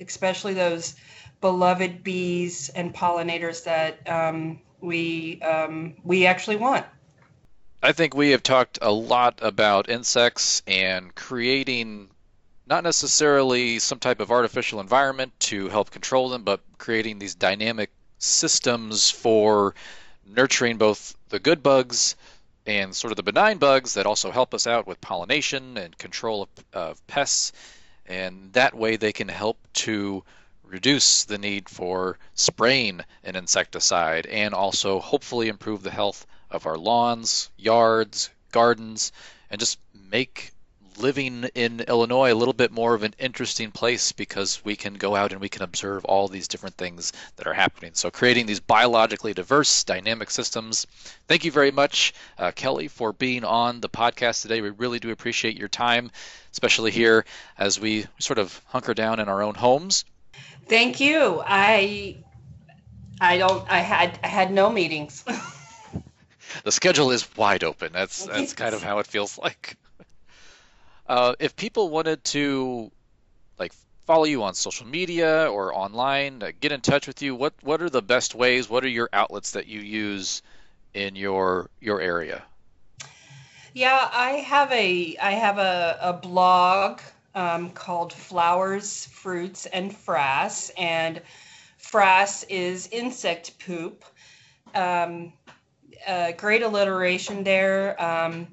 especially 0.00 0.54
those 0.54 0.94
beloved 1.40 2.02
bees 2.02 2.70
and 2.70 2.94
pollinators 2.94 3.64
that 3.64 4.08
um, 4.08 4.60
we 4.80 5.40
um, 5.42 5.94
we 6.04 6.26
actually 6.26 6.56
want. 6.56 6.84
I 7.82 7.92
think 7.92 8.14
we 8.14 8.30
have 8.30 8.42
talked 8.42 8.78
a 8.80 8.90
lot 8.90 9.40
about 9.42 9.90
insects 9.90 10.62
and 10.66 11.14
creating 11.14 12.08
not 12.66 12.82
necessarily 12.82 13.78
some 13.78 13.98
type 13.98 14.20
of 14.20 14.30
artificial 14.30 14.80
environment 14.80 15.38
to 15.38 15.68
help 15.68 15.90
control 15.90 16.30
them, 16.30 16.44
but 16.44 16.60
creating 16.78 17.18
these 17.18 17.34
dynamic 17.34 17.90
systems 18.18 19.10
for 19.10 19.74
nurturing 20.26 20.78
both 20.78 21.14
the 21.28 21.38
good 21.38 21.62
bugs 21.62 22.16
and 22.66 22.96
sort 22.96 23.12
of 23.12 23.16
the 23.16 23.22
benign 23.22 23.58
bugs 23.58 23.94
that 23.94 24.06
also 24.06 24.30
help 24.30 24.54
us 24.54 24.66
out 24.66 24.86
with 24.86 25.00
pollination 25.02 25.76
and 25.76 25.98
control 25.98 26.42
of, 26.42 26.48
of 26.72 27.06
pests 27.06 27.52
and 28.06 28.52
that 28.52 28.74
way 28.74 28.96
they 28.96 29.12
can 29.12 29.28
help 29.28 29.58
to 29.72 30.24
reduce 30.62 31.24
the 31.24 31.38
need 31.38 31.68
for 31.68 32.18
spraying 32.34 33.00
an 33.22 33.36
insecticide 33.36 34.26
and 34.26 34.54
also 34.54 35.00
hopefully 35.00 35.48
improve 35.48 35.82
the 35.82 35.90
health 35.90 36.26
of 36.50 36.66
our 36.66 36.78
lawns, 36.78 37.50
yards, 37.56 38.30
gardens, 38.52 39.12
and 39.50 39.60
just 39.60 39.78
make 40.10 40.52
living 40.98 41.44
in 41.54 41.80
Illinois 41.80 42.32
a 42.32 42.34
little 42.34 42.54
bit 42.54 42.70
more 42.72 42.94
of 42.94 43.02
an 43.02 43.14
interesting 43.18 43.70
place 43.70 44.12
because 44.12 44.64
we 44.64 44.76
can 44.76 44.94
go 44.94 45.14
out 45.16 45.32
and 45.32 45.40
we 45.40 45.48
can 45.48 45.62
observe 45.62 46.04
all 46.04 46.28
these 46.28 46.48
different 46.48 46.76
things 46.76 47.12
that 47.36 47.46
are 47.46 47.54
happening. 47.54 47.92
So, 47.94 48.10
creating 48.10 48.46
these 48.46 48.60
biologically 48.60 49.34
diverse, 49.34 49.84
dynamic 49.84 50.30
systems. 50.30 50.86
Thank 51.28 51.44
you 51.44 51.52
very 51.52 51.70
much, 51.70 52.14
uh, 52.38 52.52
Kelly, 52.52 52.88
for 52.88 53.12
being 53.12 53.44
on 53.44 53.80
the 53.80 53.88
podcast 53.88 54.42
today. 54.42 54.60
We 54.60 54.70
really 54.70 54.98
do 54.98 55.10
appreciate 55.10 55.56
your 55.56 55.68
time, 55.68 56.10
especially 56.52 56.90
here 56.90 57.24
as 57.58 57.80
we 57.80 58.06
sort 58.18 58.38
of 58.38 58.60
hunker 58.66 58.94
down 58.94 59.20
in 59.20 59.28
our 59.28 59.42
own 59.42 59.54
homes. 59.54 60.04
Thank 60.68 61.00
you. 61.00 61.42
I 61.44 62.24
I 63.20 63.38
don't 63.38 63.70
I 63.70 63.78
had 63.78 64.18
I 64.22 64.28
had 64.28 64.52
no 64.52 64.70
meetings. 64.70 65.24
the 66.64 66.72
schedule 66.72 67.10
is 67.10 67.28
wide 67.36 67.64
open. 67.64 67.92
That's 67.92 68.24
that's 68.26 68.52
kind 68.52 68.74
of 68.74 68.82
how 68.82 68.98
it 68.98 69.06
feels 69.06 69.38
like. 69.38 69.76
Uh, 71.06 71.34
if 71.38 71.54
people 71.56 71.90
wanted 71.90 72.22
to 72.24 72.90
like 73.58 73.72
follow 74.06 74.24
you 74.24 74.42
on 74.42 74.54
social 74.54 74.86
media 74.86 75.50
or 75.50 75.74
online, 75.74 76.42
uh, 76.42 76.50
get 76.60 76.72
in 76.72 76.80
touch 76.80 77.06
with 77.06 77.22
you, 77.22 77.34
what 77.34 77.52
what 77.62 77.82
are 77.82 77.90
the 77.90 78.02
best 78.02 78.34
ways? 78.34 78.68
What 78.68 78.84
are 78.84 78.88
your 78.88 79.08
outlets 79.12 79.52
that 79.52 79.66
you 79.66 79.80
use 79.80 80.42
in 80.94 81.16
your 81.16 81.68
your 81.80 82.00
area? 82.00 82.42
Yeah, 83.74 84.08
I 84.12 84.30
have 84.46 84.70
a 84.72 85.16
I 85.20 85.32
have 85.32 85.58
a, 85.58 85.98
a 86.00 86.12
blog 86.12 87.00
um, 87.34 87.70
called 87.70 88.12
Flowers, 88.12 89.06
Fruits, 89.06 89.66
and 89.66 89.92
Frass, 89.92 90.70
and 90.78 91.20
frass 91.78 92.44
is 92.48 92.88
insect 92.92 93.58
poop. 93.58 94.04
Um, 94.74 95.32
uh, 96.06 96.32
great 96.32 96.62
alliteration 96.62 97.44
there. 97.44 98.00
Um, 98.02 98.48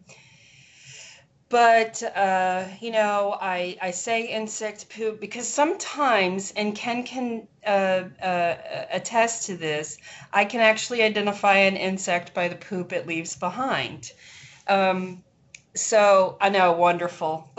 but 1.52 2.02
uh, 2.16 2.66
you 2.80 2.92
know, 2.92 3.38
I 3.40 3.78
I 3.82 3.92
say 3.92 4.28
insect 4.28 4.90
poop 4.90 5.20
because 5.20 5.48
sometimes, 5.48 6.52
and 6.56 6.74
Ken 6.74 7.04
can 7.04 7.48
uh, 7.68 8.06
uh, 8.24 8.56
attest 8.90 9.48
to 9.48 9.58
this, 9.58 9.98
I 10.32 10.46
can 10.46 10.62
actually 10.62 11.04
identify 11.04 11.58
an 11.58 11.76
insect 11.76 12.34
by 12.34 12.48
the 12.48 12.56
poop 12.56 12.94
it 12.94 13.06
leaves 13.06 13.36
behind. 13.36 14.12
Um, 14.68 15.24
so 15.76 16.38
I 16.40 16.50
know, 16.50 16.72
wonderful. 16.72 17.52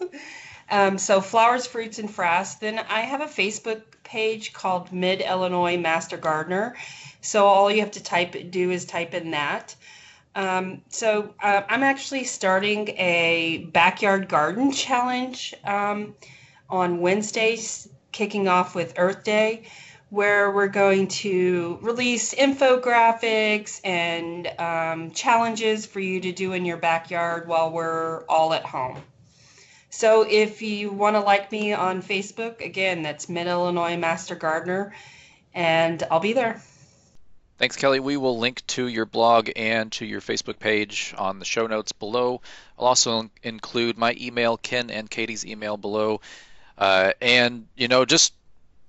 um, 0.70 0.96
so 0.96 1.20
flowers, 1.20 1.66
fruits, 1.66 1.98
and 1.98 2.08
frass. 2.08 2.58
Then 2.60 2.78
I 2.78 3.00
have 3.00 3.20
a 3.20 3.26
Facebook 3.26 3.82
page 4.04 4.52
called 4.52 4.92
Mid 4.92 5.20
Illinois 5.22 5.76
Master 5.76 6.16
Gardener. 6.16 6.76
So 7.20 7.46
all 7.46 7.68
you 7.68 7.80
have 7.80 7.90
to 7.92 8.02
type 8.02 8.36
do 8.50 8.70
is 8.70 8.84
type 8.84 9.12
in 9.12 9.32
that. 9.32 9.74
Um, 10.34 10.82
so 10.88 11.34
uh, 11.42 11.62
I'm 11.68 11.82
actually 11.82 12.24
starting 12.24 12.88
a 12.90 13.68
backyard 13.72 14.28
garden 14.28 14.72
challenge 14.72 15.54
um, 15.64 16.14
on 16.70 17.00
Wednesdays, 17.00 17.88
kicking 18.12 18.48
off 18.48 18.74
with 18.74 18.94
Earth 18.96 19.24
Day, 19.24 19.64
where 20.10 20.50
we're 20.50 20.68
going 20.68 21.08
to 21.08 21.78
release 21.82 22.34
infographics 22.34 23.80
and 23.84 24.46
um, 24.58 25.10
challenges 25.10 25.84
for 25.84 26.00
you 26.00 26.20
to 26.20 26.32
do 26.32 26.52
in 26.52 26.64
your 26.64 26.78
backyard 26.78 27.46
while 27.46 27.70
we're 27.70 28.24
all 28.26 28.54
at 28.54 28.64
home. 28.64 29.02
So 29.90 30.22
if 30.28 30.62
you 30.62 30.90
want 30.90 31.16
to 31.16 31.20
like 31.20 31.50
me 31.50 31.72
on 31.72 32.02
Facebook, 32.02 32.64
again, 32.64 33.02
that's 33.02 33.28
Mid 33.28 33.46
Illinois 33.46 33.96
Master 33.96 34.34
Gardener, 34.34 34.94
and 35.54 36.02
I'll 36.10 36.20
be 36.20 36.34
there. 36.34 36.62
Thanks, 37.58 37.74
Kelly. 37.74 37.98
We 37.98 38.16
will 38.16 38.38
link 38.38 38.64
to 38.68 38.86
your 38.86 39.04
blog 39.04 39.50
and 39.56 39.90
to 39.92 40.06
your 40.06 40.20
Facebook 40.20 40.60
page 40.60 41.12
on 41.18 41.40
the 41.40 41.44
show 41.44 41.66
notes 41.66 41.90
below. 41.90 42.40
I'll 42.78 42.86
also 42.86 43.28
include 43.42 43.98
my 43.98 44.16
email, 44.20 44.56
Ken 44.56 44.90
and 44.90 45.10
Katie's 45.10 45.44
email 45.44 45.76
below. 45.76 46.20
Uh, 46.78 47.12
and, 47.20 47.66
you 47.76 47.88
know, 47.88 48.04
just 48.04 48.32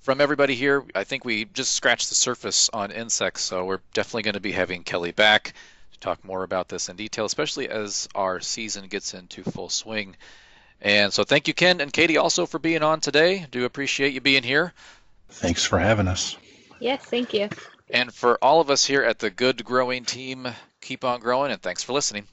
from 0.01 0.21
everybody 0.21 0.53
here, 0.53 0.85
I 0.93 1.03
think 1.03 1.25
we 1.25 1.45
just 1.45 1.71
scratched 1.71 2.09
the 2.09 2.15
surface 2.15 2.69
on 2.71 2.91
insects, 2.91 3.41
so 3.41 3.65
we're 3.65 3.81
definitely 3.95 4.23
going 4.23 4.35
to 4.35 4.39
be 4.39 4.51
having 4.51 4.83
Kelly 4.83 5.11
back 5.11 5.53
to 5.93 5.99
talk 5.99 6.23
more 6.23 6.43
about 6.43 6.69
this 6.69 6.89
in 6.89 6.95
detail, 6.95 7.25
especially 7.25 7.69
as 7.69 8.07
our 8.13 8.39
season 8.39 8.87
gets 8.87 9.15
into 9.15 9.43
full 9.43 9.69
swing. 9.69 10.15
And 10.79 11.11
so 11.11 11.23
thank 11.23 11.47
you, 11.47 11.55
Ken 11.55 11.81
and 11.81 11.91
Katie, 11.91 12.17
also 12.17 12.45
for 12.45 12.59
being 12.59 12.83
on 12.83 13.01
today. 13.01 13.47
Do 13.49 13.65
appreciate 13.65 14.13
you 14.13 14.21
being 14.21 14.43
here. 14.43 14.73
Thanks 15.29 15.65
for 15.65 15.79
having 15.79 16.07
us. 16.07 16.37
Yes, 16.79 17.03
thank 17.03 17.33
you. 17.33 17.49
And 17.89 18.13
for 18.13 18.37
all 18.43 18.61
of 18.61 18.69
us 18.69 18.85
here 18.85 19.03
at 19.03 19.19
the 19.19 19.29
Good 19.29 19.65
Growing 19.65 20.05
team, 20.05 20.47
keep 20.81 21.03
on 21.03 21.19
growing 21.19 21.51
and 21.51 21.61
thanks 21.61 21.83
for 21.83 21.93
listening. 21.93 22.27